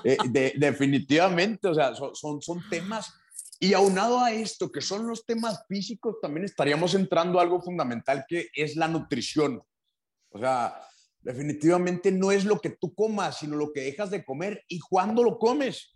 Eh, 0.03 0.53
definitivamente, 0.57 1.69
o 1.69 1.73
sea, 1.73 1.95
son, 1.95 2.13
son, 2.13 2.41
son 2.41 2.61
temas 2.69 3.13
y 3.59 3.73
aunado 3.73 4.19
a 4.19 4.31
esto, 4.31 4.71
que 4.71 4.81
son 4.81 5.07
los 5.07 5.25
temas 5.25 5.65
físicos, 5.67 6.17
también 6.21 6.45
estaríamos 6.45 6.93
entrando 6.93 7.39
a 7.39 7.41
algo 7.41 7.61
fundamental 7.61 8.25
que 8.27 8.49
es 8.53 8.75
la 8.75 8.87
nutrición. 8.87 9.63
O 10.35 10.37
sea, 10.37 10.81
definitivamente 11.21 12.11
no 12.11 12.29
es 12.29 12.43
lo 12.43 12.59
que 12.59 12.71
tú 12.71 12.93
comas, 12.93 13.39
sino 13.39 13.55
lo 13.55 13.71
que 13.71 13.83
dejas 13.83 14.11
de 14.11 14.25
comer 14.25 14.61
y 14.67 14.79
cuándo 14.79 15.23
lo 15.23 15.39
comes. 15.39 15.95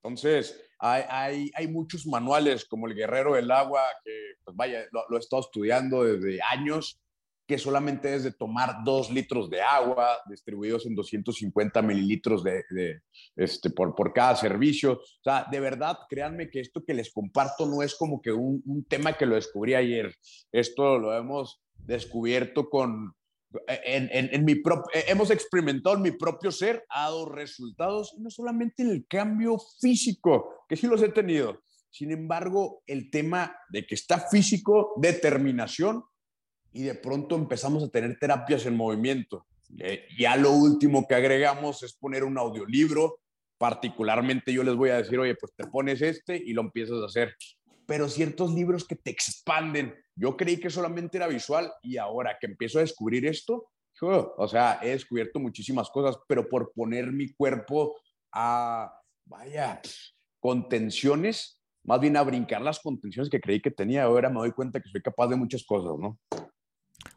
Entonces, 0.00 0.64
hay, 0.78 1.02
hay, 1.08 1.50
hay 1.54 1.66
muchos 1.66 2.06
manuales 2.06 2.64
como 2.64 2.86
el 2.86 2.94
Guerrero 2.94 3.34
del 3.34 3.50
Agua, 3.50 3.82
que 4.04 4.12
pues 4.44 4.56
vaya, 4.56 4.84
lo, 4.92 5.16
he 5.16 5.18
estado 5.18 5.42
estudiando 5.42 6.04
desde 6.04 6.40
años, 6.40 7.00
que 7.44 7.58
solamente 7.58 8.14
es 8.14 8.22
de 8.22 8.32
tomar 8.32 8.84
dos 8.84 9.10
litros 9.10 9.50
de 9.50 9.60
agua 9.60 10.18
distribuidos 10.30 10.86
en 10.86 10.94
250 10.94 11.82
mililitros 11.82 12.44
de, 12.44 12.62
este, 13.34 13.70
por, 13.70 13.96
por 13.96 14.12
cada 14.12 14.36
servicio. 14.36 14.92
O 14.92 15.22
sea, 15.24 15.48
de 15.50 15.58
verdad, 15.58 15.98
créanme 16.08 16.48
que 16.48 16.60
esto 16.60 16.84
que 16.84 16.94
les 16.94 17.12
comparto 17.12 17.66
no 17.66 17.82
es 17.82 17.96
como 17.96 18.22
que 18.22 18.30
un 18.30 18.86
tema 18.88 19.14
que 19.14 19.26
lo 19.26 19.34
descubrí 19.34 19.74
ayer. 19.74 20.14
Esto 20.52 20.96
lo 20.96 21.16
hemos 21.16 21.60
descubierto 21.84 22.70
con, 22.70 23.14
en, 23.66 24.44
mi 24.44 24.52
eh, 24.52 25.04
hemos 25.08 25.30
experimentado 25.30 25.96
en 25.96 26.02
mi 26.02 26.12
propio 26.12 26.50
ser, 26.50 26.84
ha 26.88 27.04
dado 27.04 27.26
resultados, 27.26 28.14
no 28.18 28.30
solamente 28.30 28.82
en 28.82 28.90
el 28.90 29.06
cambio 29.06 29.58
físico, 29.80 30.64
que 30.68 30.76
sí 30.76 30.86
los 30.86 31.02
he 31.02 31.08
tenido, 31.08 31.62
sin 31.90 32.10
embargo, 32.10 32.82
el 32.86 33.10
tema 33.10 33.54
de 33.68 33.86
que 33.86 33.94
está 33.94 34.18
físico, 34.18 34.94
determinación, 34.96 36.02
y 36.72 36.84
de 36.84 36.94
pronto 36.94 37.36
empezamos 37.36 37.84
a 37.84 37.90
tener 37.90 38.18
terapias 38.18 38.64
en 38.64 38.76
movimiento. 38.76 39.46
Eh, 39.78 40.06
ya 40.18 40.36
lo 40.36 40.52
último 40.52 41.06
que 41.06 41.14
agregamos 41.14 41.82
es 41.82 41.92
poner 41.92 42.24
un 42.24 42.38
audiolibro, 42.38 43.20
particularmente 43.58 44.52
yo 44.52 44.62
les 44.62 44.74
voy 44.74 44.90
a 44.90 44.96
decir, 44.96 45.18
oye, 45.18 45.34
pues 45.34 45.52
te 45.54 45.66
pones 45.66 46.00
este 46.00 46.36
y 46.36 46.52
lo 46.52 46.62
empiezas 46.62 47.00
a 47.02 47.06
hacer 47.06 47.36
pero 47.92 48.08
ciertos 48.08 48.54
libros 48.54 48.86
que 48.86 48.96
te 48.96 49.10
expanden. 49.10 49.94
Yo 50.16 50.34
creí 50.34 50.56
que 50.56 50.70
solamente 50.70 51.18
era 51.18 51.26
visual 51.26 51.70
y 51.82 51.98
ahora 51.98 52.38
que 52.40 52.46
empiezo 52.46 52.78
a 52.78 52.80
descubrir 52.80 53.26
esto, 53.26 53.68
o 54.00 54.48
sea, 54.48 54.78
he 54.80 54.88
descubierto 54.88 55.38
muchísimas 55.38 55.90
cosas, 55.90 56.16
pero 56.26 56.48
por 56.48 56.72
poner 56.72 57.12
mi 57.12 57.34
cuerpo 57.34 57.94
a, 58.32 58.98
vaya, 59.26 59.82
contenciones, 60.40 61.60
más 61.84 62.00
bien 62.00 62.16
a 62.16 62.22
brincar 62.22 62.62
las 62.62 62.80
contenciones 62.80 63.28
que 63.28 63.42
creí 63.42 63.60
que 63.60 63.70
tenía, 63.70 64.04
ahora 64.04 64.30
me 64.30 64.36
doy 64.36 64.52
cuenta 64.52 64.80
que 64.80 64.88
soy 64.88 65.02
capaz 65.02 65.28
de 65.28 65.36
muchas 65.36 65.62
cosas, 65.62 65.92
¿no? 65.98 66.18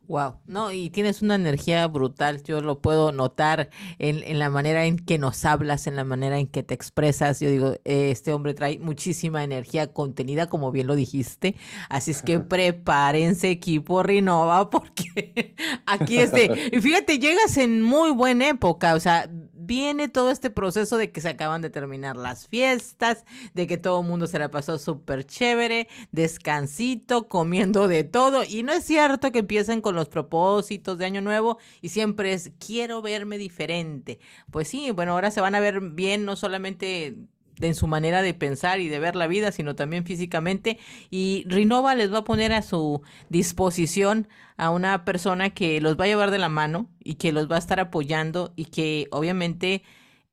Wow, 0.07 0.35
no, 0.45 0.71
y 0.71 0.91
tienes 0.91 1.23
una 1.23 1.33
energía 1.33 1.87
brutal, 1.87 2.43
yo 2.43 2.61
lo 2.61 2.79
puedo 2.79 3.11
notar 3.11 3.71
en, 3.97 4.21
en, 4.23 4.37
la 4.37 4.51
manera 4.51 4.85
en 4.85 4.97
que 4.97 5.17
nos 5.17 5.43
hablas, 5.45 5.87
en 5.87 5.95
la 5.95 6.03
manera 6.03 6.37
en 6.37 6.45
que 6.45 6.61
te 6.61 6.75
expresas. 6.75 7.39
Yo 7.39 7.49
digo, 7.49 7.73
este 7.85 8.31
hombre 8.31 8.53
trae 8.53 8.77
muchísima 8.77 9.43
energía 9.43 9.91
contenida, 9.91 10.47
como 10.47 10.71
bien 10.71 10.85
lo 10.85 10.95
dijiste. 10.95 11.55
Así 11.89 12.11
es 12.11 12.21
que 12.21 12.39
prepárense, 12.39 13.49
equipo 13.49 14.03
Rinova, 14.03 14.69
porque 14.69 15.55
aquí 15.87 16.19
este, 16.19 16.69
y 16.71 16.79
fíjate, 16.81 17.17
llegas 17.17 17.57
en 17.57 17.81
muy 17.81 18.11
buena 18.11 18.49
época, 18.49 18.93
o 18.93 18.99
sea, 18.99 19.27
viene 19.65 20.07
todo 20.07 20.31
este 20.31 20.49
proceso 20.49 20.97
de 20.97 21.11
que 21.11 21.21
se 21.21 21.29
acaban 21.29 21.61
de 21.61 21.69
terminar 21.69 22.15
las 22.17 22.47
fiestas, 22.47 23.25
de 23.53 23.67
que 23.67 23.77
todo 23.77 24.01
el 24.01 24.07
mundo 24.07 24.27
se 24.27 24.39
la 24.39 24.51
pasó 24.51 24.77
súper 24.77 25.25
chévere, 25.25 25.87
descansito, 26.11 27.27
comiendo 27.27 27.87
de 27.87 28.03
todo. 28.03 28.43
Y 28.43 28.63
no 28.63 28.73
es 28.73 28.83
cierto 28.83 29.31
que 29.31 29.39
empiecen 29.39 29.81
con 29.81 29.95
los 29.95 30.09
propósitos 30.09 30.97
de 30.97 31.05
Año 31.05 31.21
Nuevo 31.21 31.57
y 31.81 31.89
siempre 31.89 32.33
es 32.33 32.51
quiero 32.59 33.01
verme 33.01 33.37
diferente. 33.37 34.19
Pues 34.51 34.67
sí, 34.67 34.91
bueno, 34.91 35.13
ahora 35.13 35.31
se 35.31 35.41
van 35.41 35.55
a 35.55 35.59
ver 35.59 35.81
bien, 35.81 36.25
no 36.25 36.35
solamente 36.35 37.15
en 37.61 37.75
su 37.75 37.87
manera 37.87 38.21
de 38.21 38.33
pensar 38.33 38.79
y 38.79 38.89
de 38.89 38.99
ver 38.99 39.15
la 39.15 39.27
vida, 39.27 39.51
sino 39.51 39.75
también 39.75 40.05
físicamente. 40.05 40.79
Y 41.09 41.45
Rinova 41.47 41.95
les 41.95 42.11
va 42.13 42.19
a 42.19 42.23
poner 42.23 42.53
a 42.53 42.61
su 42.61 43.01
disposición 43.29 44.27
a 44.57 44.69
una 44.69 45.05
persona 45.05 45.49
que 45.49 45.81
los 45.81 45.99
va 45.99 46.05
a 46.05 46.07
llevar 46.07 46.31
de 46.31 46.39
la 46.39 46.49
mano 46.49 46.89
y 47.03 47.15
que 47.15 47.31
los 47.31 47.49
va 47.49 47.55
a 47.55 47.59
estar 47.59 47.79
apoyando 47.79 48.53
y 48.55 48.65
que 48.65 49.07
obviamente 49.11 49.83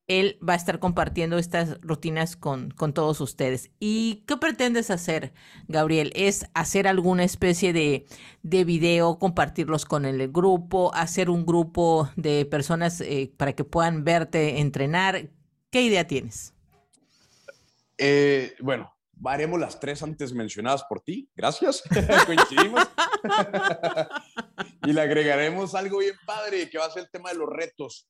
él 0.08 0.38
va 0.46 0.54
a 0.54 0.56
estar 0.56 0.78
compartiendo 0.78 1.38
estas 1.38 1.80
rutinas 1.80 2.37
con, 2.37 2.70
con 2.70 2.92
todos 2.92 3.20
ustedes. 3.20 3.70
¿Y 3.78 4.24
qué 4.26 4.37
pretendes 4.37 4.90
hacer, 4.90 5.32
Gabriel? 5.68 6.12
¿Es 6.14 6.46
hacer 6.54 6.88
alguna 6.88 7.24
especie 7.24 7.72
de, 7.72 8.06
de 8.42 8.64
video, 8.64 9.18
compartirlos 9.18 9.85
con 9.85 10.04
el 10.04 10.30
grupo, 10.30 10.94
hacer 10.94 11.30
un 11.30 11.46
grupo 11.46 12.11
de 12.16 12.44
personas 12.46 13.00
eh, 13.00 13.32
para 13.37 13.54
que 13.54 13.64
puedan 13.64 14.04
verte 14.04 14.61
entrenar? 14.61 15.30
¿Qué 15.70 15.82
idea 15.82 16.06
tienes? 16.06 16.54
Eh, 18.05 18.57
bueno, 18.59 18.93
haremos 19.25 19.61
las 19.61 19.79
tres 19.79 20.03
antes 20.03 20.33
mencionadas 20.33 20.83
por 20.88 21.03
ti. 21.03 21.31
Gracias. 21.37 21.85
Coincidimos. 22.27 22.83
y 24.85 24.93
le 24.93 25.01
agregaremos 25.01 25.77
algo 25.77 25.99
bien 25.99 26.17
padre, 26.27 26.69
que 26.69 26.79
va 26.79 26.87
a 26.87 26.91
ser 26.91 27.05
el 27.05 27.11
tema 27.11 27.31
de 27.31 27.37
los 27.38 27.49
retos. 27.49 28.09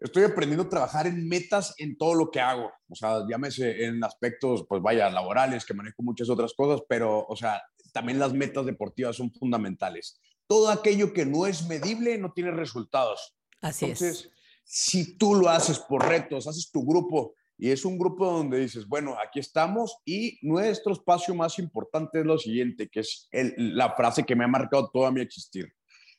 Estoy 0.00 0.24
aprendiendo 0.24 0.64
a 0.64 0.68
trabajar 0.68 1.06
en 1.06 1.28
metas 1.28 1.72
en 1.78 1.96
todo 1.96 2.14
lo 2.14 2.32
que 2.32 2.40
hago. 2.40 2.72
O 2.88 2.96
sea, 2.96 3.20
llámese 3.28 3.84
en 3.84 4.02
aspectos, 4.02 4.64
pues 4.68 4.82
vaya, 4.82 5.08
laborales, 5.08 5.64
que 5.64 5.74
manejo 5.74 6.02
muchas 6.02 6.28
otras 6.28 6.52
cosas, 6.54 6.80
pero, 6.88 7.24
o 7.24 7.36
sea, 7.36 7.62
también 7.92 8.18
las 8.18 8.32
metas 8.32 8.66
deportivas 8.66 9.14
son 9.14 9.32
fundamentales. 9.32 10.20
Todo 10.48 10.68
aquello 10.68 11.12
que 11.12 11.24
no 11.24 11.46
es 11.46 11.68
medible 11.68 12.18
no 12.18 12.32
tiene 12.32 12.50
resultados. 12.50 13.36
Así 13.60 13.84
Entonces, 13.84 14.24
es. 14.24 14.30
si 14.64 15.16
tú 15.16 15.36
lo 15.36 15.48
haces 15.48 15.78
por 15.78 16.08
retos, 16.08 16.48
haces 16.48 16.72
tu 16.72 16.84
grupo 16.84 17.36
y 17.62 17.70
es 17.70 17.84
un 17.84 17.96
grupo 17.96 18.26
donde 18.26 18.58
dices, 18.58 18.88
bueno, 18.88 19.16
aquí 19.24 19.38
estamos 19.38 19.98
y 20.04 20.36
nuestro 20.42 20.94
espacio 20.94 21.32
más 21.32 21.60
importante 21.60 22.18
es 22.18 22.26
lo 22.26 22.36
siguiente, 22.36 22.88
que 22.88 22.98
es 22.98 23.28
la 23.30 23.94
frase 23.94 24.24
que 24.24 24.34
me 24.34 24.42
ha 24.42 24.48
marcado 24.48 24.90
toda 24.92 25.12
mi 25.12 25.20
existir. 25.20 25.72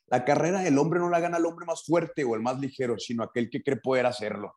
La 0.07 0.23
carrera 0.23 0.61
del 0.61 0.77
hombre 0.77 1.01
no 1.01 1.09
la 1.09 1.19
gana 1.19 1.35
el 1.35 1.45
hombre 1.45 1.65
más 1.65 1.83
fuerte 1.83 2.23
o 2.23 2.35
el 2.35 2.41
más 2.41 2.61
ligero, 2.61 2.97
sino 2.97 3.23
aquel 3.23 3.49
que 3.49 3.61
cree 3.61 3.75
poder 3.75 4.05
hacerlo. 4.05 4.55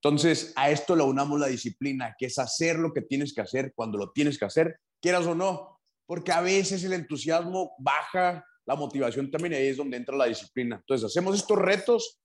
Entonces, 0.00 0.52
a 0.54 0.70
esto 0.70 0.94
le 0.94 1.02
unamos 1.02 1.40
la 1.40 1.48
disciplina, 1.48 2.14
que 2.16 2.26
es 2.26 2.38
hacer 2.38 2.78
lo 2.78 2.92
que 2.92 3.02
tienes 3.02 3.34
que 3.34 3.40
hacer 3.40 3.72
cuando 3.74 3.98
lo 3.98 4.12
tienes 4.12 4.38
que 4.38 4.44
hacer, 4.44 4.78
quieras 5.00 5.26
o 5.26 5.34
no, 5.34 5.80
porque 6.06 6.30
a 6.30 6.40
veces 6.40 6.84
el 6.84 6.92
entusiasmo 6.92 7.72
baja, 7.80 8.46
la 8.64 8.76
motivación 8.76 9.28
también, 9.28 9.54
ahí 9.54 9.66
es 9.66 9.76
donde 9.76 9.96
entra 9.96 10.16
la 10.16 10.26
disciplina. 10.26 10.76
Entonces, 10.76 11.04
hacemos 11.04 11.34
estos 11.34 11.58
retos 11.58 12.20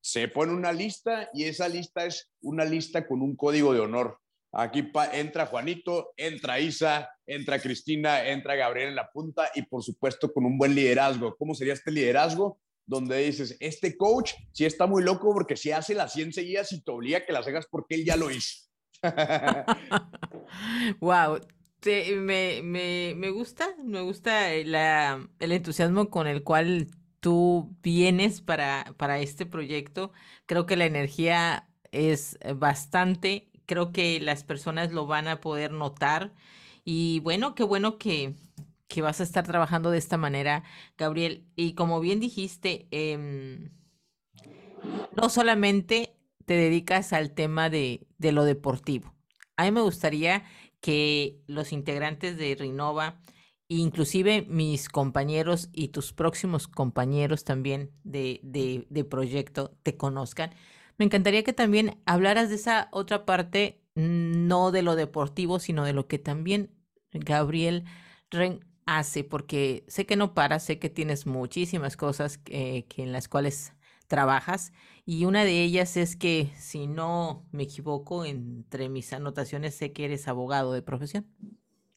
se 0.00 0.28
pone 0.28 0.52
una 0.52 0.72
lista 0.72 1.28
y 1.34 1.44
esa 1.44 1.68
lista 1.68 2.06
es 2.06 2.30
una 2.40 2.64
lista 2.64 3.06
con 3.06 3.20
un 3.22 3.36
código 3.36 3.72
de 3.72 3.80
honor. 3.80 4.18
Aquí 4.52 4.90
entra 5.12 5.46
Juanito, 5.46 6.12
entra 6.16 6.58
Isa, 6.58 7.10
entra 7.26 7.60
Cristina, 7.60 8.26
entra 8.26 8.56
Gabriel 8.56 8.88
en 8.88 8.96
la 8.96 9.10
punta 9.10 9.50
y 9.54 9.62
por 9.62 9.82
supuesto 9.82 10.32
con 10.32 10.46
un 10.46 10.56
buen 10.56 10.74
liderazgo. 10.74 11.36
¿Cómo 11.36 11.54
sería 11.54 11.74
este 11.74 11.90
liderazgo? 11.90 12.58
Donde 12.86 13.18
dices, 13.18 13.56
este 13.60 13.96
coach 13.96 14.32
sí 14.52 14.64
está 14.64 14.86
muy 14.86 15.02
loco 15.02 15.34
porque 15.34 15.56
si 15.56 15.70
hace 15.70 15.94
las 15.94 16.14
100 16.14 16.32
seguidas 16.32 16.72
y 16.72 16.80
te 16.80 16.90
obliga 16.90 17.18
a 17.18 17.26
que 17.26 17.32
las 17.32 17.46
hagas 17.46 17.66
porque 17.70 17.96
él 17.96 18.04
ya 18.06 18.16
lo 18.16 18.30
hizo. 18.30 18.68
wow, 21.00 21.38
me, 21.84 22.62
me, 22.62 23.14
me, 23.14 23.30
gusta, 23.30 23.68
me 23.84 24.00
gusta 24.00 24.48
la, 24.64 25.28
el 25.38 25.52
entusiasmo 25.52 26.08
con 26.08 26.26
el 26.26 26.42
cual 26.42 26.88
tú 27.20 27.76
vienes 27.82 28.40
para, 28.40 28.94
para 28.96 29.18
este 29.20 29.46
proyecto. 29.46 30.12
Creo 30.46 30.66
que 30.66 30.76
la 30.76 30.86
energía 30.86 31.68
es 31.92 32.38
eh, 32.40 32.52
bastante, 32.52 33.50
creo 33.66 33.92
que 33.92 34.20
las 34.20 34.44
personas 34.44 34.92
lo 34.92 35.06
van 35.06 35.28
a 35.28 35.40
poder 35.40 35.72
notar. 35.72 36.34
Y 36.84 37.20
bueno, 37.20 37.54
qué 37.54 37.64
bueno 37.64 37.98
que, 37.98 38.34
que 38.88 39.02
vas 39.02 39.20
a 39.20 39.24
estar 39.24 39.46
trabajando 39.46 39.90
de 39.90 39.98
esta 39.98 40.16
manera, 40.16 40.64
Gabriel. 40.96 41.44
Y 41.56 41.74
como 41.74 42.00
bien 42.00 42.20
dijiste, 42.20 42.88
em, 42.90 43.70
no 45.16 45.28
solamente 45.28 46.14
te 46.46 46.54
dedicas 46.54 47.12
al 47.12 47.32
tema 47.32 47.68
de, 47.70 48.06
de, 48.18 48.32
lo 48.32 48.44
deportivo. 48.44 49.14
A 49.56 49.64
mí 49.64 49.70
me 49.70 49.82
gustaría 49.82 50.44
que 50.80 51.42
los 51.46 51.72
integrantes 51.72 52.38
de 52.38 52.54
Rinova 52.54 53.20
inclusive 53.68 54.46
mis 54.48 54.88
compañeros 54.88 55.68
y 55.72 55.88
tus 55.88 56.12
próximos 56.12 56.68
compañeros 56.68 57.44
también 57.44 57.92
de, 58.02 58.40
de, 58.42 59.04
proyecto 59.04 59.76
te 59.82 59.96
conozcan. 59.96 60.54
Me 60.96 61.04
encantaría 61.04 61.44
que 61.44 61.52
también 61.52 62.00
hablaras 62.06 62.48
de 62.48 62.56
esa 62.56 62.88
otra 62.92 63.24
parte, 63.26 63.82
no 63.94 64.72
de 64.72 64.82
lo 64.82 64.96
deportivo, 64.96 65.60
sino 65.60 65.84
de 65.84 65.92
lo 65.92 66.08
que 66.08 66.18
también 66.18 66.74
Gabriel 67.12 67.84
Ren 68.30 68.64
hace, 68.86 69.22
porque 69.22 69.84
sé 69.86 70.06
que 70.06 70.16
no 70.16 70.34
paras, 70.34 70.64
sé 70.64 70.78
que 70.78 70.88
tienes 70.88 71.26
muchísimas 71.26 71.96
cosas 71.96 72.38
que 72.38 72.86
en 72.96 73.12
las 73.12 73.28
cuales 73.28 73.74
trabajas 74.06 74.72
y 75.04 75.26
una 75.26 75.44
de 75.44 75.62
ellas 75.62 75.96
es 75.98 76.16
que, 76.16 76.50
si 76.56 76.86
no 76.86 77.46
me 77.52 77.64
equivoco, 77.64 78.24
entre 78.24 78.88
mis 78.88 79.12
anotaciones 79.12 79.74
sé 79.74 79.92
que 79.92 80.06
eres 80.06 80.26
abogado 80.26 80.72
de 80.72 80.82
profesión. 80.82 81.26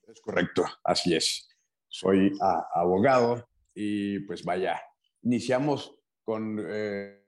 Es 0.07 0.19
correcto, 0.19 0.65
así 0.83 1.15
es 1.15 1.50
soy 1.91 2.31
abogado 2.73 3.45
y 3.75 4.19
pues 4.19 4.43
vaya, 4.43 4.81
iniciamos 5.23 5.93
con 6.23 6.57
eh, 6.65 7.21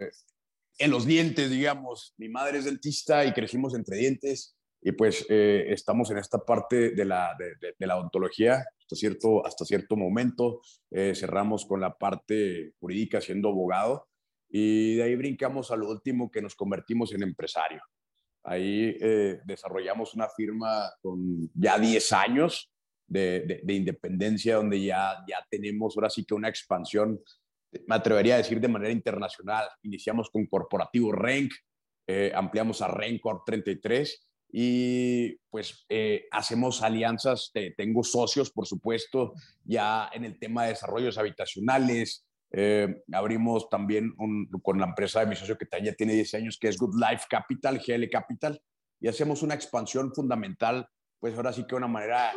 en 0.78 0.90
los 0.90 1.06
dientes, 1.06 1.52
digamos. 1.52 2.14
Mi 2.18 2.30
madre 2.30 2.60
es 2.60 2.66
dentista 2.66 3.26
y 3.26 3.34
crecimos 3.34 3.76
entre 3.76 3.98
dientes 3.98 4.58
y 4.82 4.94
pues 4.94 5.26
eh, 5.30 5.66
estamos 5.68 6.12
en 6.12 6.18
esta 6.18 6.40
parte 6.40 6.92
de 6.92 7.06
la, 7.06 7.36
de, 7.38 7.86
la 7.86 7.98
odontología 7.98 8.66
hasta 8.80 8.96
cierto, 8.96 9.46
hasta 9.46 9.66
cierto 9.66 9.98
momento. 9.98 10.62
Eh, 10.92 11.14
cerramos 11.14 11.66
con 11.66 11.82
la 11.82 11.98
parte 11.98 12.74
jurídica 12.80 13.20
siendo 13.20 13.50
abogado 13.50 14.08
y 14.50 14.96
de 14.96 15.04
ahí 15.04 15.16
brincamos 15.16 15.72
a 15.72 15.76
lo 15.76 15.90
último 15.90 16.32
que 16.32 16.42
nos 16.42 16.56
convertimos 16.56 17.14
en 17.14 17.24
empresario. 17.24 17.82
Ahí 18.46 18.98
desarrollamos 19.46 20.16
una 20.16 20.28
firma 20.28 20.92
con 21.02 21.50
ya 21.54 21.80
10 21.80 22.12
años 22.12 22.73
de, 23.14 23.64
independencia, 23.68 24.56
donde 24.56 24.84
ya, 24.84 25.24
ya 25.28 25.46
tenemos 25.50 25.96
ahora 25.96 26.10
sí 26.10 26.26
que 26.26 26.34
una 26.34 26.50
expansión, 26.50 27.20
me 27.88 27.96
atrevería 27.96 28.36
a 28.36 28.38
decir 28.38 28.60
de 28.60 28.68
manera 28.68 28.92
internacional. 28.92 29.68
Iniciamos 29.84 30.30
con 30.30 30.46
Corporativo 30.46 31.12
Renk, 31.12 31.54
eh, 32.08 32.32
ampliamos 32.36 32.82
a 32.82 32.88
Rencor 32.88 33.44
33 33.46 34.30
y 34.52 35.36
pues 35.50 35.86
eh, 35.90 36.28
hacemos 36.32 36.84
alianzas, 36.84 37.52
tengo 37.76 38.04
socios, 38.04 38.52
por 38.52 38.68
supuesto, 38.68 39.34
ya 39.64 40.10
en 40.14 40.26
el 40.26 40.38
tema 40.38 40.64
de 40.64 40.70
desarrollos 40.70 41.18
habitacionales. 41.18 42.28
Eh, 42.52 43.02
abrimos 43.12 43.68
también 43.68 44.14
con 44.62 44.80
la 44.80 44.86
empresa 44.86 45.22
de 45.22 45.26
mi 45.26 45.36
socio 45.36 45.58
que 45.58 45.66
ya 45.84 45.94
tiene 45.94 46.14
10 46.14 46.36
años, 46.36 46.60
que 46.60 46.68
es 46.68 46.78
Good 46.78 46.96
Life 47.00 47.26
Capital, 47.28 47.80
GL 47.80 48.08
Capital, 48.12 48.62
y 49.00 49.08
hacemos 49.08 49.42
una 49.42 49.56
expansión 49.56 50.14
fundamental, 50.14 50.88
pues 51.20 51.36
ahora 51.36 51.52
sí 51.52 51.64
que 51.64 51.70
de 51.70 51.76
una 51.78 51.88
manera 51.88 52.32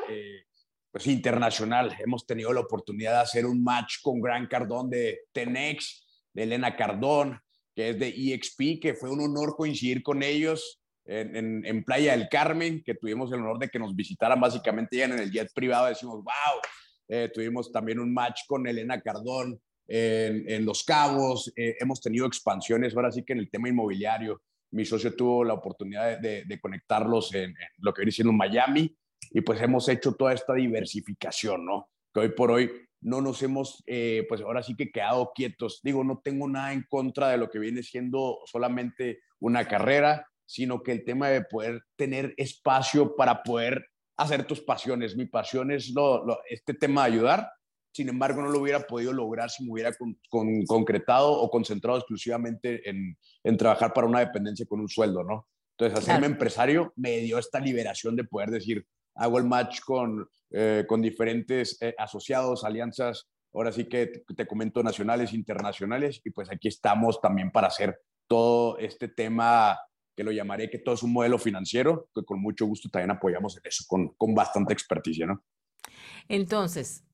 pues, 0.97 1.09
internacional. 1.09 1.95
Hemos 2.03 2.27
tenido 2.27 2.55
la 2.55 2.61
oportunidad 2.61 3.13
de 3.13 3.21
hacer 3.21 3.45
un 3.45 3.63
match 3.63 3.97
con 4.03 4.19
Gran 4.19 4.47
Cardón 4.47 4.89
de 4.89 5.25
Tenex, 5.31 6.03
de 6.33 6.45
Elena 6.45 6.75
Cardón, 6.75 7.39
que 7.75 7.91
es 7.91 7.99
de 7.99 8.09
EXP, 8.09 8.81
que 8.81 8.95
fue 8.95 9.11
un 9.11 9.21
honor 9.21 9.57
coincidir 9.57 10.03
con 10.03 10.23
ellos 10.23 10.81
en, 11.05 11.67
en, 11.67 11.85
Playa 11.85 12.17
del 12.17 12.31
Carmen, 12.31 12.83
que 12.83 12.95
tuvimos 12.95 13.31
el 13.31 13.41
honor 13.41 13.59
de 13.59 13.69
que 13.69 13.79
nos 13.79 13.95
visitaran 13.95 14.41
básicamente 14.41 14.97
ya 14.97 15.05
en 15.05 15.19
el 15.19 15.31
jet 15.31 15.53
privado. 15.55 15.87
Decimos, 15.87 16.25
wow, 16.25 16.61
eh, 17.09 17.31
tuvimos 17.33 17.71
también 17.71 18.01
un 18.01 18.15
match 18.15 18.47
con 18.49 18.67
Elena 18.67 18.99
Cardón 19.03 19.61
en, 19.87 20.49
en 20.49 20.65
Los 20.65 20.83
Cabos, 20.83 21.53
eh, 21.57 21.77
hemos 21.79 22.01
tenido 22.01 22.25
expansiones 22.25 22.97
ahora 22.97 23.13
sí 23.13 23.23
que 23.23 23.35
en 23.35 23.41
el 23.41 23.51
tema 23.51 23.69
inmobiliario. 23.69 24.41
Mi 24.71 24.87
socio 24.87 25.15
tuvo 25.15 25.45
la 25.45 25.53
oportunidad 25.53 26.19
de, 26.21 26.45
de, 26.47 26.59
conectarlos 26.59 27.35
en, 27.35 27.51
en, 27.51 27.69
lo 27.81 27.93
que 27.93 28.01
viene 28.01 28.13
siendo 28.13 28.33
Miami 28.33 28.97
y 29.33 29.41
pues 29.41 29.61
hemos 29.61 29.89
hecho 29.89 30.13
toda 30.13 30.33
esta 30.33 30.55
diversificación, 30.55 31.65
¿no? 31.65 31.89
Que 32.13 32.21
hoy 32.21 32.29
por 32.31 32.51
hoy 32.51 32.71
no 33.01 33.21
nos 33.21 33.43
hemos, 33.43 33.83
eh, 33.87 34.25
pues 34.29 34.41
ahora 34.41 34.63
sí 34.63 34.75
que 34.75 34.91
quedado 34.91 35.33
quietos. 35.35 35.81
Digo, 35.83 36.03
no 36.03 36.21
tengo 36.25 36.49
nada 36.49 36.73
en 36.73 36.85
contra 36.89 37.29
de 37.29 37.39
lo 37.39 37.51
que 37.51 37.59
viene 37.59 37.83
siendo 37.83 38.39
solamente 38.47 39.21
una 39.39 39.67
carrera, 39.69 40.27
sino 40.45 40.83
que 40.83 40.93
el 40.93 41.05
tema 41.05 41.29
de 41.29 41.43
poder 41.43 41.83
tener 41.97 42.35
espacio 42.37 43.15
para 43.17 43.43
poder 43.43 43.87
hacer 44.17 44.45
tus 44.47 44.61
pasiones. 44.61 45.17
Mi 45.17 45.27
pasión 45.27 45.71
es 45.71 45.91
lo, 45.91 46.41
este 46.49 46.75
tema 46.75 47.07
de 47.07 47.13
ayudar. 47.13 47.51
Sin 47.93 48.09
embargo, 48.09 48.43
no 48.43 48.49
lo 48.49 48.61
hubiera 48.61 48.81
podido 48.81 49.13
lograr 49.13 49.51
si 49.51 49.65
me 49.65 49.73
hubiera 49.73 49.93
con, 49.95 50.19
concretado 50.67 51.33
o 51.33 51.51
concentrado 51.51 51.99
exclusivamente 51.99 52.89
en, 52.89 53.17
en, 53.43 53.57
trabajar 53.57 53.93
para 53.93 54.07
una 54.07 54.21
dependencia 54.21 54.67
con 54.67 54.81
un 54.81 54.89
sueldo, 54.89 55.25
¿no? 55.25 55.49
Entonces, 55.79 55.99
hacerme 55.99 56.27
empresario 56.27 56.93
me 56.97 57.19
dio 57.19 57.39
esta 57.39 57.61
liberación 57.61 58.17
de 58.17 58.25
poder 58.25 58.51
decir, 58.51 58.87
hago 59.17 59.39
el 59.39 59.45
match 59.45 59.81
con, 59.81 60.29
eh, 60.51 60.85
con 60.89 61.03
diferentes 61.03 61.81
eh, 61.81 61.95
asociados, 61.99 62.65
alianzas, 62.65 63.29
ahora 63.53 63.73
sí 63.73 63.89
que 63.89 64.23
te, 64.37 64.47
comento 64.47 64.83
nacionales, 64.83 65.33
internacionales, 65.33 66.21
y 66.25 66.31
pues 66.31 66.51
aquí 66.51 66.69
estamos 66.69 67.21
también 67.21 67.51
para 67.51 67.69
hacer 67.69 67.99
todo 68.29 68.79
este 68.79 69.09
tema 69.09 69.79
que 70.15 70.25
lo 70.25 70.33
llamaré 70.33 70.71
que 70.71 70.79
todo 70.79 70.95
es 70.95 71.03
un 71.03 71.13
modelo 71.13 71.39
financiero, 71.39 72.09
que 72.15 72.25
con 72.25 72.41
mucho 72.41 72.67
gusto 72.67 72.89
también 72.89 73.11
apoyamos 73.11 73.57
en 73.59 73.63
eso, 73.67 73.85
con, 73.87 74.09
con 74.17 74.35
bastante 74.35 74.73
experticia, 74.73 75.27
¿no? 75.27 75.45
Entonces, 76.29 77.05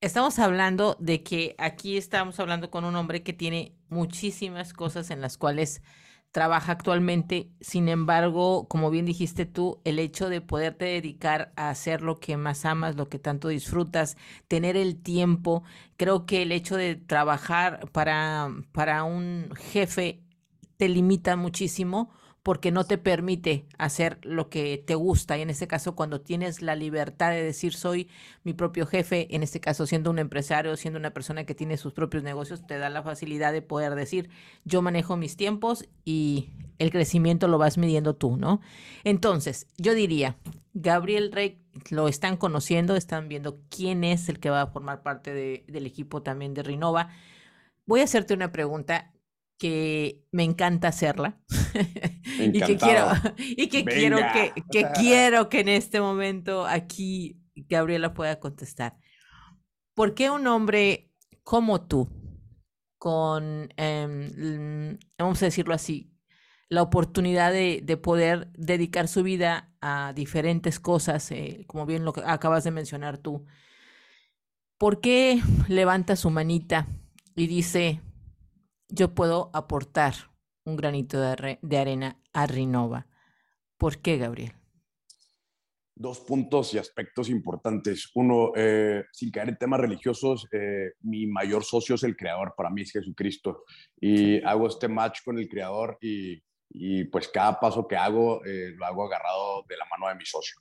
estamos 0.00 0.38
hablando 0.40 0.96
de 0.98 1.22
que 1.22 1.54
aquí 1.58 1.96
estamos 1.96 2.40
hablando 2.40 2.70
con 2.70 2.84
un 2.84 2.96
hombre 2.96 3.22
que 3.22 3.32
tiene 3.32 3.76
muchísimas 3.88 4.72
cosas 4.72 5.10
en 5.10 5.20
las 5.20 5.38
cuales 5.38 5.82
trabaja 6.32 6.72
actualmente. 6.72 7.50
Sin 7.60 7.88
embargo, 7.88 8.66
como 8.68 8.90
bien 8.90 9.04
dijiste 9.06 9.46
tú, 9.46 9.80
el 9.84 9.98
hecho 9.98 10.28
de 10.28 10.40
poderte 10.40 10.86
dedicar 10.86 11.52
a 11.56 11.70
hacer 11.70 12.02
lo 12.02 12.18
que 12.18 12.36
más 12.36 12.64
amas, 12.64 12.96
lo 12.96 13.08
que 13.08 13.18
tanto 13.18 13.48
disfrutas, 13.48 14.16
tener 14.48 14.76
el 14.76 14.96
tiempo, 15.00 15.62
creo 15.96 16.26
que 16.26 16.42
el 16.42 16.50
hecho 16.52 16.76
de 16.76 16.96
trabajar 16.96 17.88
para, 17.92 18.50
para 18.72 19.04
un 19.04 19.50
jefe 19.56 20.22
te 20.78 20.88
limita 20.88 21.36
muchísimo 21.36 22.10
porque 22.42 22.72
no 22.72 22.84
te 22.84 22.98
permite 22.98 23.66
hacer 23.78 24.18
lo 24.22 24.48
que 24.48 24.82
te 24.84 24.94
gusta. 24.94 25.38
Y 25.38 25.42
en 25.42 25.50
este 25.50 25.68
caso, 25.68 25.94
cuando 25.94 26.20
tienes 26.20 26.60
la 26.60 26.74
libertad 26.74 27.30
de 27.30 27.42
decir 27.42 27.74
soy 27.74 28.08
mi 28.42 28.52
propio 28.52 28.86
jefe, 28.86 29.34
en 29.34 29.42
este 29.42 29.60
caso 29.60 29.86
siendo 29.86 30.10
un 30.10 30.18
empresario, 30.18 30.76
siendo 30.76 30.98
una 30.98 31.12
persona 31.12 31.44
que 31.44 31.54
tiene 31.54 31.76
sus 31.76 31.92
propios 31.92 32.22
negocios, 32.22 32.66
te 32.66 32.78
da 32.78 32.90
la 32.90 33.02
facilidad 33.02 33.52
de 33.52 33.62
poder 33.62 33.94
decir 33.94 34.28
yo 34.64 34.82
manejo 34.82 35.16
mis 35.16 35.36
tiempos 35.36 35.88
y 36.04 36.50
el 36.78 36.90
crecimiento 36.90 37.46
lo 37.46 37.58
vas 37.58 37.78
midiendo 37.78 38.16
tú, 38.16 38.36
¿no? 38.36 38.60
Entonces, 39.04 39.68
yo 39.78 39.94
diría, 39.94 40.36
Gabriel 40.74 41.30
Rey 41.30 41.60
lo 41.90 42.08
están 42.08 42.36
conociendo, 42.36 42.96
están 42.96 43.28
viendo 43.28 43.60
quién 43.68 44.02
es 44.02 44.28
el 44.28 44.40
que 44.40 44.50
va 44.50 44.62
a 44.62 44.66
formar 44.66 45.02
parte 45.02 45.32
del 45.32 45.86
equipo 45.86 46.22
también 46.22 46.54
de 46.54 46.64
Rinova. 46.64 47.10
Voy 47.86 48.00
a 48.00 48.04
hacerte 48.04 48.34
una 48.34 48.50
pregunta 48.50 49.12
que 49.62 50.24
me 50.32 50.42
encanta 50.42 50.88
hacerla 50.88 51.38
y 52.36 52.60
que 52.60 52.76
quiero 52.76 53.06
y 53.38 53.68
que 53.68 53.84
quiero 53.84 54.16
que, 54.32 54.52
que 54.72 54.88
quiero 54.92 55.48
que 55.48 55.60
en 55.60 55.68
este 55.68 56.00
momento 56.00 56.66
aquí 56.66 57.40
Gabriela 57.54 58.12
pueda 58.12 58.40
contestar. 58.40 58.98
¿Por 59.94 60.14
qué 60.14 60.30
un 60.30 60.48
hombre 60.48 61.12
como 61.44 61.86
tú, 61.86 62.08
con, 62.98 63.72
em, 63.76 64.98
vamos 65.16 65.40
a 65.42 65.44
decirlo 65.44 65.74
así, 65.74 66.12
la 66.68 66.82
oportunidad 66.82 67.52
de, 67.52 67.82
de, 67.84 67.96
poder 67.96 68.50
dedicar 68.54 69.06
su 69.06 69.22
vida 69.22 69.72
a 69.80 70.12
diferentes 70.12 70.80
cosas, 70.80 71.30
eh, 71.30 71.62
como 71.68 71.86
bien 71.86 72.04
lo 72.04 72.12
acabas 72.26 72.64
de 72.64 72.72
mencionar 72.72 73.16
tú, 73.16 73.46
¿por 74.76 75.00
qué 75.00 75.40
levanta 75.68 76.16
su 76.16 76.30
manita 76.30 76.88
y 77.36 77.46
dice, 77.46 78.00
yo 78.92 79.14
puedo 79.14 79.50
aportar 79.54 80.14
un 80.64 80.76
granito 80.76 81.20
de, 81.20 81.78
arena 81.78 82.20
a 82.32 82.46
Rinova. 82.46 83.06
¿Por 83.78 83.98
qué, 83.98 84.18
Gabriel? 84.18 84.52
Dos 85.94 86.20
puntos 86.20 86.74
y 86.74 86.78
aspectos 86.78 87.28
importantes. 87.30 88.10
Uno, 88.14 88.52
eh, 88.54 89.04
sin 89.12 89.30
caer 89.30 89.48
en 89.48 89.56
temas 89.56 89.80
religiosos, 89.80 90.46
eh, 90.52 90.92
mi 91.00 91.26
mayor 91.26 91.64
socio 91.64 91.94
es 91.94 92.02
el 92.02 92.16
creador, 92.16 92.54
para 92.56 92.70
mí 92.70 92.82
es 92.82 92.92
Jesucristo. 92.92 93.64
Y 94.00 94.42
hago 94.44 94.68
este 94.68 94.88
match 94.88 95.20
con 95.24 95.38
el 95.38 95.48
creador 95.48 95.96
y, 96.00 96.42
y 96.68 97.04
pues 97.04 97.28
cada 97.28 97.58
paso 97.58 97.88
que 97.88 97.96
hago 97.96 98.44
eh, 98.44 98.72
lo 98.76 98.84
hago 98.84 99.06
agarrado 99.06 99.64
de 99.68 99.76
la 99.76 99.86
mano 99.90 100.08
de 100.08 100.16
mi 100.16 100.26
socio. 100.26 100.60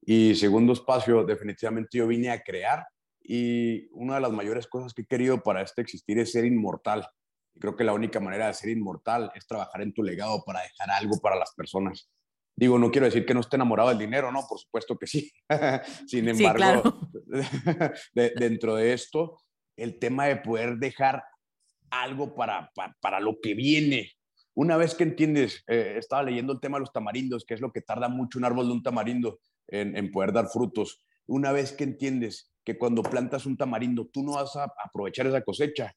Y 0.00 0.34
segundo 0.36 0.72
espacio, 0.72 1.24
definitivamente 1.24 1.98
yo 1.98 2.06
vine 2.06 2.30
a 2.30 2.42
crear 2.42 2.86
y 3.20 3.88
una 3.92 4.16
de 4.16 4.20
las 4.20 4.32
mayores 4.32 4.66
cosas 4.66 4.92
que 4.92 5.02
he 5.02 5.06
querido 5.06 5.42
para 5.42 5.62
este 5.62 5.80
existir 5.80 6.18
es 6.18 6.32
ser 6.32 6.44
inmortal. 6.44 7.08
Y 7.54 7.60
creo 7.60 7.76
que 7.76 7.84
la 7.84 7.92
única 7.92 8.20
manera 8.20 8.48
de 8.48 8.54
ser 8.54 8.70
inmortal 8.70 9.30
es 9.34 9.46
trabajar 9.46 9.82
en 9.82 9.92
tu 9.92 10.02
legado 10.02 10.42
para 10.44 10.62
dejar 10.62 10.90
algo 10.90 11.18
para 11.20 11.36
las 11.36 11.54
personas. 11.54 12.10
Digo, 12.56 12.78
no 12.78 12.90
quiero 12.90 13.06
decir 13.06 13.26
que 13.26 13.34
no 13.34 13.40
esté 13.40 13.56
enamorado 13.56 13.88
del 13.88 13.98
dinero, 13.98 14.30
no, 14.30 14.44
por 14.48 14.58
supuesto 14.58 14.96
que 14.96 15.06
sí. 15.06 15.32
Sin 16.06 16.28
embargo, 16.28 17.00
dentro 18.14 18.76
de 18.76 18.92
esto, 18.92 19.38
el 19.76 19.98
tema 19.98 20.26
de 20.26 20.36
poder 20.36 20.76
dejar 20.76 21.24
algo 21.90 22.34
para, 22.34 22.70
para, 23.00 23.20
lo 23.20 23.38
que 23.40 23.54
viene. 23.54 24.12
Una 24.54 24.76
vez 24.76 24.94
que 24.94 25.02
entiendes, 25.02 25.64
eh, 25.66 25.96
estaba 25.98 26.22
leyendo 26.22 26.52
el 26.52 26.60
tema 26.60 26.78
de 26.78 26.82
los 26.82 26.92
tamarindos, 26.92 27.44
que 27.44 27.54
es 27.54 27.60
lo 27.60 27.72
que 27.72 27.80
tarda 27.80 28.08
mucho 28.08 28.38
un 28.38 28.44
árbol 28.44 28.66
de 28.66 28.72
un 28.72 28.82
tamarindo 28.82 29.40
en, 29.66 29.96
en 29.96 30.12
poder 30.12 30.32
dar 30.32 30.46
frutos. 30.48 31.04
Una 31.26 31.50
vez 31.50 31.72
que 31.72 31.84
entiendes 31.84 32.52
que 32.64 32.78
cuando 32.78 33.02
plantas 33.02 33.46
un 33.46 33.56
tamarindo, 33.56 34.06
tú 34.06 34.22
no 34.22 34.32
vas 34.34 34.54
a 34.56 34.72
aprovechar 34.82 35.26
esa 35.26 35.42
cosecha, 35.42 35.94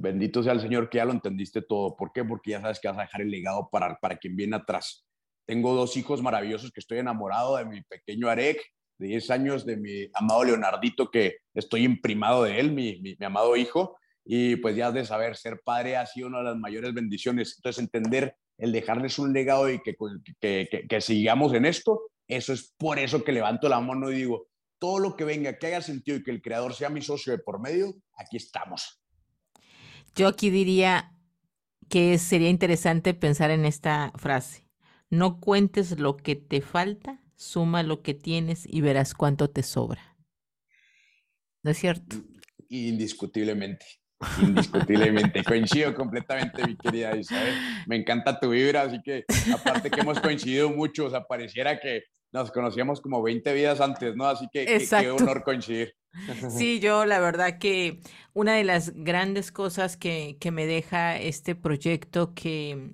Bendito 0.00 0.44
sea 0.44 0.52
el 0.52 0.60
Señor 0.60 0.88
que 0.88 0.98
ya 0.98 1.04
lo 1.04 1.12
entendiste 1.12 1.60
todo. 1.60 1.96
¿Por 1.96 2.12
qué? 2.12 2.24
Porque 2.24 2.52
ya 2.52 2.60
sabes 2.60 2.78
que 2.78 2.86
vas 2.86 2.98
a 2.98 3.02
dejar 3.02 3.20
el 3.20 3.32
legado 3.32 3.68
para, 3.70 3.98
para 3.98 4.16
quien 4.16 4.36
viene 4.36 4.54
atrás. 4.54 5.04
Tengo 5.44 5.74
dos 5.74 5.96
hijos 5.96 6.22
maravillosos 6.22 6.70
que 6.70 6.78
estoy 6.78 6.98
enamorado 6.98 7.56
de 7.56 7.64
mi 7.64 7.82
pequeño 7.82 8.28
Arek, 8.28 8.62
de 8.98 9.08
10 9.08 9.30
años, 9.30 9.66
de 9.66 9.76
mi 9.76 10.08
amado 10.14 10.44
Leonardito, 10.44 11.10
que 11.10 11.38
estoy 11.52 11.84
imprimado 11.84 12.44
de 12.44 12.60
él, 12.60 12.70
mi, 12.70 13.00
mi, 13.00 13.16
amado 13.24 13.56
hijo. 13.56 13.96
Y 14.24 14.56
pues 14.56 14.76
ya 14.76 14.92
de 14.92 15.04
saber, 15.04 15.36
ser 15.36 15.62
padre 15.64 15.96
ha 15.96 16.06
sido 16.06 16.28
una 16.28 16.38
de 16.38 16.44
las 16.44 16.56
mayores 16.56 16.94
bendiciones. 16.94 17.54
Entonces, 17.56 17.82
entender 17.82 18.36
el 18.56 18.70
dejarles 18.70 19.18
un 19.18 19.32
legado 19.32 19.68
y 19.68 19.80
que, 19.80 19.96
que, 20.40 20.68
que, 20.70 20.86
que 20.86 21.00
sigamos 21.00 21.54
en 21.54 21.64
esto, 21.64 22.02
eso 22.28 22.52
es 22.52 22.72
por 22.78 23.00
eso 23.00 23.24
que 23.24 23.32
levanto 23.32 23.68
la 23.68 23.80
mano 23.80 24.12
y 24.12 24.16
digo, 24.16 24.46
todo 24.78 25.00
lo 25.00 25.16
que 25.16 25.24
venga, 25.24 25.58
que 25.58 25.66
haya 25.66 25.82
sentido 25.82 26.18
y 26.18 26.22
que 26.22 26.30
el 26.30 26.42
creador 26.42 26.72
sea 26.74 26.88
mi 26.88 27.02
socio 27.02 27.32
de 27.32 27.38
por 27.38 27.60
medio, 27.60 27.94
aquí 28.16 28.36
estamos. 28.36 28.97
Yo 30.14 30.28
aquí 30.28 30.50
diría 30.50 31.12
que 31.88 32.18
sería 32.18 32.50
interesante 32.50 33.14
pensar 33.14 33.50
en 33.50 33.64
esta 33.64 34.12
frase. 34.16 34.68
No 35.10 35.40
cuentes 35.40 35.98
lo 35.98 36.16
que 36.16 36.36
te 36.36 36.60
falta, 36.60 37.22
suma 37.34 37.82
lo 37.82 38.02
que 38.02 38.14
tienes 38.14 38.66
y 38.66 38.80
verás 38.80 39.14
cuánto 39.14 39.48
te 39.48 39.62
sobra. 39.62 40.16
¿No 41.62 41.70
es 41.70 41.78
cierto? 41.78 42.16
Indiscutiblemente. 42.68 43.86
Indiscutiblemente. 44.42 45.42
Coincido 45.44 45.94
completamente, 45.94 46.66
mi 46.66 46.76
querida 46.76 47.16
Isabel. 47.16 47.54
Me 47.86 47.96
encanta 47.96 48.38
tu 48.38 48.50
vibra, 48.50 48.82
así 48.82 49.00
que 49.02 49.24
aparte 49.52 49.90
que 49.90 50.00
hemos 50.00 50.20
coincidido 50.20 50.70
mucho, 50.70 51.06
o 51.06 51.10
sea, 51.10 51.24
pareciera 51.24 51.78
que 51.80 52.04
nos 52.32 52.50
conocíamos 52.50 53.00
como 53.00 53.22
20 53.22 53.52
vidas 53.52 53.80
antes, 53.80 54.16
¿no? 54.16 54.26
Así 54.26 54.48
que 54.52 54.86
qué 54.88 55.10
honor 55.10 55.42
coincidir. 55.42 55.94
Sí, 56.50 56.80
yo 56.80 57.04
la 57.04 57.20
verdad 57.20 57.58
que 57.58 58.00
una 58.32 58.54
de 58.54 58.64
las 58.64 58.92
grandes 58.94 59.52
cosas 59.52 59.96
que, 59.96 60.36
que 60.40 60.50
me 60.50 60.66
deja 60.66 61.16
este 61.16 61.54
proyecto 61.54 62.34
que 62.34 62.92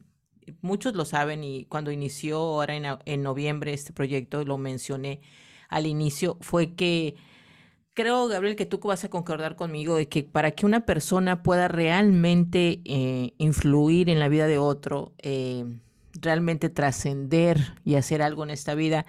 muchos 0.60 0.94
lo 0.94 1.04
saben 1.04 1.42
y 1.42 1.64
cuando 1.66 1.90
inició 1.90 2.38
ahora 2.38 2.74
en, 2.74 2.84
en 3.04 3.22
noviembre 3.22 3.72
este 3.72 3.92
proyecto, 3.92 4.44
lo 4.44 4.58
mencioné 4.58 5.20
al 5.68 5.86
inicio, 5.86 6.36
fue 6.40 6.74
que 6.74 7.14
creo, 7.94 8.26
Gabriel, 8.28 8.56
que 8.56 8.66
tú 8.66 8.78
vas 8.78 9.04
a 9.04 9.08
concordar 9.08 9.56
conmigo 9.56 9.96
de 9.96 10.08
que 10.08 10.24
para 10.24 10.50
que 10.50 10.66
una 10.66 10.84
persona 10.84 11.42
pueda 11.42 11.68
realmente 11.68 12.82
eh, 12.84 13.32
influir 13.38 14.10
en 14.10 14.18
la 14.18 14.28
vida 14.28 14.46
de 14.46 14.58
otro, 14.58 15.14
eh, 15.18 15.64
realmente 16.20 16.68
trascender 16.68 17.58
y 17.84 17.96
hacer 17.96 18.22
algo 18.22 18.44
en 18.44 18.50
esta 18.50 18.74
vida, 18.74 19.06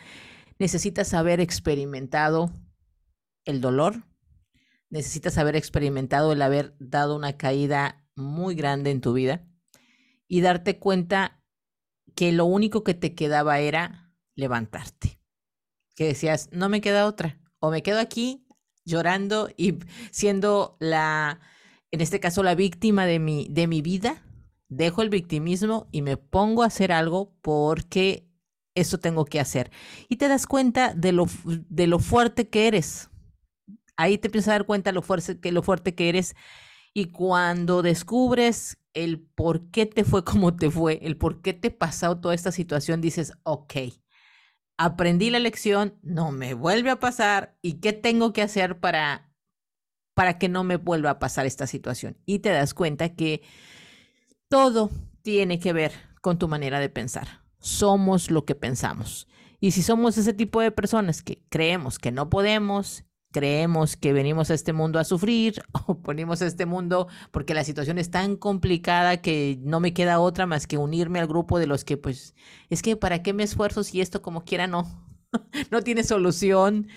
necesitas 0.59 1.13
haber 1.13 1.39
experimentado 1.39 2.51
el 3.45 3.61
dolor, 3.61 4.03
necesitas 4.89 5.37
haber 5.37 5.55
experimentado 5.55 6.31
el 6.31 6.41
haber 6.41 6.75
dado 6.79 7.15
una 7.15 7.37
caída 7.37 8.07
muy 8.15 8.55
grande 8.55 8.91
en 8.91 9.01
tu 9.01 9.13
vida 9.13 9.47
y 10.27 10.41
darte 10.41 10.79
cuenta 10.79 11.43
que 12.15 12.31
lo 12.31 12.45
único 12.45 12.83
que 12.83 12.93
te 12.93 13.13
quedaba 13.13 13.59
era 13.59 14.13
levantarte. 14.35 15.19
Que 15.95 16.05
decías, 16.05 16.49
no 16.51 16.69
me 16.69 16.81
queda 16.81 17.05
otra, 17.05 17.39
o 17.59 17.71
me 17.71 17.83
quedo 17.83 17.99
aquí 17.99 18.45
llorando 18.85 19.49
y 19.57 19.79
siendo 20.11 20.77
la, 20.79 21.39
en 21.91 22.01
este 22.01 22.19
caso, 22.19 22.43
la 22.43 22.55
víctima 22.55 23.05
de 23.05 23.19
mi, 23.19 23.47
de 23.49 23.67
mi 23.67 23.81
vida, 23.81 24.23
dejo 24.69 25.01
el 25.01 25.09
victimismo 25.09 25.87
y 25.91 26.01
me 26.01 26.17
pongo 26.17 26.63
a 26.63 26.67
hacer 26.67 26.91
algo 26.91 27.33
porque 27.41 28.27
eso 28.75 28.99
tengo 28.99 29.25
que 29.25 29.39
hacer. 29.39 29.71
Y 30.09 30.17
te 30.17 30.27
das 30.27 30.47
cuenta 30.47 30.93
de 30.93 31.11
lo, 31.11 31.25
de 31.45 31.87
lo 31.87 31.99
fuerte 31.99 32.49
que 32.49 32.67
eres. 32.67 33.09
Ahí 33.97 34.17
te 34.17 34.27
empiezas 34.27 34.49
a 34.49 34.51
dar 34.53 34.65
cuenta 34.65 34.91
lo 34.91 35.01
fuerte, 35.01 35.39
que, 35.39 35.51
lo 35.51 35.63
fuerte 35.63 35.95
que 35.95 36.09
eres. 36.09 36.35
Y 36.93 37.11
cuando 37.11 37.81
descubres 37.81 38.77
el 38.93 39.21
por 39.21 39.69
qué 39.71 39.85
te 39.85 40.03
fue 40.03 40.23
como 40.23 40.55
te 40.55 40.69
fue, 40.69 40.99
el 41.03 41.17
por 41.17 41.41
qué 41.41 41.53
te 41.53 41.71
pasó 41.71 42.17
toda 42.17 42.33
esta 42.33 42.51
situación, 42.51 43.01
dices, 43.01 43.33
ok, 43.43 43.73
aprendí 44.77 45.29
la 45.29 45.39
lección, 45.39 45.97
no 46.01 46.31
me 46.31 46.53
vuelve 46.53 46.89
a 46.89 46.99
pasar 46.99 47.57
y 47.61 47.79
qué 47.79 47.93
tengo 47.93 48.33
que 48.33 48.41
hacer 48.41 48.79
para, 48.79 49.33
para 50.13 50.37
que 50.37 50.49
no 50.49 50.63
me 50.63 50.77
vuelva 50.77 51.11
a 51.11 51.19
pasar 51.19 51.45
esta 51.45 51.67
situación. 51.67 52.17
Y 52.25 52.39
te 52.39 52.49
das 52.49 52.73
cuenta 52.73 53.15
que 53.15 53.41
todo 54.49 54.91
tiene 55.21 55.59
que 55.59 55.73
ver 55.73 55.91
con 56.21 56.37
tu 56.37 56.47
manera 56.47 56.79
de 56.79 56.89
pensar. 56.89 57.43
Somos 57.59 58.31
lo 58.31 58.45
que 58.45 58.55
pensamos. 58.55 59.27
Y 59.59 59.71
si 59.71 59.81
somos 59.81 60.17
ese 60.17 60.33
tipo 60.33 60.61
de 60.61 60.71
personas 60.71 61.23
que 61.23 61.41
creemos 61.49 61.97
que 61.97 62.11
no 62.11 62.29
podemos, 62.29 63.03
creemos 63.31 63.97
que 63.97 64.13
venimos 64.13 64.51
a 64.51 64.53
este 64.53 64.73
mundo 64.73 64.99
a 64.99 65.03
sufrir 65.03 65.61
o 65.87 66.01
ponemos 66.01 66.41
a 66.41 66.47
este 66.47 66.65
mundo 66.65 67.07
porque 67.31 67.53
la 67.53 67.63
situación 67.63 67.97
es 67.97 68.11
tan 68.11 68.35
complicada 68.35 69.21
que 69.21 69.57
no 69.61 69.79
me 69.79 69.93
queda 69.93 70.19
otra 70.19 70.45
más 70.45 70.67
que 70.67 70.77
unirme 70.77 71.19
al 71.19 71.27
grupo 71.27 71.59
de 71.59 71.67
los 71.67 71.83
que 71.83 71.97
pues 71.97 72.33
es 72.69 72.81
que 72.81 72.95
para 72.95 73.23
qué 73.23 73.33
me 73.33 73.43
esfuerzo 73.43 73.83
si 73.83 73.99
esto 73.99 74.21
como 74.21 74.45
quiera 74.45 74.67
no 74.67 74.87
no 75.71 75.81
tiene 75.81 76.03
solución 76.03 76.87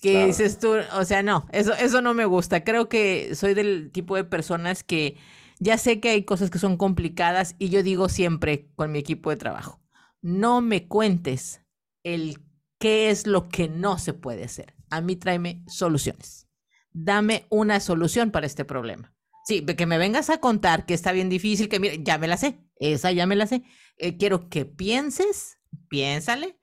que 0.00 0.26
dices 0.26 0.58
tú, 0.58 0.76
o 0.96 1.04
sea, 1.04 1.22
no, 1.22 1.46
eso 1.52 1.74
eso 1.74 2.00
no 2.00 2.14
me 2.14 2.24
gusta. 2.24 2.64
Creo 2.64 2.88
que 2.88 3.34
soy 3.34 3.54
del 3.54 3.90
tipo 3.92 4.16
de 4.16 4.24
personas 4.24 4.82
que 4.82 5.16
ya 5.60 5.78
sé 5.78 6.00
que 6.00 6.10
hay 6.10 6.24
cosas 6.24 6.50
que 6.50 6.58
son 6.58 6.76
complicadas 6.76 7.54
y 7.58 7.68
yo 7.68 7.82
digo 7.82 8.08
siempre 8.08 8.70
con 8.74 8.90
mi 8.90 8.98
equipo 8.98 9.30
de 9.30 9.36
trabajo, 9.36 9.80
no 10.22 10.62
me 10.62 10.88
cuentes 10.88 11.62
el 12.02 12.38
qué 12.78 13.10
es 13.10 13.26
lo 13.26 13.48
que 13.48 13.68
no 13.68 13.98
se 13.98 14.14
puede 14.14 14.44
hacer. 14.44 14.74
A 14.90 15.02
mí 15.02 15.16
tráeme 15.16 15.62
soluciones. 15.68 16.48
Dame 16.92 17.46
una 17.50 17.78
solución 17.78 18.30
para 18.30 18.46
este 18.46 18.64
problema. 18.64 19.14
Sí, 19.44 19.64
que 19.64 19.86
me 19.86 19.98
vengas 19.98 20.30
a 20.30 20.40
contar 20.40 20.86
que 20.86 20.94
está 20.94 21.12
bien 21.12 21.28
difícil, 21.28 21.68
que 21.68 21.78
mire, 21.78 22.02
ya 22.02 22.18
me 22.18 22.26
la 22.26 22.36
sé, 22.36 22.58
esa 22.76 23.12
ya 23.12 23.26
me 23.26 23.36
la 23.36 23.46
sé. 23.46 23.62
Eh, 23.98 24.16
quiero 24.16 24.48
que 24.48 24.64
pienses, 24.64 25.58
piénsale, 25.88 26.58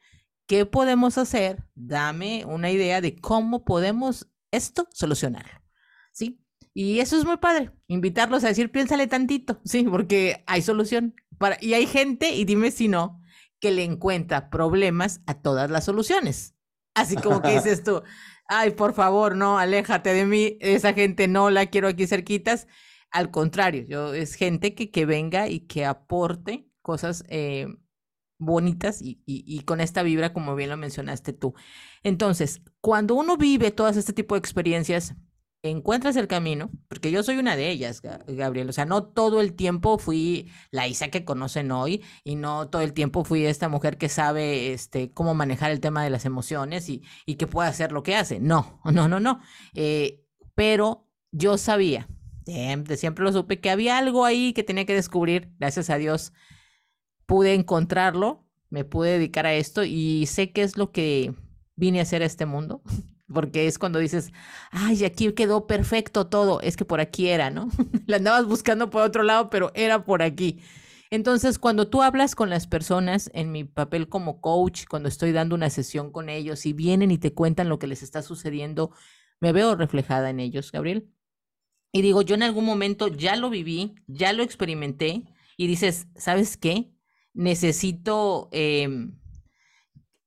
¿qué 0.48 0.66
podemos 0.66 1.18
hacer? 1.18 1.64
Dame 1.76 2.46
una 2.46 2.72
idea 2.72 3.00
de 3.00 3.16
cómo 3.16 3.64
podemos 3.64 4.28
esto 4.52 4.88
solucionarlo. 4.92 5.67
Y 6.80 7.00
eso 7.00 7.18
es 7.18 7.26
muy 7.26 7.38
padre, 7.38 7.72
invitarlos 7.88 8.44
a 8.44 8.50
decir, 8.50 8.72
piénsale 8.72 9.08
tantito, 9.08 9.60
sí, 9.66 9.82
porque 9.82 10.44
hay 10.46 10.62
solución. 10.62 11.16
Para, 11.40 11.58
y 11.60 11.74
hay 11.74 11.88
gente, 11.88 12.36
y 12.36 12.46
dime 12.46 12.70
si 12.70 12.88
no, 12.88 13.20
que 13.60 13.72
le 13.72 13.84
encuentra 13.84 14.52
problemas 14.52 15.22
a 15.26 15.42
todas 15.42 15.72
las 15.72 15.86
soluciones. 15.86 16.54
Así 16.94 17.16
como 17.16 17.42
que 17.42 17.56
dices 17.56 17.84
tú, 17.84 18.04
ay, 18.48 18.70
por 18.70 18.94
favor, 18.94 19.36
no, 19.36 19.58
aléjate 19.58 20.14
de 20.14 20.28
mí, 20.28 20.60
esa 20.60 20.94
gente 20.94 21.28
no 21.28 21.50
la 21.50 21.66
quiero 21.66 21.88
aquí 21.88 22.06
cerquitas. 22.06 22.68
Al 23.10 23.32
contrario, 23.32 23.84
yo 23.88 24.14
es 24.14 24.36
gente 24.36 24.76
que, 24.76 24.92
que 24.92 25.08
venga 25.08 25.50
y 25.50 25.62
que 25.62 25.84
aporte 25.84 26.70
cosas 26.84 27.24
eh, 27.28 27.70
bonitas 28.38 29.02
y, 29.02 29.24
y, 29.26 29.62
con 29.62 29.82
esta 29.82 30.04
vibra, 30.04 30.32
como 30.32 30.56
bien 30.56 30.70
lo 30.70 30.78
mencionaste 30.78 31.34
tú. 31.34 31.56
Entonces, 32.04 32.62
cuando 32.82 33.16
uno 33.16 33.36
vive 33.36 33.72
todas 33.72 33.98
este 33.98 34.14
tipo 34.14 34.36
de 34.36 34.40
experiencias, 34.40 35.16
encuentras 35.70 36.16
el 36.16 36.28
camino, 36.28 36.70
porque 36.88 37.12
yo 37.12 37.24
soy 37.24 37.38
una 37.38 37.56
de 37.56 37.70
ellas, 37.70 38.02
Gabriel, 38.02 38.70
o 38.70 38.74
sea, 38.74 38.86
no 38.86 39.04
todo 39.04 39.42
el 39.42 39.54
tiempo 39.54 39.98
fui 39.98 40.52
la 40.72 40.88
Isa 40.88 41.10
que 41.10 41.26
conocen 41.26 41.72
hoy 41.72 42.04
y 42.24 42.36
no 42.36 42.70
todo 42.70 42.82
el 42.82 42.94
tiempo 42.94 43.24
fui 43.24 43.46
esta 43.46 43.70
mujer 43.70 43.98
que 43.98 44.10
sabe 44.10 44.74
este, 44.74 45.12
cómo 45.12 45.34
manejar 45.34 45.72
el 45.72 45.80
tema 45.80 46.04
de 46.04 46.10
las 46.10 46.26
emociones 46.26 46.90
y, 46.90 47.02
que 47.38 47.48
puede 47.48 47.70
hacer 47.70 47.92
lo 47.92 48.04
que 48.04 48.16
hace. 48.16 48.40
No, 48.40 48.80
no, 48.86 49.08
no, 49.08 49.20
no. 49.20 49.42
Eh, 49.74 50.26
pero 50.56 51.08
yo 51.32 51.58
sabía, 51.58 52.08
siempre, 52.46 52.98
siempre 52.98 53.24
lo 53.24 53.32
supe, 53.32 53.60
que 53.60 53.70
había 53.70 53.98
algo 53.98 54.26
ahí 54.26 54.54
que 54.54 54.64
tenía 54.64 54.86
que 54.86 54.96
descubrir, 54.96 55.52
gracias 55.60 55.90
a 55.90 55.98
Dios 55.98 56.34
pude 57.28 57.54
encontrarlo, 57.54 58.46
me 58.70 58.86
pude 58.86 59.12
dedicar 59.12 59.46
a 59.46 59.54
esto 59.54 59.84
y 59.84 60.26
sé 60.26 60.52
qué 60.52 60.64
es 60.64 60.78
lo 60.78 60.92
que 60.92 61.36
vine 61.76 62.00
a 62.00 62.04
hacer 62.04 62.24
a 62.24 62.26
este 62.26 62.48
mundo. 62.48 62.82
Porque 63.32 63.68
es 63.68 63.78
cuando 63.78 64.00
dices, 64.00 64.32
ay, 64.72 65.04
aquí 65.04 65.32
quedó 65.34 65.68
perfecto 65.68 66.28
todo, 66.28 66.62
es 66.62 66.78
que 66.78 66.86
por 66.86 67.02
aquí 67.02 67.28
era, 67.28 67.50
¿no? 67.50 67.70
La 68.08 68.18
andabas 68.18 68.46
buscando 68.46 68.90
por 68.90 69.02
otro 69.02 69.24
lado, 69.24 69.50
pero 69.50 69.72
era 69.76 70.06
por 70.06 70.22
aquí. 70.22 70.62
Entonces, 71.10 71.58
cuando 71.60 71.90
tú 71.90 72.02
hablas 72.02 72.36
con 72.36 72.50
las 72.50 72.68
personas 72.68 73.30
en 73.34 73.52
mi 73.52 73.64
papel 73.64 74.10
como 74.10 74.42
coach, 74.42 74.86
cuando 74.90 75.08
estoy 75.10 75.32
dando 75.32 75.56
una 75.56 75.70
sesión 75.70 76.12
con 76.12 76.30
ellos 76.30 76.66
y 76.66 76.74
vienen 76.74 77.12
y 77.12 77.18
te 77.18 77.34
cuentan 77.34 77.70
lo 77.70 77.80
que 77.80 77.88
les 77.88 78.04
está 78.04 78.22
sucediendo, 78.22 78.92
me 79.40 79.54
veo 79.54 79.76
reflejada 79.76 80.30
en 80.30 80.40
ellos, 80.40 80.72
Gabriel. 80.72 81.10
Y 81.92 82.02
digo, 82.02 82.22
yo 82.22 82.36
en 82.36 82.44
algún 82.44 82.66
momento 82.66 83.08
ya 83.08 83.36
lo 83.36 83.50
viví, 83.50 83.96
ya 84.08 84.34
lo 84.34 84.44
experimenté 84.44 85.24
y 85.56 85.68
dices, 85.68 86.08
¿sabes 86.16 86.58
qué? 86.58 86.92
Necesito, 87.34 88.50
em, 88.52 89.18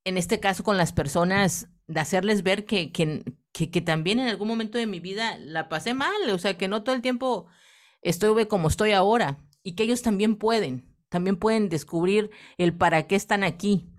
en 0.04 0.16
este 0.16 0.40
caso 0.40 0.64
con 0.64 0.78
las 0.78 0.92
personas, 0.92 1.68
de 1.90 2.00
hacerles 2.00 2.44
ver 2.44 2.66
que, 2.66 2.92
que, 2.92 3.24
que, 3.52 3.80
también 3.80 4.20
en 4.20 4.28
algún 4.28 4.46
momento 4.46 4.78
de 4.78 4.86
mi 4.86 5.00
vida 5.00 5.36
la 5.38 5.68
pasé 5.68 5.92
mal, 5.92 6.30
o 6.32 6.38
sea, 6.38 6.56
que 6.56 6.68
no 6.68 6.84
todo 6.84 6.94
el 6.94 7.02
tiempo 7.02 7.48
estoy 8.00 8.46
como 8.46 8.68
estoy 8.68 8.92
ahora 8.92 9.38
y 9.64 9.74
que 9.74 9.82
ellos 9.82 10.00
también 10.00 10.36
pueden, 10.36 10.94
también 11.08 11.36
pueden 11.36 11.68
descubrir 11.68 12.30
el 12.58 12.76
para 12.76 13.08
qué 13.08 13.16
están 13.16 13.42
aquí. 13.42 13.90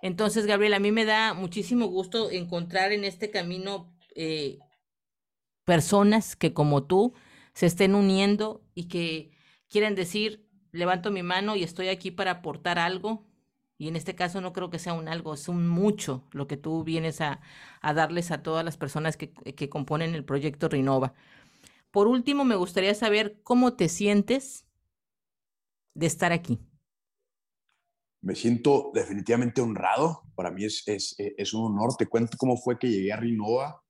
Entonces, 0.00 0.46
Gabriel, 0.46 0.74
a 0.74 0.78
mí 0.78 0.92
me 0.92 1.04
da 1.04 1.34
muchísimo 1.34 1.86
gusto 1.86 2.30
encontrar 2.30 2.92
en 2.92 3.04
este 3.04 3.32
camino 3.32 3.92
eh, 4.14 4.58
personas 5.64 6.36
que 6.36 6.54
como 6.54 6.84
tú 6.84 7.14
se 7.52 7.66
estén 7.66 7.96
uniendo 7.96 8.64
y 8.74 8.86
que 8.86 9.32
quieren 9.68 9.96
decir, 9.96 10.48
levanto 10.70 11.10
mi 11.10 11.24
mano 11.24 11.56
y 11.56 11.64
estoy 11.64 11.88
aquí 11.88 12.12
para 12.12 12.30
aportar 12.30 12.78
algo, 12.78 13.26
y 13.80 13.88
en 13.88 13.96
este 13.96 14.14
caso 14.14 14.42
no 14.42 14.52
creo 14.52 14.68
que 14.68 14.78
sea 14.78 14.92
un 14.92 15.08
algo, 15.08 15.32
es 15.32 15.48
un 15.48 15.66
mucho 15.66 16.28
lo 16.32 16.46
que 16.46 16.58
tú 16.58 16.84
vienes 16.84 17.22
a, 17.22 17.40
darles 17.82 18.30
a 18.30 18.42
todas 18.42 18.62
las 18.62 18.76
personas 18.76 19.16
que, 19.16 19.32
que, 19.32 19.70
componen 19.70 20.14
el 20.14 20.22
proyecto 20.22 20.68
Renova. 20.68 21.14
Por 21.90 22.06
último, 22.06 22.44
me 22.44 22.56
gustaría 22.56 22.94
saber 22.94 23.40
cómo 23.42 23.76
te 23.76 23.88
sientes 23.88 24.66
de 25.94 26.04
estar 26.04 26.30
aquí. 26.30 26.58
Me 28.20 28.34
siento 28.34 28.90
definitivamente 28.92 29.62
honrado. 29.62 30.24
Para 30.34 30.50
mí 30.50 30.66
es, 30.66 30.82
es, 30.86 31.14
es 31.16 31.54
un 31.54 31.72
honor. 31.72 31.96
Te 31.96 32.04
cuento 32.04 32.36
cómo 32.36 32.58
fue 32.58 32.78
que 32.78 32.90
llegué 32.90 33.14
a 33.14 33.16
Renova. 33.16 33.82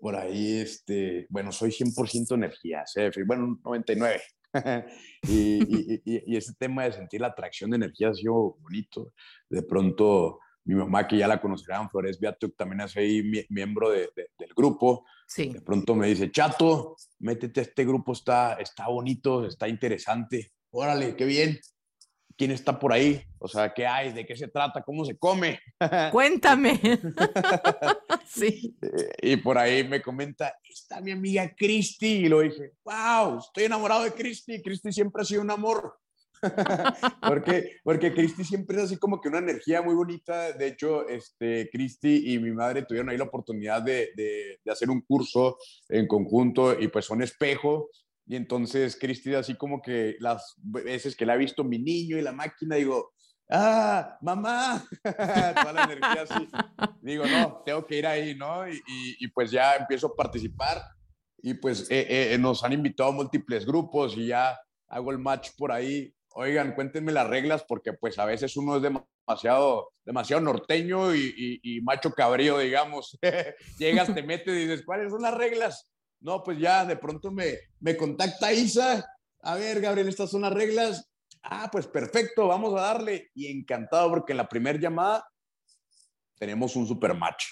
Por 0.00 0.16
ahí, 0.16 0.56
este, 0.56 1.28
bueno, 1.30 1.52
soy 1.52 1.70
100% 1.70 2.34
energía. 2.34 2.82
Bueno, 3.28 3.60
99. 3.62 4.20
y, 5.22 6.00
y, 6.04 6.36
ese 6.36 6.54
tema 6.54 6.84
de 6.84 6.92
sentir 6.92 7.20
la 7.20 7.28
atracción 7.28 7.70
de 7.70 7.76
energía 7.76 8.10
ha 8.10 8.14
sido 8.14 8.56
bonito. 8.60 9.12
De 9.48 9.62
pronto, 9.62 10.40
mi 10.64 10.74
mamá, 10.74 11.06
que 11.06 11.16
ya 11.16 11.28
la 11.28 11.40
conocerán, 11.40 11.90
Flores 11.90 12.18
Beatuk, 12.18 12.56
también 12.56 12.80
es 12.82 12.96
ahí 12.96 13.22
miembro 13.48 13.90
de, 13.90 14.10
del 14.38 14.54
grupo. 14.54 15.04
Sí. 15.26 15.52
De 15.52 15.60
pronto 15.60 15.94
me 15.94 16.08
dice, 16.08 16.30
Chato, 16.30 16.96
métete 17.20 17.60
a 17.60 17.62
este 17.62 17.84
grupo, 17.84 18.12
está, 18.12 18.54
está 18.54 18.88
bonito, 18.88 19.46
está 19.46 19.68
interesante. 19.68 20.52
Órale, 20.70 21.16
qué 21.16 21.24
bien. 21.24 21.58
¿Quién 22.40 22.52
está 22.52 22.78
por 22.78 22.90
ahí? 22.90 23.22
O 23.38 23.46
sea, 23.46 23.70
¿qué 23.74 23.86
hay? 23.86 24.14
¿De 24.14 24.24
qué 24.24 24.34
se 24.34 24.48
trata? 24.48 24.80
¿Cómo 24.80 25.04
se 25.04 25.18
come? 25.18 25.60
Cuéntame. 26.10 26.80
sí. 28.26 28.74
Y 29.20 29.36
por 29.36 29.58
ahí 29.58 29.86
me 29.86 30.00
comenta, 30.00 30.56
está 30.66 31.02
mi 31.02 31.10
amiga 31.10 31.54
Cristi. 31.54 32.06
Y 32.06 32.28
lo 32.30 32.40
dije, 32.40 32.72
wow, 32.82 33.40
estoy 33.40 33.64
enamorado 33.64 34.04
de 34.04 34.12
Cristi. 34.12 34.62
Cristi 34.62 34.90
siempre 34.90 35.20
ha 35.20 35.26
sido 35.26 35.42
un 35.42 35.50
amor. 35.50 35.98
porque, 37.28 37.72
porque 37.84 38.14
Cristi 38.14 38.42
siempre 38.42 38.78
es 38.78 38.84
así 38.84 38.96
como 38.96 39.20
que 39.20 39.28
una 39.28 39.40
energía 39.40 39.82
muy 39.82 39.94
bonita. 39.94 40.52
De 40.52 40.68
hecho, 40.68 41.06
este, 41.08 41.68
Cristi 41.70 42.32
y 42.32 42.38
mi 42.38 42.52
madre 42.52 42.86
tuvieron 42.86 43.10
ahí 43.10 43.18
la 43.18 43.24
oportunidad 43.24 43.82
de, 43.82 44.12
de, 44.16 44.60
de 44.64 44.72
hacer 44.72 44.88
un 44.88 45.02
curso 45.02 45.58
en 45.90 46.06
conjunto 46.06 46.80
y 46.80 46.88
pues 46.88 47.04
son 47.04 47.20
espejo 47.20 47.90
y 48.30 48.36
entonces 48.36 48.96
Cristi, 48.96 49.34
así 49.34 49.56
como 49.56 49.82
que 49.82 50.14
las 50.20 50.54
veces 50.58 51.16
que 51.16 51.26
la 51.26 51.32
ha 51.32 51.36
visto 51.36 51.64
mi 51.64 51.80
niño 51.80 52.16
y 52.16 52.22
la 52.22 52.30
máquina, 52.30 52.76
digo, 52.76 53.12
ah, 53.50 54.16
mamá, 54.20 54.84
toda 55.02 55.72
la 55.72 55.82
energía 55.82 56.22
así. 56.22 56.48
Digo, 57.02 57.24
no, 57.26 57.60
tengo 57.66 57.84
que 57.84 57.98
ir 57.98 58.06
ahí, 58.06 58.36
¿no? 58.36 58.68
Y, 58.68 58.80
y, 59.18 59.26
pues 59.32 59.50
ya 59.50 59.74
empiezo 59.74 60.06
a 60.06 60.14
participar 60.14 60.80
y 61.38 61.54
pues 61.54 61.90
eh, 61.90 62.32
eh, 62.32 62.38
nos 62.38 62.62
han 62.62 62.72
invitado 62.72 63.08
a 63.08 63.14
múltiples 63.14 63.66
grupos 63.66 64.16
y 64.16 64.28
ya 64.28 64.56
hago 64.86 65.10
el 65.10 65.18
match 65.18 65.50
por 65.58 65.72
ahí. 65.72 66.14
Oigan, 66.34 66.76
cuéntenme 66.76 67.10
las 67.10 67.26
reglas 67.26 67.64
porque 67.66 67.94
pues 67.94 68.16
a 68.20 68.26
veces 68.26 68.56
uno 68.56 68.76
es 68.76 68.82
demasiado, 68.82 69.90
demasiado 70.04 70.40
norteño 70.40 71.16
y, 71.16 71.58
y 71.64 71.80
macho 71.80 72.12
cabrío, 72.12 72.58
digamos. 72.58 73.18
Llegas, 73.76 74.14
te 74.14 74.22
metes 74.22 74.54
y 74.54 74.68
dices, 74.68 74.84
¿cuáles 74.86 75.10
son 75.10 75.22
las 75.22 75.34
reglas? 75.34 75.89
No, 76.20 76.42
pues 76.42 76.58
ya 76.58 76.84
de 76.84 76.96
pronto 76.96 77.30
me, 77.30 77.54
me 77.80 77.96
contacta 77.96 78.52
Isa. 78.52 79.04
A 79.42 79.54
ver, 79.54 79.80
Gabriel, 79.80 80.08
estas 80.08 80.30
son 80.30 80.42
las 80.42 80.52
reglas. 80.52 81.10
Ah, 81.42 81.68
pues 81.72 81.86
perfecto, 81.86 82.46
vamos 82.46 82.78
a 82.78 82.82
darle. 82.82 83.30
Y 83.34 83.46
encantado 83.46 84.10
porque 84.10 84.32
en 84.32 84.38
la 84.38 84.48
primera 84.48 84.78
llamada 84.78 85.26
tenemos 86.38 86.76
un 86.76 86.86
super 86.86 87.14
match. 87.14 87.44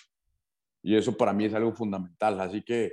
Y 0.83 0.97
eso 0.97 1.17
para 1.17 1.33
mí 1.33 1.47
es 1.47 1.55
algo 1.55 1.73
fundamental. 1.73 2.39
Así 2.41 2.63
que, 2.63 2.93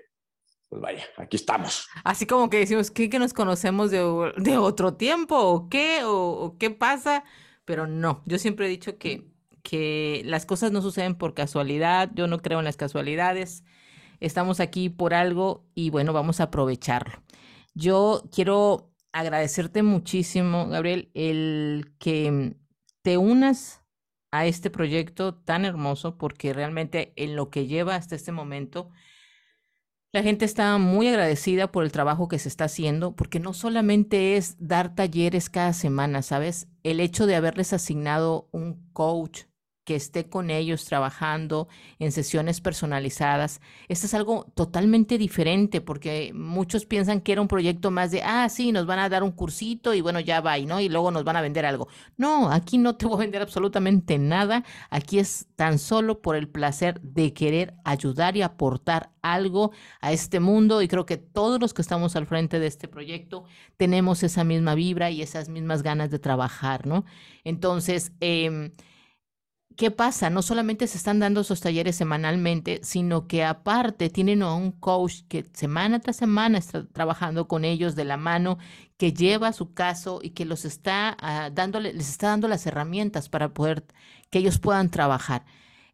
pues 0.70 0.82
vaya, 0.82 1.04
aquí 1.18 1.36
estamos. 1.36 1.88
Así 2.04 2.26
como 2.26 2.50
que 2.50 2.60
decimos, 2.60 2.90
¿qué 2.90 3.10
que 3.10 3.20
nos 3.20 3.34
conocemos 3.34 3.92
de, 3.92 4.00
de 4.38 4.58
otro 4.58 4.96
tiempo? 4.96 5.38
¿O 5.38 5.70
qué? 5.70 6.04
¿O, 6.04 6.14
¿O, 6.14 6.58
qué 6.58 6.70
pasa? 6.70 7.26
Pero 7.66 7.86
no, 7.86 8.24
yo 8.26 8.38
siempre 8.40 8.68
he 8.68 8.70
dicho 8.70 8.98
que, 8.98 9.28
que 9.62 10.22
las 10.26 10.46
cosas 10.46 10.72
no 10.72 10.82
suceden 10.82 11.16
por 11.16 11.34
casualidad. 11.34 12.12
Yo 12.16 12.28
no 12.28 12.40
creo 12.40 12.60
en 12.60 12.66
las 12.66 12.78
casualidades 12.78 13.66
estamos 14.20 14.60
aquí 14.60 14.90
por 14.90 15.14
algo 15.14 15.66
y 15.76 15.90
bueno, 15.90 16.14
vamos 16.14 16.40
a 16.40 16.46
aprovecharlo. 16.46 17.22
Yo 17.74 18.24
quiero 18.32 18.94
agradecerte 19.12 19.84
muchísimo, 19.84 20.68
Gabriel, 20.68 21.10
el 21.14 21.94
que 22.00 22.58
te 23.02 23.18
unas 23.18 23.82
a 24.32 24.46
este 24.46 24.70
proyecto 24.70 25.36
tan 25.36 25.64
hermoso, 25.64 26.18
porque 26.18 26.54
realmente 26.54 27.14
en 27.16 27.36
lo 27.36 27.50
que 27.50 27.68
lleva 27.68 27.96
hasta 27.96 28.16
este 28.16 28.34
momento, 28.34 28.90
la 30.12 30.24
gente 30.24 30.46
está 30.46 30.78
muy 30.78 31.08
agradecida 31.08 31.72
por 31.72 31.84
el 31.84 31.92
trabajo 31.92 32.28
que 32.28 32.40
se 32.40 32.50
está 32.50 32.66
haciendo, 32.66 33.16
porque 33.16 33.40
no 33.40 33.54
solamente 33.54 34.38
es 34.38 34.56
dar 34.60 34.96
talleres 34.96 35.50
cada 35.50 35.74
semana, 35.74 36.22
¿sabes? 36.22 36.68
El 36.84 37.00
hecho 37.00 37.26
de 37.26 37.36
haberles 37.36 37.74
asignado 37.74 38.50
un 38.52 38.90
coach 38.92 39.44
que 39.86 39.96
esté 39.96 40.28
con 40.28 40.50
ellos 40.50 40.84
trabajando 40.84 41.70
en 42.00 42.12
sesiones 42.12 42.60
personalizadas. 42.60 43.62
Esto 43.88 44.08
es 44.08 44.14
algo 44.16 44.52
totalmente 44.56 45.18
diferente 45.18 45.80
porque 45.80 46.32
muchos 46.34 46.86
piensan 46.86 47.22
que 47.22 47.32
era 47.32 47.42
un 47.42 47.48
proyecto 47.48 47.92
más 47.92 48.12
de, 48.12 48.24
ah, 48.24 48.50
sí, 48.50 48.72
nos 48.72 48.88
van 48.88 49.00
a 49.00 49.10
dar 49.10 49.24
un 49.24 49.32
cursito 49.32 49.94
y 49.94 50.02
bueno, 50.02 50.20
ya 50.20 50.42
va, 50.42 50.58
¿no? 50.58 50.82
Y 50.82 50.90
luego 50.90 51.12
nos 51.12 51.24
van 51.24 51.38
a 51.38 51.42
vender 51.42 51.66
algo. 51.66 51.88
No, 52.18 52.52
aquí 52.52 52.78
no 52.78 52.96
te 52.96 53.06
voy 53.06 53.16
a 53.16 53.20
vender 53.20 53.44
absolutamente 53.44 54.18
nada. 54.18 54.64
Aquí 54.90 55.20
es 55.20 55.48
tan 55.56 55.78
solo 55.78 56.22
por 56.22 56.36
el 56.36 56.50
placer 56.50 57.00
de 57.02 57.34
querer 57.34 57.76
ayudar 57.84 58.36
y 58.36 58.42
aportar 58.42 59.12
algo 59.22 59.72
a 60.02 60.12
este 60.12 60.40
mundo 60.40 60.82
y 60.82 60.88
creo 60.88 61.06
que 61.06 61.18
todos 61.18 61.60
los 61.60 61.74
que 61.74 61.82
estamos 61.82 62.16
al 62.16 62.26
frente 62.26 62.60
de 62.60 62.68
este 62.68 62.88
proyecto 62.88 63.46
tenemos 63.78 64.24
esa 64.24 64.44
misma 64.44 64.74
vibra 64.76 65.12
y 65.12 65.22
esas 65.22 65.50
mismas 65.50 65.84
ganas 65.84 66.10
de 66.10 66.20
trabajar, 66.20 66.88
¿no? 66.88 67.06
Entonces, 67.44 68.12
eh, 68.20 68.72
¿qué 69.76 69.92
pasa? 69.92 70.30
No 70.30 70.42
solamente 70.42 70.88
se 70.88 70.98
están 70.98 71.20
dando 71.20 71.42
esos 71.42 71.60
talleres 71.62 71.96
semanalmente, 71.96 72.80
sino 72.84 73.28
que 73.28 73.44
aparte 73.44 74.10
tienen 74.10 74.42
a 74.42 74.54
un 74.56 74.72
coach 74.72 75.22
que 75.28 75.46
semana 75.54 76.00
tras 76.00 76.18
semana 76.18 76.58
está 76.58 76.88
trabajando 76.88 77.48
con 77.48 77.66
ellos 77.66 77.96
de 77.96 78.06
la 78.06 78.18
mano, 78.18 78.58
que 78.98 79.14
lleva 79.14 79.54
su 79.54 79.74
caso 79.74 80.20
y 80.22 80.32
que 80.32 80.46
los 80.46 80.66
está 80.66 81.18
uh, 81.22 81.80
les 81.80 82.10
está 82.10 82.30
dando 82.30 82.48
las 82.48 82.66
herramientas 82.66 83.30
para 83.30 83.54
poder 83.54 83.86
que 84.30 84.40
ellos 84.40 84.60
puedan 84.60 84.90
trabajar. 84.92 85.46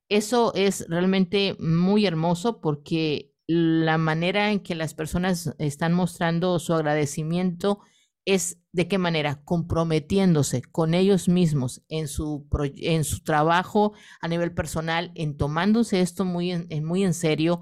Eso 0.09 0.53
es 0.55 0.85
realmente 0.89 1.55
muy 1.59 2.05
hermoso 2.05 2.61
porque 2.61 3.31
la 3.47 3.97
manera 3.97 4.51
en 4.51 4.59
que 4.59 4.75
las 4.75 4.93
personas 4.93 5.55
están 5.57 5.93
mostrando 5.93 6.59
su 6.59 6.73
agradecimiento 6.73 7.79
es 8.25 8.59
de 8.71 8.87
qué 8.87 8.97
manera 8.97 9.43
comprometiéndose 9.43 10.61
con 10.61 10.93
ellos 10.93 11.27
mismos 11.27 11.83
en 11.89 12.07
su, 12.07 12.47
en 12.77 13.03
su 13.03 13.23
trabajo 13.23 13.93
a 14.21 14.27
nivel 14.27 14.53
personal, 14.53 15.11
en 15.15 15.37
tomándose 15.37 16.01
esto 16.01 16.23
muy 16.23 16.51
en, 16.51 16.85
muy 16.85 17.03
en 17.03 17.13
serio 17.13 17.61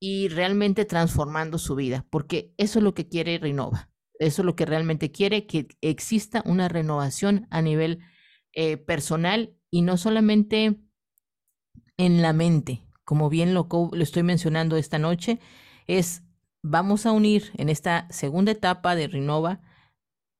y 0.00 0.28
realmente 0.28 0.84
transformando 0.84 1.58
su 1.58 1.74
vida, 1.74 2.06
porque 2.10 2.54
eso 2.56 2.78
es 2.78 2.82
lo 2.82 2.94
que 2.94 3.08
quiere 3.08 3.38
Renova. 3.38 3.90
Eso 4.18 4.42
es 4.42 4.46
lo 4.46 4.54
que 4.54 4.66
realmente 4.66 5.10
quiere, 5.10 5.46
que 5.46 5.66
exista 5.80 6.42
una 6.46 6.68
renovación 6.68 7.46
a 7.50 7.60
nivel 7.60 8.00
eh, 8.52 8.76
personal 8.76 9.56
y 9.70 9.82
no 9.82 9.96
solamente 9.96 10.80
en 11.96 12.22
la 12.22 12.32
mente, 12.32 12.86
como 13.04 13.28
bien 13.28 13.52
lo, 13.52 13.68
lo 13.70 14.02
estoy 14.02 14.22
mencionando 14.22 14.76
esta 14.76 14.98
noche, 14.98 15.40
es 15.86 16.22
vamos 16.62 17.06
a 17.06 17.12
unir 17.12 17.50
en 17.54 17.68
esta 17.68 18.06
segunda 18.10 18.52
etapa 18.52 18.94
de 18.94 19.08
Renova 19.08 19.60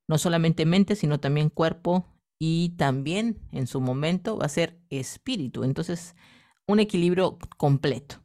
no 0.08 0.18
solamente 0.18 0.66
mente, 0.66 0.96
sino 0.96 1.20
también 1.20 1.50
cuerpo 1.50 2.06
y 2.38 2.70
también 2.70 3.38
en 3.52 3.66
su 3.66 3.80
momento 3.80 4.36
va 4.36 4.46
a 4.46 4.50
ser 4.50 4.80
espíritu. 4.90 5.64
Entonces, 5.64 6.16
un 6.66 6.80
equilibrio 6.80 7.38
completo. 7.56 8.16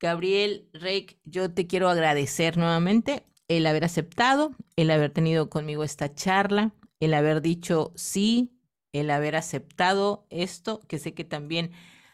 Gabriel 0.00 0.68
Rey, 0.72 1.06
yo 1.24 1.52
te 1.52 1.68
quiero 1.68 1.88
agradecer 1.88 2.56
nuevamente 2.56 3.24
el 3.46 3.66
haber 3.66 3.84
aceptado, 3.84 4.56
el 4.74 4.90
haber 4.90 5.12
tenido 5.12 5.48
conmigo 5.48 5.84
esta 5.84 6.14
charla, 6.14 6.74
el 6.98 7.14
haber 7.14 7.42
dicho 7.42 7.92
sí, 7.94 8.58
el 8.92 9.10
haber 9.10 9.36
aceptado 9.36 10.26
esto, 10.30 10.80
que 10.88 10.98
sé 10.98 11.14
que 11.14 11.24
también 11.24 11.70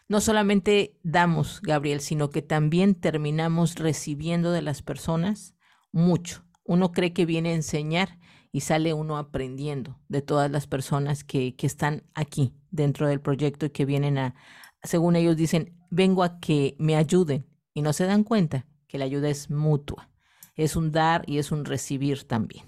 no 0.07 0.21
solamente 0.21 0.97
damos, 1.03 1.61
Gabriel, 1.61 2.01
sino 2.01 2.29
que 2.29 2.41
también 2.41 2.95
terminamos 2.95 3.75
recibiendo 3.75 4.51
de 4.51 4.61
las 4.61 4.81
personas 4.81 5.55
mucho. 5.91 6.43
Uno 6.63 6.91
cree 6.91 7.13
que 7.13 7.25
viene 7.25 7.49
a 7.49 7.55
enseñar 7.55 8.18
y 8.51 8.61
sale 8.61 8.93
uno 8.93 9.17
aprendiendo 9.17 9.99
de 10.07 10.21
todas 10.21 10.49
las 10.49 10.67
personas 10.67 11.23
que, 11.23 11.55
que 11.55 11.67
están 11.67 12.03
aquí 12.13 12.53
dentro 12.71 13.07
del 13.07 13.21
proyecto 13.21 13.67
y 13.67 13.69
que 13.69 13.85
vienen 13.85 14.17
a, 14.17 14.35
según 14.83 15.15
ellos 15.15 15.35
dicen, 15.35 15.77
vengo 15.89 16.23
a 16.23 16.39
que 16.39 16.75
me 16.79 16.95
ayuden 16.95 17.45
y 17.73 17.81
no 17.81 17.93
se 17.93 18.05
dan 18.05 18.23
cuenta 18.23 18.65
que 18.87 18.97
la 18.97 19.05
ayuda 19.05 19.29
es 19.29 19.49
mutua, 19.49 20.09
es 20.55 20.75
un 20.75 20.91
dar 20.91 21.23
y 21.27 21.37
es 21.37 21.51
un 21.51 21.65
recibir 21.65 22.23
también. 22.23 22.65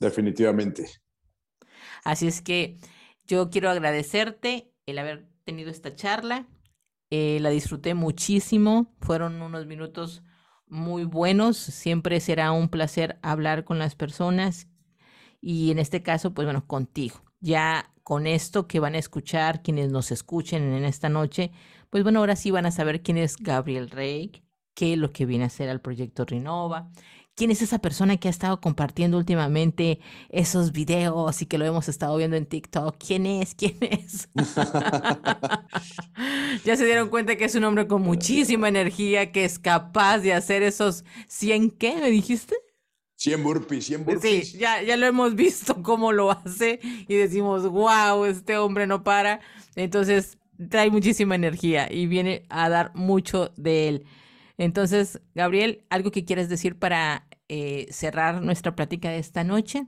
Definitivamente. 0.00 0.86
Así 2.04 2.26
es 2.26 2.40
que 2.40 2.78
yo 3.24 3.50
quiero 3.50 3.70
agradecerte 3.70 4.72
el 4.86 4.98
haber 4.98 5.28
tenido 5.44 5.70
esta 5.70 5.94
charla. 5.94 6.48
Eh, 7.10 7.38
la 7.40 7.50
disfruté 7.50 7.94
muchísimo. 7.94 8.94
Fueron 9.00 9.42
unos 9.42 9.66
minutos 9.66 10.22
muy 10.70 11.04
buenos. 11.04 11.56
Siempre 11.56 12.20
será 12.20 12.52
un 12.52 12.68
placer 12.68 13.18
hablar 13.22 13.64
con 13.64 13.78
las 13.78 13.94
personas 13.94 14.68
y 15.40 15.70
en 15.70 15.78
este 15.78 16.02
caso, 16.02 16.34
pues 16.34 16.46
bueno, 16.46 16.66
contigo. 16.66 17.22
Ya 17.40 17.92
con 18.02 18.26
esto 18.26 18.66
que 18.66 18.80
van 18.80 18.94
a 18.94 18.98
escuchar, 18.98 19.62
quienes 19.62 19.90
nos 19.90 20.10
escuchen 20.10 20.72
en 20.72 20.84
esta 20.84 21.08
noche, 21.08 21.52
pues 21.90 22.02
bueno, 22.02 22.20
ahora 22.20 22.36
sí 22.36 22.50
van 22.50 22.66
a 22.66 22.70
saber 22.70 23.02
quién 23.02 23.18
es 23.18 23.36
Gabriel 23.36 23.90
Rey, 23.90 24.42
qué 24.74 24.94
es 24.94 24.98
lo 24.98 25.12
que 25.12 25.26
viene 25.26 25.44
a 25.44 25.48
hacer 25.48 25.68
al 25.68 25.80
proyecto 25.80 26.24
Renova, 26.24 26.90
quién 27.38 27.52
es 27.52 27.62
esa 27.62 27.78
persona 27.78 28.16
que 28.16 28.26
ha 28.26 28.32
estado 28.32 28.60
compartiendo 28.60 29.16
últimamente 29.16 30.00
esos 30.28 30.72
videos 30.72 31.40
y 31.40 31.46
que 31.46 31.56
lo 31.56 31.64
hemos 31.64 31.88
estado 31.88 32.16
viendo 32.16 32.36
en 32.36 32.46
TikTok. 32.46 32.96
¿Quién 32.98 33.26
es? 33.26 33.54
¿Quién 33.54 33.76
es? 33.80 34.28
ya 36.64 36.76
se 36.76 36.84
dieron 36.84 37.10
cuenta 37.10 37.36
que 37.36 37.44
es 37.44 37.54
un 37.54 37.62
hombre 37.62 37.86
con 37.86 38.02
muchísima 38.02 38.68
energía, 38.68 39.30
que 39.30 39.44
es 39.44 39.60
capaz 39.60 40.18
de 40.18 40.34
hacer 40.34 40.64
esos 40.64 41.04
100, 41.28 41.70
¿qué 41.70 41.94
me 42.00 42.10
dijiste? 42.10 42.56
100 43.14 43.44
burpees, 43.44 43.86
100 43.86 44.04
burpees. 44.04 44.50
Sí, 44.50 44.58
ya, 44.58 44.82
ya 44.82 44.96
lo 44.96 45.06
hemos 45.06 45.36
visto 45.36 45.76
cómo 45.84 46.10
lo 46.10 46.32
hace 46.32 46.80
y 46.82 47.14
decimos, 47.14 47.68
wow, 47.68 48.24
este 48.24 48.58
hombre 48.58 48.88
no 48.88 49.04
para. 49.04 49.38
Entonces, 49.76 50.38
trae 50.68 50.90
muchísima 50.90 51.36
energía 51.36 51.86
y 51.88 52.08
viene 52.08 52.46
a 52.48 52.68
dar 52.68 52.90
mucho 52.96 53.52
de 53.56 53.88
él. 53.88 54.06
Entonces, 54.56 55.20
Gabriel, 55.36 55.84
¿algo 55.88 56.10
que 56.10 56.24
quieres 56.24 56.48
decir 56.48 56.76
para 56.76 57.27
eh, 57.48 57.86
cerrar 57.90 58.42
nuestra 58.42 58.74
plática 58.74 59.10
de 59.10 59.18
esta 59.18 59.44
noche? 59.44 59.86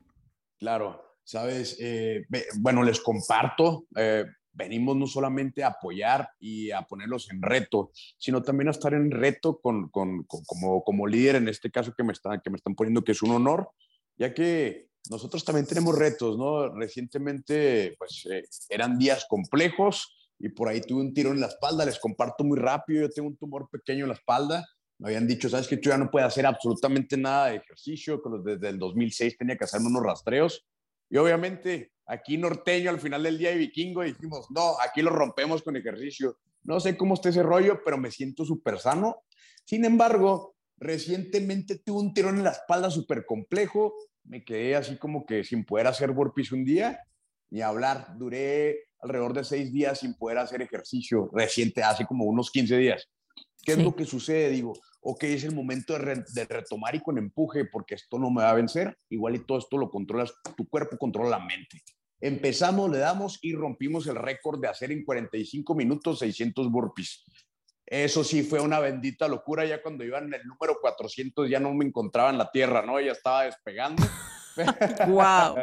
Claro, 0.59 1.03
sabes, 1.25 1.77
eh, 1.81 2.27
bueno, 2.59 2.83
les 2.83 3.01
comparto, 3.01 3.87
eh, 3.97 4.25
venimos 4.53 4.97
no 4.97 5.07
solamente 5.07 5.63
a 5.63 5.69
apoyar 5.69 6.29
y 6.39 6.71
a 6.71 6.83
ponerlos 6.83 7.31
en 7.31 7.41
reto, 7.41 7.91
sino 8.19 8.43
también 8.43 8.69
a 8.69 8.73
estar 8.73 8.95
en 8.95 9.11
reto 9.11 9.61
con, 9.61 9.89
con, 9.91 10.25
como, 10.25 10.83
como 10.83 11.07
líder, 11.07 11.37
en 11.37 11.49
este 11.49 11.71
caso 11.71 11.95
que 11.95 12.03
me, 12.03 12.13
están, 12.13 12.41
que 12.41 12.51
me 12.51 12.57
están 12.57 12.75
poniendo, 12.75 13.05
que 13.05 13.13
es 13.13 13.23
un 13.23 13.31
honor, 13.31 13.71
ya 14.17 14.35
que 14.35 14.89
nosotros 15.09 15.45
también 15.45 15.67
tenemos 15.67 15.97
retos, 15.97 16.37
¿no? 16.37 16.69
Recientemente, 16.75 17.95
pues, 17.99 18.27
eran 18.69 18.99
días 18.99 19.27
complejos 19.29 20.17
y 20.39 20.49
por 20.49 20.69
ahí 20.69 20.81
tuve 20.81 21.03
un 21.03 21.15
tiro 21.15 21.31
en 21.31 21.41
la 21.41 21.47
espalda, 21.47 21.85
les 21.85 21.99
comparto 21.99 22.43
muy 22.45 22.59
rápido, 22.59 23.03
yo 23.03 23.11
tengo 23.11 23.29
un 23.29 23.37
tumor 23.37 23.69
pequeño 23.71 24.05
en 24.05 24.09
la 24.09 24.15
espalda, 24.15 24.67
me 25.01 25.09
habían 25.09 25.27
dicho, 25.27 25.49
sabes 25.49 25.67
que 25.67 25.79
tú 25.79 25.89
ya 25.89 25.97
no 25.97 26.11
puedes 26.11 26.27
hacer 26.27 26.45
absolutamente 26.45 27.17
nada 27.17 27.47
de 27.47 27.57
ejercicio, 27.57 28.21
desde 28.45 28.69
el 28.69 28.79
2006 28.79 29.39
tenía 29.39 29.57
que 29.57 29.65
hacerme 29.65 29.87
unos 29.87 30.03
rastreos. 30.03 30.67
Y 31.09 31.17
obviamente 31.17 31.93
aquí 32.05 32.37
norteño 32.37 32.91
al 32.91 33.01
final 33.01 33.23
del 33.23 33.39
día 33.39 33.53
y 33.53 33.59
vikingo 33.59 34.03
dijimos, 34.03 34.47
no, 34.51 34.75
aquí 34.79 35.01
lo 35.01 35.09
rompemos 35.09 35.63
con 35.63 35.75
ejercicio. 35.75 36.37
No 36.65 36.79
sé 36.81 36.99
cómo 36.99 37.15
está 37.15 37.31
ese 37.31 37.43
rollo, 37.43 37.81
pero 37.83 37.97
me 37.97 38.11
siento 38.11 38.45
súper 38.45 38.79
sano. 38.79 39.23
Sin 39.65 39.87
embargo, 39.87 40.55
recientemente 40.77 41.79
tuve 41.79 42.03
un 42.03 42.13
tirón 42.13 42.37
en 42.37 42.45
la 42.45 42.51
espalda 42.51 42.91
súper 42.91 43.25
complejo. 43.25 43.95
Me 44.25 44.45
quedé 44.45 44.77
así 44.77 44.99
como 44.99 45.25
que 45.25 45.45
sin 45.45 45.65
poder 45.65 45.87
hacer 45.87 46.11
burpees 46.11 46.53
un 46.53 46.63
día 46.63 47.01
ni 47.49 47.63
hablar. 47.63 48.19
Duré 48.19 48.91
alrededor 49.01 49.33
de 49.33 49.45
seis 49.45 49.73
días 49.73 50.01
sin 50.01 50.13
poder 50.13 50.37
hacer 50.37 50.61
ejercicio 50.61 51.31
reciente, 51.33 51.83
hace 51.83 52.05
como 52.05 52.27
unos 52.27 52.51
15 52.51 52.77
días. 52.77 53.09
¿Qué 53.63 53.73
es 53.73 53.79
lo 53.79 53.95
que 53.95 54.05
sucede? 54.05 54.51
Digo, 54.51 54.75
ok, 55.01 55.25
es 55.25 55.45
el 55.45 55.55
momento 55.55 55.99
de, 55.99 56.45
retomar 56.45 56.95
y 56.95 57.01
con 57.01 57.19
empuje, 57.19 57.65
porque 57.67 57.95
esto 57.95 58.19
no 58.19 58.31
me 58.31 58.43
va 58.43 58.51
a 58.51 58.55
vencer. 58.55 58.97
Igual 59.09 59.37
y 59.37 59.47
todo 59.47 59.59
esto 59.59 59.79
lo 59.79 59.91
controlas, 59.91 60.33
tu 60.57 60.69
cuerpo 60.69 60.97
controla 60.97 61.31
la 61.31 61.45
mente. 61.45 61.83
Empezamos, 62.21 62.91
le 62.91 62.99
damos 62.99 63.39
y 63.43 63.55
rompimos 63.55 64.07
el 64.07 64.17
récord 64.17 64.61
de 64.61 64.69
hacer 64.69 64.93
en 64.93 65.05
45 65.05 65.75
minutos 65.75 66.19
600 66.19 66.71
burpees. 66.71 67.25
Eso 67.87 68.23
sí 68.23 68.43
fue 68.43 68.61
una 68.61 68.79
bendita 68.79 69.27
locura. 69.27 69.65
Ya 69.65 69.83
cuando 69.83 70.05
iban 70.05 70.27
en 70.27 70.35
el 70.35 70.47
número 70.47 70.79
400 70.81 71.49
ya 71.49 71.59
no 71.59 71.73
me 71.75 71.85
encontraba 71.85 72.31
en 72.31 72.39
la 72.39 72.51
tierra, 72.51 72.85
¿no? 72.85 73.01
Ya 73.01 73.13
estaba 73.13 73.45
despegando. 73.45 74.03
¡Wow! 75.09 75.57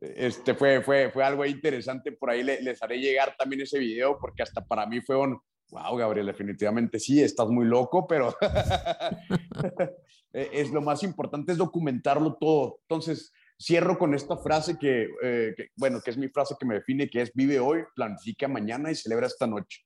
Este 0.00 0.54
fue, 0.54 0.80
fue, 0.82 1.10
fue 1.10 1.24
algo 1.24 1.44
interesante. 1.44 2.12
Por 2.12 2.30
ahí 2.30 2.42
les 2.42 2.82
haré 2.82 2.98
llegar 2.98 3.34
también 3.36 3.62
ese 3.62 3.78
video 3.78 4.18
porque 4.18 4.42
hasta 4.42 4.64
para 4.64 4.86
mí 4.86 5.00
fue 5.00 5.16
un, 5.16 5.40
Wow, 5.70 5.96
Gabriel, 5.96 6.26
definitivamente 6.26 7.00
sí, 7.00 7.22
estás 7.22 7.48
muy 7.48 7.64
loco, 7.66 8.06
pero 8.06 8.34
es 10.32 10.70
lo 10.70 10.82
más 10.82 11.02
importante 11.02 11.52
es 11.52 11.58
documentarlo 11.58 12.34
todo. 12.34 12.80
Entonces, 12.82 13.32
cierro 13.60 13.98
con 13.98 14.14
esta 14.14 14.36
frase 14.36 14.76
eh, 14.82 15.54
que, 15.56 15.68
bueno, 15.76 16.00
que 16.00 16.10
es 16.10 16.16
mi 16.16 16.28
frase 16.28 16.54
que 16.58 16.66
me 16.66 16.74
define, 16.74 17.08
que 17.08 17.22
es 17.22 17.32
vive 17.34 17.58
hoy, 17.60 17.82
planifica 17.94 18.46
mañana 18.46 18.90
y 18.90 18.94
celebra 18.94 19.26
esta 19.26 19.46
noche. 19.46 19.80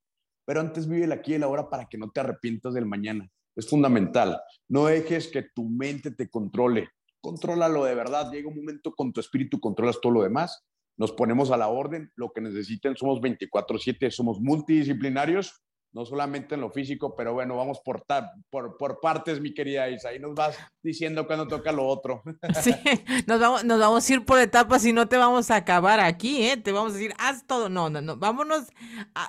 Pero 0.45 0.61
antes 0.61 0.89
vive 0.89 1.05
el 1.05 1.13
aquí 1.13 1.33
y 1.33 1.35
el 1.35 1.43
ahora 1.43 1.71
para 1.71 1.87
que 1.87 1.99
no 1.99 2.11
te 2.11 2.21
arrepientas 2.21 2.75
del 2.75 2.87
mañana. 2.87 3.31
Es 3.55 3.69
fundamental. 3.69 4.41
No 4.69 4.87
dejes 4.87 5.29
que 5.29 5.43
tu 5.55 5.69
mente 5.69 6.11
te 6.11 6.29
controle. 6.29 6.89
Contrólalo 7.21 7.85
de 7.85 7.95
verdad. 7.95 8.31
Llega 8.33 8.49
un 8.49 8.57
momento 8.57 8.95
con 8.95 9.13
tu 9.13 9.21
espíritu, 9.21 9.61
controlas 9.61 10.01
todo 10.01 10.13
lo 10.13 10.23
demás 10.23 10.65
nos 10.99 11.13
ponemos 11.13 11.51
a 11.51 11.57
la 11.57 11.69
orden, 11.69 12.13
lo 12.17 12.33
que 12.33 12.41
necesiten, 12.41 12.97
somos 12.97 13.21
24/7, 13.21 14.11
somos 14.11 14.41
multidisciplinarios 14.41 15.63
no 15.93 16.05
solamente 16.05 16.55
en 16.55 16.61
lo 16.61 16.71
físico, 16.71 17.15
pero 17.17 17.33
bueno, 17.33 17.57
vamos 17.57 17.81
por, 17.85 18.05
por, 18.51 18.77
por 18.77 19.01
partes, 19.01 19.41
mi 19.41 19.55
querida 19.55 19.89
Isa, 19.89 20.11
ahí 20.11 20.19
nos 20.19 20.35
vas 20.35 20.57
diciendo 20.83 21.27
cuando 21.27 21.47
toca 21.49 21.73
lo 21.73 21.87
otro. 21.87 22.23
Sí, 22.63 22.75
nos 23.27 23.41
vamos, 23.41 23.65
nos 23.65 23.79
vamos 23.79 24.09
a 24.09 24.13
ir 24.13 24.25
por 24.25 24.39
etapas 24.39 24.85
y 24.85 24.93
no 24.93 25.09
te 25.09 25.17
vamos 25.17 25.51
a 25.51 25.57
acabar 25.57 26.01
aquí, 26.01 26.45
¿eh? 26.45 26.57
Te 26.57 26.73
vamos 26.73 26.93
a 26.93 26.97
decir, 26.97 27.13
haz 27.19 27.47
todo, 27.47 27.69
no, 27.69 27.89
no, 27.89 28.01
no, 28.01 28.17
vámonos 28.17 28.67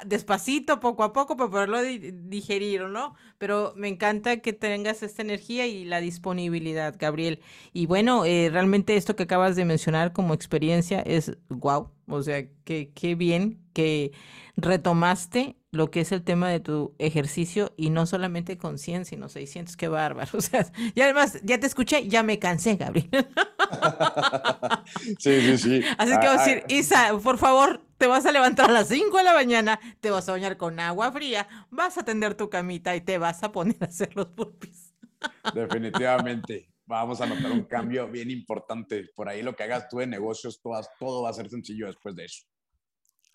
despacito, 0.05 0.80
poco 0.80 1.03
a 1.03 1.14
poco, 1.14 1.38
para 1.38 1.49
poderlo 1.49 1.82
digerir, 1.82 2.84
¿no? 2.84 3.16
Pero 3.38 3.74
me 3.76 3.88
encanta 3.88 4.38
que 4.38 4.53
tengas 4.53 5.03
esta 5.03 5.22
energía 5.22 5.68
y 5.68 5.86
la 5.86 6.01
disponibilidad, 6.01 6.95
Gabriel. 6.97 7.39
Y 7.74 7.86
bueno, 7.86 8.26
eh, 8.26 8.49
realmente 8.51 8.95
esto 8.95 9.16
que 9.16 9.24
acabas 9.24 9.55
de 9.55 9.66
mencionar 9.66 10.14
como 10.14 10.34
experiencia 10.34 11.01
es 11.01 11.38
wow, 11.49 11.91
o 12.07 12.22
sea, 12.24 12.45
que 12.64 12.91
qué 12.93 13.16
bien 13.16 13.68
que 13.80 14.11
retomaste 14.57 15.55
lo 15.71 15.89
que 15.89 16.01
es 16.01 16.11
el 16.11 16.21
tema 16.21 16.49
de 16.49 16.59
tu 16.59 16.95
ejercicio 16.99 17.73
y 17.77 17.91
no 17.91 18.05
solamente 18.05 18.57
con 18.57 18.77
100, 18.77 19.05
sino 19.05 19.30
600, 19.30 19.77
qué 19.77 19.88
bárbaro. 19.88 20.30
O 20.38 20.41
sea, 20.41 20.69
y 20.93 20.99
además, 20.99 21.39
ya 21.43 21.61
te 21.61 21.65
escuché, 21.65 22.05
ya 22.09 22.21
me 22.21 22.39
cansé, 22.39 22.75
Gabriel. 22.75 23.09
sí, 25.17 25.41
sí, 25.41 25.57
sí. 25.57 25.82
Así 25.97 26.11
que 26.11 26.27
vamos 26.27 26.41
a 26.41 26.45
decir, 26.45 26.63
Isa, 26.67 27.17
por 27.23 27.38
favor, 27.38 27.82
te 27.97 28.07
vas 28.07 28.25
a 28.25 28.34
levantar 28.34 28.69
a 28.69 28.73
las 28.73 28.89
5 28.89 29.15
de 29.15 29.23
la 29.23 29.34
mañana, 29.34 29.80
te 30.01 30.11
vas 30.11 30.27
a 30.27 30.34
bañar 30.34 30.57
con 30.57 30.77
agua 30.82 31.09
fría, 31.13 31.47
vas 31.69 31.97
a 31.97 32.03
tender 32.03 32.36
tu 32.36 32.49
camita 32.49 32.97
y 32.97 33.01
te 33.01 33.17
vas 33.17 33.43
a 33.43 33.53
poner 33.53 33.77
a 33.80 33.86
hacer 33.86 34.13
los 34.13 34.36
burpees. 34.36 34.93
Definitivamente. 35.55 36.67
Vamos 36.86 37.21
a 37.21 37.27
notar 37.27 37.53
un 37.53 37.63
cambio 37.63 38.09
bien 38.09 38.30
importante. 38.30 39.05
Por 39.15 39.30
ahí 39.30 39.41
lo 39.41 39.55
que 39.55 39.63
hagas 39.63 39.88
tú 39.88 39.99
de 39.99 40.07
negocios, 40.07 40.59
todo 40.61 41.21
va 41.21 41.30
a 41.30 41.34
ser 41.34 41.49
sencillo 41.49 41.88
después 41.88 42.13
de 42.15 42.25
eso. 42.25 42.43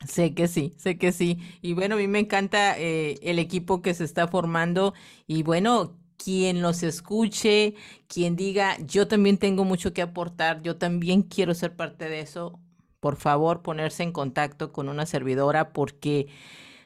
Sé 0.07 0.35
que 0.35 0.49
sí, 0.49 0.75
sé 0.79 0.99
que 0.99 1.13
sí. 1.13 1.39
Y 1.63 1.75
bueno, 1.75 1.95
a 1.95 1.99
mí 1.99 2.09
me 2.09 2.19
encanta 2.21 2.79
eh, 2.79 3.19
el 3.23 3.39
equipo 3.39 3.83
que 3.83 3.95
se 3.95 4.05
está 4.05 4.29
formando 4.29 4.95
y 5.27 5.43
bueno, 5.43 5.99
quien 6.17 6.63
los 6.63 6.83
escuche, 6.83 7.75
quien 8.09 8.37
diga, 8.37 8.77
yo 8.87 9.09
también 9.09 9.39
tengo 9.39 9.65
mucho 9.65 9.93
que 9.93 10.03
aportar, 10.03 10.63
yo 10.63 10.77
también 10.77 11.23
quiero 11.23 11.55
ser 11.55 11.77
parte 11.77 12.09
de 12.09 12.21
eso, 12.21 12.61
por 13.01 13.17
favor 13.17 13.63
ponerse 13.63 14.03
en 14.03 14.13
contacto 14.13 14.73
con 14.73 14.89
una 14.89 15.07
servidora 15.07 15.73
porque 15.73 16.29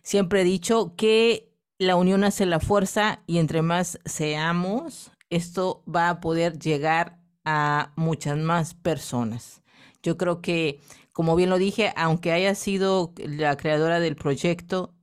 siempre 0.02 0.42
he 0.42 0.44
dicho 0.44 0.94
que 0.96 1.52
la 1.78 1.96
unión 1.96 2.24
hace 2.24 2.46
la 2.46 2.60
fuerza 2.60 3.22
y 3.26 3.38
entre 3.38 3.62
más 3.62 4.00
seamos, 4.04 5.12
esto 5.30 5.84
va 5.92 6.10
a 6.10 6.20
poder 6.20 6.58
llegar 6.58 7.20
a 7.44 7.92
muchas 7.96 8.36
más 8.38 8.74
personas. 8.74 9.62
Yo 10.02 10.16
creo 10.16 10.40
que 10.42 10.80
como 11.18 11.34
bien 11.34 11.50
lo 11.50 11.58
dije, 11.58 11.92
aunque 11.96 12.30
haya 12.30 12.54
sido 12.54 13.12
la 13.16 13.56
creadora 13.56 13.98
del 13.98 14.14
proyecto 14.14 14.94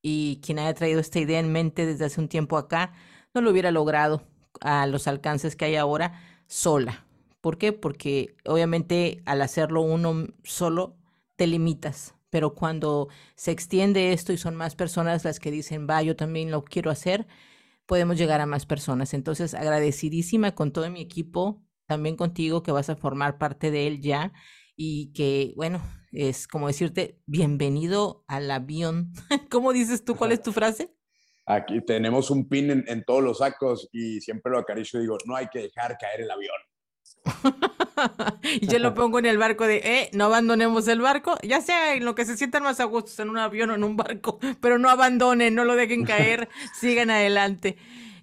y 0.00 0.40
quien 0.42 0.58
haya 0.58 0.72
traído 0.72 0.98
esta 0.98 1.18
idea 1.18 1.40
en 1.40 1.52
mente 1.52 1.84
desde 1.84 2.06
hace 2.06 2.22
un 2.22 2.28
tiempo 2.28 2.56
acá, 2.56 2.94
no 3.34 3.42
lo 3.42 3.50
hubiera 3.50 3.70
logrado 3.70 4.22
a 4.62 4.86
los 4.86 5.06
alcances 5.06 5.56
que 5.56 5.66
hay 5.66 5.76
ahora 5.76 6.22
sola. 6.46 7.04
¿Por 7.42 7.58
qué? 7.58 7.74
Porque 7.74 8.34
obviamente 8.46 9.20
al 9.26 9.42
hacerlo 9.42 9.82
uno 9.82 10.28
solo 10.42 10.96
te 11.36 11.46
limitas, 11.46 12.14
pero 12.30 12.54
cuando 12.54 13.08
se 13.34 13.50
extiende 13.50 14.14
esto 14.14 14.32
y 14.32 14.38
son 14.38 14.56
más 14.56 14.74
personas 14.74 15.22
las 15.26 15.38
que 15.38 15.50
dicen, 15.50 15.86
va, 15.86 16.02
yo 16.02 16.16
también 16.16 16.50
lo 16.50 16.64
quiero 16.64 16.90
hacer, 16.90 17.26
podemos 17.84 18.16
llegar 18.16 18.40
a 18.40 18.46
más 18.46 18.64
personas. 18.64 19.12
Entonces, 19.12 19.52
agradecidísima 19.52 20.54
con 20.54 20.72
todo 20.72 20.88
mi 20.90 21.02
equipo, 21.02 21.62
también 21.84 22.16
contigo 22.16 22.62
que 22.62 22.72
vas 22.72 22.88
a 22.88 22.96
formar 22.96 23.36
parte 23.36 23.70
de 23.70 23.86
él 23.86 24.00
ya 24.00 24.32
y 24.80 25.12
que, 25.12 25.52
bueno, 25.56 25.82
es 26.12 26.46
como 26.46 26.68
decirte, 26.68 27.18
bienvenido 27.26 28.24
al 28.28 28.48
avión. 28.48 29.12
¿Cómo 29.50 29.72
dices 29.72 30.04
tú? 30.04 30.14
¿Cuál 30.14 30.30
es 30.30 30.40
tu 30.40 30.52
frase? 30.52 30.94
Aquí 31.44 31.80
tenemos 31.84 32.30
un 32.30 32.48
pin 32.48 32.84
en, 32.86 33.04
todos 33.04 33.22
los 33.22 33.38
sacos 33.38 33.88
y 33.90 34.20
siempre 34.20 34.52
lo 34.52 34.58
acaricio 34.58 35.00
y 35.00 35.02
digo, 35.02 35.18
no 35.26 35.34
hay 35.34 35.48
que 35.48 35.60
dejar 35.60 35.98
caer 35.98 36.20
el 36.20 36.30
avión. 36.30 36.56
y 38.60 38.68
yo 38.68 38.78
lo 38.78 38.94
pongo 38.94 39.18
en 39.18 39.26
el 39.26 39.38
barco 39.38 39.66
de, 39.66 39.78
eh, 39.78 40.10
no 40.12 40.26
abandonemos 40.26 40.86
el 40.86 41.00
barco, 41.00 41.36
ya 41.42 41.60
sea 41.60 41.94
en 41.94 42.04
lo 42.04 42.14
que 42.14 42.24
se 42.24 42.36
sientan 42.36 42.62
más 42.62 42.78
a 42.78 42.84
gusto, 42.84 43.20
en 43.20 43.30
un 43.30 43.38
avión 43.38 43.70
o 43.70 43.74
en 43.74 43.82
un 43.82 43.96
barco, 43.96 44.38
pero 44.60 44.78
no 44.78 44.90
abandonen, 44.90 45.56
no 45.56 45.64
lo 45.64 45.74
dejen 45.74 46.04
caer, 46.04 46.48
sigan 46.78 47.10
adelante. 47.10 47.76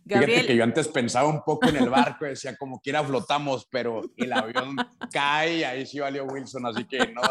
Fíjate 0.07 0.45
que 0.45 0.55
yo 0.55 0.63
antes 0.63 0.87
pensaba 0.87 1.27
un 1.27 1.43
poco 1.43 1.67
en 1.67 1.77
el 1.77 1.89
barco, 1.89 2.25
decía 2.25 2.55
como 2.55 2.79
quiera 2.79 3.03
flotamos, 3.03 3.67
pero 3.71 4.01
el 4.17 4.31
avión 4.33 4.75
cae 5.11 5.57
y 5.57 5.63
ahí 5.63 5.85
sí 5.85 5.99
valió 5.99 6.25
Wilson, 6.25 6.65
así 6.67 6.85
que 6.85 6.99
no. 7.13 7.21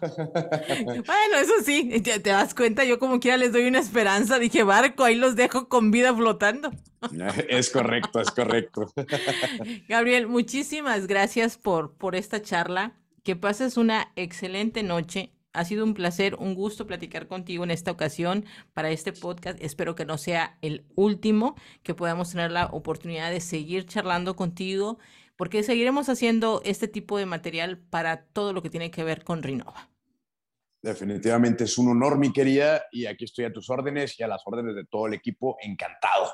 Bueno, 0.00 1.36
eso 1.40 1.52
sí, 1.64 2.00
te, 2.02 2.18
das 2.18 2.54
cuenta, 2.54 2.84
yo 2.84 2.98
como 2.98 3.20
quiera 3.20 3.36
les 3.36 3.52
doy 3.52 3.66
una 3.66 3.78
esperanza, 3.78 4.38
dije 4.38 4.62
barco, 4.62 5.04
ahí 5.04 5.14
los 5.14 5.36
dejo 5.36 5.68
con 5.68 5.90
vida 5.90 6.14
flotando. 6.14 6.70
Es 7.48 7.70
correcto, 7.70 8.20
es 8.20 8.30
correcto. 8.30 8.86
Gabriel, 9.88 10.26
muchísimas 10.26 11.06
gracias 11.06 11.56
por, 11.56 11.92
por 11.94 12.16
esta 12.16 12.42
charla. 12.42 12.94
Que 13.22 13.36
pases 13.36 13.76
una 13.76 14.12
excelente 14.14 14.82
noche. 14.82 15.32
Ha 15.56 15.64
sido 15.64 15.84
un 15.84 15.94
placer, 15.94 16.36
un 16.36 16.54
gusto 16.54 16.86
platicar 16.86 17.28
contigo 17.28 17.64
en 17.64 17.70
esta 17.70 17.90
ocasión 17.90 18.44
para 18.74 18.90
este 18.90 19.14
podcast. 19.14 19.58
Espero 19.62 19.94
que 19.94 20.04
no 20.04 20.18
sea 20.18 20.58
el 20.60 20.84
último, 20.94 21.56
que 21.82 21.94
podamos 21.94 22.30
tener 22.30 22.52
la 22.52 22.66
oportunidad 22.66 23.30
de 23.30 23.40
seguir 23.40 23.86
charlando 23.86 24.36
contigo, 24.36 24.98
porque 25.36 25.62
seguiremos 25.62 26.10
haciendo 26.10 26.60
este 26.64 26.88
tipo 26.88 27.16
de 27.16 27.24
material 27.24 27.78
para 27.78 28.26
todo 28.26 28.52
lo 28.52 28.62
que 28.62 28.68
tiene 28.68 28.90
que 28.90 29.02
ver 29.02 29.24
con 29.24 29.42
Rinova. 29.42 29.88
Definitivamente 30.82 31.64
es 31.64 31.78
un 31.78 31.88
honor, 31.88 32.18
mi 32.18 32.34
querida, 32.34 32.84
y 32.92 33.06
aquí 33.06 33.24
estoy 33.24 33.46
a 33.46 33.52
tus 33.52 33.70
órdenes 33.70 34.20
y 34.20 34.22
a 34.22 34.28
las 34.28 34.42
órdenes 34.44 34.76
de 34.76 34.84
todo 34.84 35.06
el 35.06 35.14
equipo. 35.14 35.56
Encantado. 35.62 36.32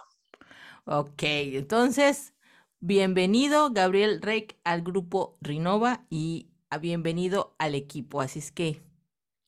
Ok, 0.85 1.23
entonces, 1.23 2.35
bienvenido, 2.81 3.71
Gabriel 3.71 4.21
Reik, 4.21 4.59
al 4.65 4.83
grupo 4.83 5.39
Rinova 5.41 6.07
y 6.11 6.49
bienvenido 6.81 7.55
al 7.59 7.77
equipo. 7.77 8.21
Así 8.21 8.41
es 8.41 8.51
que 8.51 8.83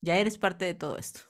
ya 0.05 0.17
eres 0.19 0.39
parte 0.39 0.65
de 0.67 0.75
todo 0.75 0.97
esto. 0.99 1.21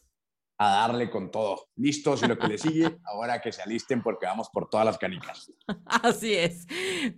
A 0.64 0.70
darle 0.70 1.10
con 1.10 1.30
todo. 1.30 1.68
Listos 1.76 2.22
y 2.22 2.26
lo 2.26 2.38
que 2.38 2.48
le 2.48 2.56
sigue, 2.56 2.96
ahora 3.04 3.42
que 3.42 3.52
se 3.52 3.60
alisten 3.60 4.02
porque 4.02 4.24
vamos 4.24 4.48
por 4.48 4.70
todas 4.70 4.86
las 4.86 4.96
canicas. 4.96 5.52
Así 5.84 6.32
es. 6.32 6.66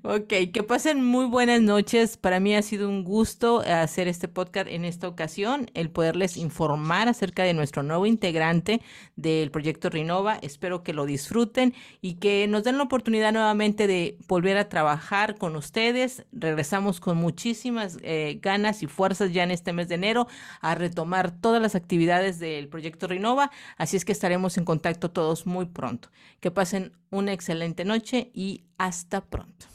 Ok, 0.02 0.32
que 0.52 0.64
pasen 0.66 1.04
muy 1.04 1.26
buenas 1.26 1.60
noches. 1.60 2.16
Para 2.16 2.40
mí 2.40 2.56
ha 2.56 2.62
sido 2.62 2.88
un 2.88 3.04
gusto 3.04 3.60
hacer 3.60 4.08
este 4.08 4.26
podcast 4.26 4.68
en 4.68 4.84
esta 4.84 5.06
ocasión, 5.06 5.70
el 5.74 5.90
poderles 5.90 6.36
informar 6.36 7.06
acerca 7.06 7.44
de 7.44 7.54
nuestro 7.54 7.84
nuevo 7.84 8.06
integrante 8.06 8.82
del 9.14 9.52
proyecto 9.52 9.90
Renova. 9.90 10.38
Espero 10.42 10.82
que 10.82 10.92
lo 10.92 11.06
disfruten 11.06 11.72
y 12.00 12.14
que 12.14 12.48
nos 12.48 12.64
den 12.64 12.78
la 12.78 12.82
oportunidad 12.82 13.32
nuevamente 13.32 13.86
de 13.86 14.18
volver 14.26 14.58
a 14.58 14.68
trabajar 14.68 15.36
con 15.36 15.54
ustedes. 15.54 16.24
Regresamos 16.32 16.98
con 16.98 17.16
muchísimas 17.16 17.98
eh, 18.02 18.40
ganas 18.42 18.82
y 18.82 18.88
fuerzas 18.88 19.32
ya 19.32 19.44
en 19.44 19.52
este 19.52 19.72
mes 19.72 19.86
de 19.86 19.94
enero 19.94 20.26
a 20.60 20.74
retomar 20.74 21.30
todas 21.30 21.62
las 21.62 21.76
actividades 21.76 22.40
del 22.40 22.66
proyecto 22.66 23.06
Renova. 23.06 23.35
Así 23.76 23.96
es 23.96 24.04
que 24.04 24.12
estaremos 24.12 24.58
en 24.58 24.64
contacto 24.64 25.10
todos 25.10 25.46
muy 25.46 25.66
pronto. 25.66 26.10
Que 26.40 26.50
pasen 26.50 26.92
una 27.10 27.32
excelente 27.32 27.84
noche 27.84 28.30
y 28.34 28.64
hasta 28.78 29.24
pronto. 29.24 29.66